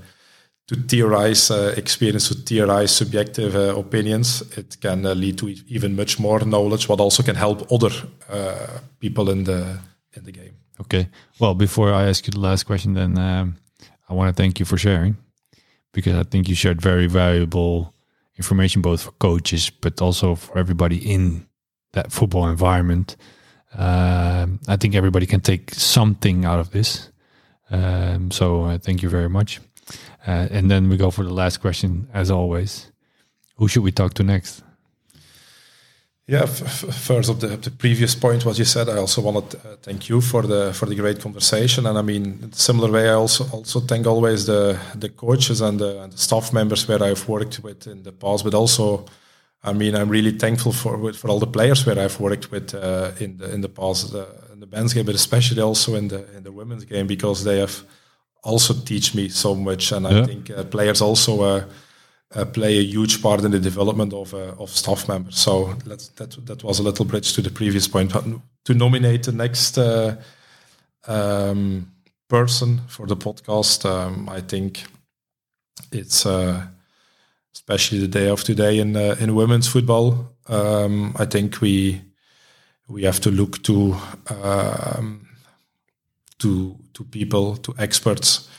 to 0.67 0.75
theorize 0.75 1.51
uh, 1.51 1.73
experience, 1.77 2.29
to 2.29 2.35
theorize 2.35 2.95
subjective 2.95 3.55
uh, 3.55 3.79
opinions, 3.79 4.41
it 4.57 4.77
can 4.79 5.05
uh, 5.05 5.13
lead 5.13 5.37
to 5.37 5.47
even 5.67 5.95
much 5.95 6.19
more 6.19 6.45
knowledge, 6.45 6.87
what 6.87 6.99
also 6.99 7.23
can 7.23 7.35
help 7.35 7.71
other 7.71 7.91
people 8.99 9.31
in 9.31 9.43
the 9.43 9.79
in 10.13 10.23
the 10.23 10.31
game. 10.31 10.53
Okay. 10.79 11.09
Well, 11.39 11.55
before 11.55 11.93
I 11.93 12.09
ask 12.09 12.27
you 12.27 12.31
the 12.31 12.39
last 12.39 12.65
question, 12.65 12.93
then 12.93 13.17
um, 13.17 13.55
I 14.09 14.13
want 14.13 14.35
to 14.35 14.43
thank 14.43 14.59
you 14.59 14.65
for 14.65 14.77
sharing, 14.77 15.17
because 15.93 16.15
I 16.15 16.23
think 16.23 16.49
you 16.49 16.55
shared 16.55 16.81
very 16.81 17.07
valuable 17.07 17.93
information, 18.37 18.81
both 18.81 19.03
for 19.03 19.11
coaches, 19.13 19.69
but 19.69 20.01
also 20.01 20.35
for 20.35 20.57
everybody 20.57 20.97
in 20.97 21.47
that 21.93 22.11
football 22.11 22.47
environment. 22.49 23.15
Um, 23.75 24.59
I 24.67 24.75
think 24.75 24.95
everybody 24.95 25.25
can 25.25 25.41
take 25.41 25.71
something 25.71 26.45
out 26.45 26.59
of 26.59 26.71
this. 26.71 27.09
Um, 27.71 28.31
so 28.31 28.65
uh, 28.65 28.77
thank 28.77 29.01
you 29.01 29.09
very 29.09 29.29
much. 29.29 29.59
Uh, 30.27 30.47
and 30.51 30.69
then 30.69 30.89
we 30.89 30.97
go 30.97 31.11
for 31.11 31.23
the 31.23 31.33
last 31.33 31.57
question, 31.57 32.07
as 32.13 32.29
always. 32.31 32.91
Who 33.57 33.67
should 33.67 33.83
we 33.83 33.91
talk 33.91 34.13
to 34.15 34.23
next? 34.23 34.63
Yeah, 36.25 36.45
first 36.45 37.29
of 37.29 37.41
the, 37.41 37.57
the 37.57 37.69
previous 37.69 38.15
point, 38.15 38.45
what 38.45 38.57
you 38.57 38.63
said, 38.63 38.87
I 38.87 38.95
also 38.95 39.21
want 39.21 39.51
to 39.51 39.57
uh, 39.57 39.75
thank 39.81 40.07
you 40.07 40.21
for 40.21 40.43
the 40.43 40.71
for 40.73 40.85
the 40.85 40.95
great 40.95 41.19
conversation. 41.19 41.85
And 41.85 41.97
I 41.97 42.01
mean, 42.01 42.39
in 42.41 42.53
similar 42.53 42.89
way, 42.89 43.09
I 43.09 43.13
also 43.13 43.43
also 43.51 43.81
thank 43.81 44.07
always 44.07 44.45
the 44.45 44.79
the 44.95 45.09
coaches 45.09 45.59
and 45.59 45.79
the, 45.79 46.01
and 46.01 46.13
the 46.13 46.17
staff 46.17 46.53
members 46.53 46.87
where 46.87 47.03
I've 47.03 47.27
worked 47.27 47.59
with 47.61 47.87
in 47.87 48.03
the 48.03 48.13
past, 48.13 48.45
but 48.45 48.53
also, 48.53 49.05
I 49.65 49.73
mean, 49.73 49.95
I'm 49.95 50.07
really 50.07 50.31
thankful 50.31 50.71
for 50.71 51.11
for 51.13 51.29
all 51.29 51.39
the 51.39 51.51
players 51.51 51.85
where 51.85 51.99
I've 51.99 52.17
worked 52.21 52.51
with 52.51 52.73
uh, 52.73 53.11
in 53.19 53.37
the 53.37 53.53
in 53.53 53.61
the 53.61 53.69
past, 53.69 54.15
uh, 54.15 54.25
in 54.53 54.61
the 54.61 54.67
men's 54.67 54.93
game, 54.93 55.05
but 55.05 55.15
especially 55.15 55.61
also 55.61 55.95
in 55.95 56.07
the 56.07 56.23
in 56.37 56.43
the 56.43 56.53
women's 56.53 56.85
game 56.85 57.05
because 57.05 57.43
they 57.43 57.59
have 57.59 57.83
also 58.43 58.73
teach 58.73 59.13
me 59.13 59.27
so 59.29 59.55
much, 59.55 59.91
and 59.91 60.05
yeah. 60.05 60.21
I 60.21 60.25
think 60.25 60.49
uh, 60.49 60.63
players 60.63 61.01
also 61.01 61.65
uh, 62.35 62.41
uh, 62.41 62.45
play 62.45 62.77
a 62.77 62.83
huge 62.83 63.21
part 63.21 63.43
in 63.43 63.51
the 63.51 63.59
development 63.59 64.13
of 64.13 64.33
of 64.33 64.69
staff 64.69 65.07
members. 65.07 65.39
So 65.39 65.73
that 65.85 66.09
that 66.45 66.63
was 66.63 66.79
a 66.79 66.83
little 66.83 67.05
bridge 67.05 67.33
to 67.33 67.41
the 67.41 67.51
previous 67.51 67.87
point. 67.87 68.13
But 68.13 68.25
to 68.65 68.73
nominate 68.73 69.23
the 69.23 69.31
next 69.31 69.77
um, 71.07 71.91
person 72.27 72.81
for 72.87 73.07
the 73.07 73.17
podcast, 73.17 73.85
um, 73.85 74.29
I 74.29 74.41
think 74.41 74.83
it's 75.91 76.25
especially 77.55 77.99
the 77.99 78.07
day 78.07 78.29
of 78.29 78.43
today 78.43 78.79
in 78.79 78.95
in 78.95 79.35
women's 79.35 79.67
football. 79.67 80.27
Um, 80.47 81.15
I 81.19 81.25
think 81.25 81.61
we 81.61 82.01
we 82.87 83.03
have 83.05 83.19
to 83.19 83.31
look 83.31 83.61
to 83.63 83.95
um, 84.29 85.27
to 86.39 86.77
to 86.93 87.03
people, 87.03 87.57
to 87.57 87.73
experts 87.77 88.49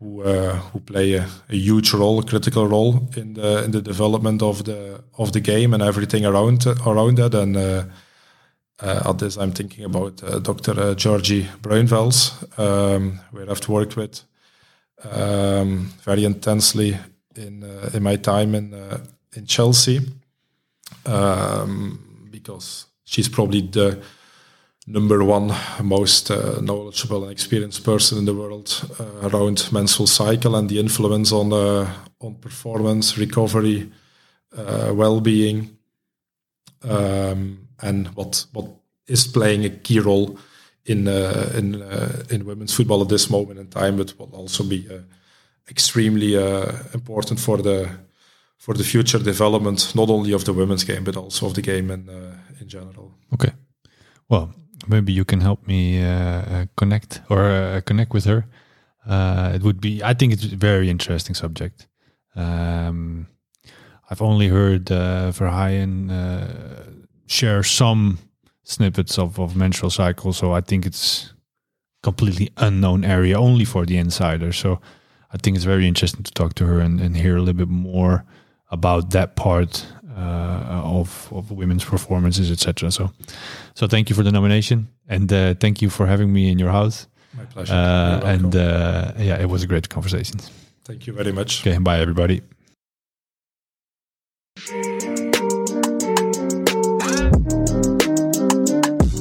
who 0.00 0.22
uh, 0.22 0.56
who 0.72 0.80
play 0.80 1.14
a, 1.14 1.28
a, 1.48 1.54
huge 1.54 1.92
role, 1.92 2.18
a 2.18 2.22
critical 2.22 2.66
role 2.66 3.08
in 3.16 3.34
the 3.34 3.64
in 3.64 3.70
the 3.70 3.82
development 3.82 4.42
of 4.42 4.64
the 4.64 5.04
of 5.18 5.32
the 5.32 5.40
game 5.40 5.74
and 5.74 5.82
everything 5.82 6.24
around 6.24 6.66
around 6.86 7.18
that. 7.18 7.34
And 7.34 7.56
uh, 7.56 7.84
uh, 8.82 9.10
at 9.10 9.18
this, 9.18 9.36
I'm 9.36 9.52
thinking 9.52 9.84
about 9.84 10.22
uh, 10.24 10.38
Dr. 10.38 10.80
Uh, 10.80 10.94
Georgie 10.94 11.46
Bruinvels, 11.60 12.32
um, 12.58 13.20
where 13.30 13.50
I've 13.50 13.68
worked 13.68 13.96
with 13.96 14.22
um, 15.12 15.90
very 16.02 16.24
intensely 16.24 16.96
in 17.36 17.62
uh, 17.62 17.90
in 17.92 18.02
my 18.02 18.16
time 18.16 18.54
in 18.54 18.74
in 19.36 19.46
Chelsea, 19.46 20.00
um, 21.04 22.28
because 22.30 22.86
she's 23.04 23.28
probably 23.28 23.60
the 23.60 24.02
number 24.90 25.22
one 25.24 25.54
most 25.82 26.30
uh, 26.30 26.60
knowledgeable 26.60 27.22
and 27.22 27.32
experienced 27.32 27.84
person 27.84 28.18
in 28.18 28.24
the 28.24 28.34
world 28.34 28.90
uh, 28.98 29.28
around 29.28 29.68
menstrual 29.72 30.06
cycle 30.06 30.56
and 30.56 30.68
the 30.68 30.78
influence 30.78 31.32
on 31.32 31.52
uh, 31.52 31.86
on 32.18 32.34
performance, 32.34 33.16
recovery, 33.16 33.90
uh, 34.56 34.92
well-being, 34.94 35.76
um, 36.82 37.68
and 37.80 38.08
what 38.08 38.46
what 38.52 38.66
is 39.06 39.26
playing 39.26 39.64
a 39.64 39.70
key 39.70 40.00
role 40.00 40.38
in 40.84 41.08
uh, 41.08 41.52
in 41.56 41.82
uh, 41.82 42.22
in 42.30 42.44
women's 42.44 42.74
football 42.74 43.02
at 43.02 43.08
this 43.08 43.30
moment 43.30 43.60
in 43.60 43.68
time, 43.68 43.96
but 43.96 44.18
will 44.18 44.34
also 44.34 44.64
be 44.64 44.86
extremely 45.68 46.34
important 46.92 47.40
for 47.40 47.58
the 47.62 47.88
for 48.58 48.74
the 48.74 48.84
future 48.84 49.22
development, 49.22 49.94
not 49.94 50.10
only 50.10 50.32
of 50.32 50.44
the 50.44 50.52
women's 50.52 50.84
game 50.84 51.04
but 51.04 51.16
also 51.16 51.46
of 51.46 51.54
the 51.54 51.62
game 51.62 51.90
in 51.90 52.08
in 52.60 52.68
general. 52.68 53.12
Okay, 53.32 53.52
well, 54.28 54.52
maybe 54.86 55.12
you 55.12 55.24
can 55.24 55.40
help 55.40 55.66
me 55.66 56.02
uh, 56.02 56.66
connect 56.76 57.22
or 57.28 57.82
connect 57.86 58.12
with 58.12 58.24
her. 58.24 58.46
it 59.54 59.62
would 59.62 59.80
be, 59.80 60.02
I 60.02 60.14
think, 60.14 60.32
it's 60.32 60.44
a 60.44 60.56
very 60.56 60.88
interesting 60.88 61.34
subject. 61.34 61.86
Um, 62.36 63.26
I've 64.10 64.22
only 64.22 64.48
heard 64.48 64.90
uh, 64.90 65.30
Verheyen 65.30 66.10
uh, 66.10 66.90
share 67.26 67.62
some 67.62 68.18
snippets 68.64 69.18
of, 69.18 69.38
of 69.38 69.56
menstrual 69.56 69.90
cycle, 69.90 70.32
so 70.32 70.52
I 70.52 70.60
think 70.60 70.84
it's 70.84 71.32
completely 72.02 72.50
unknown 72.56 73.04
area 73.04 73.38
only 73.38 73.64
for 73.64 73.86
the 73.86 73.96
insider. 73.96 74.52
So 74.52 74.80
I 75.32 75.36
think 75.36 75.56
it's 75.56 75.64
very 75.64 75.86
interesting 75.86 76.24
to 76.24 76.32
talk 76.32 76.54
to 76.54 76.66
her 76.66 76.80
and, 76.80 77.00
and 77.00 77.16
hear 77.16 77.36
a 77.36 77.40
little 77.40 77.54
bit 77.54 77.68
more 77.68 78.24
about 78.70 79.10
that 79.10 79.36
part 79.36 79.86
uh, 79.99 79.99
of 80.20 81.28
of 81.32 81.50
women's 81.50 81.84
performances, 81.84 82.50
etc. 82.50 82.90
So, 82.90 83.10
so 83.74 83.86
thank 83.86 84.10
you 84.10 84.16
for 84.16 84.22
the 84.22 84.32
nomination 84.32 84.88
and 85.08 85.32
uh, 85.32 85.54
thank 85.54 85.82
you 85.82 85.90
for 85.90 86.06
having 86.06 86.32
me 86.32 86.50
in 86.50 86.58
your 86.58 86.70
house. 86.70 87.06
My 87.36 87.44
pleasure. 87.44 87.72
Uh, 87.72 88.20
and 88.24 88.56
uh, 88.56 89.12
yeah, 89.18 89.40
it 89.40 89.48
was 89.48 89.62
a 89.62 89.66
great 89.66 89.88
conversation. 89.88 90.40
Thank 90.84 91.06
you 91.06 91.12
very 91.12 91.32
much. 91.32 91.66
Okay, 91.66 91.78
bye 91.78 92.00
everybody. 92.00 92.42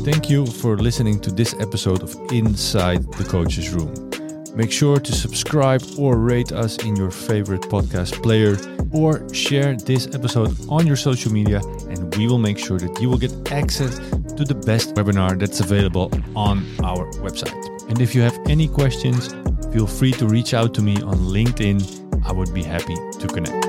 Thank 0.04 0.30
you 0.30 0.48
for 0.48 0.78
listening 0.78 1.20
to 1.22 1.32
this 1.32 1.54
episode 1.60 2.02
of 2.02 2.16
Inside 2.32 3.04
the 3.14 3.24
Coach's 3.24 3.70
Room. 3.70 4.09
Make 4.56 4.72
sure 4.72 5.00
to 5.00 5.12
subscribe 5.12 5.84
or 5.98 6.18
rate 6.18 6.52
us 6.52 6.78
in 6.78 6.96
your 6.96 7.12
favorite 7.12 7.62
podcast 7.62 8.22
player 8.22 8.58
or 8.92 9.32
share 9.34 9.76
this 9.76 10.08
episode 10.14 10.58
on 10.70 10.88
your 10.88 10.96
social 10.96 11.32
media, 11.32 11.62
and 11.90 12.14
we 12.16 12.28
will 12.28 12.40
make 12.40 12.58
sure 12.58 12.80
that 12.80 13.00
you 13.00 13.10
will 13.10 13.18
get 13.18 13.52
access 13.52 14.00
to 14.36 14.44
the 14.44 14.56
best 14.56 14.96
webinar 14.96 15.40
that's 15.40 15.60
available 15.60 16.12
on 16.36 16.66
our 16.84 17.06
website. 17.22 17.56
And 17.90 18.02
if 18.02 18.16
you 18.16 18.22
have 18.22 18.38
any 18.48 18.68
questions, 18.68 19.34
feel 19.72 19.88
free 19.88 20.12
to 20.14 20.28
reach 20.28 20.54
out 20.54 20.74
to 20.76 20.82
me 20.82 21.02
on 21.02 21.18
LinkedIn. 21.18 22.26
I 22.26 22.32
would 22.32 22.54
be 22.54 22.64
happy 22.64 22.96
to 23.20 23.28
connect. 23.28 23.69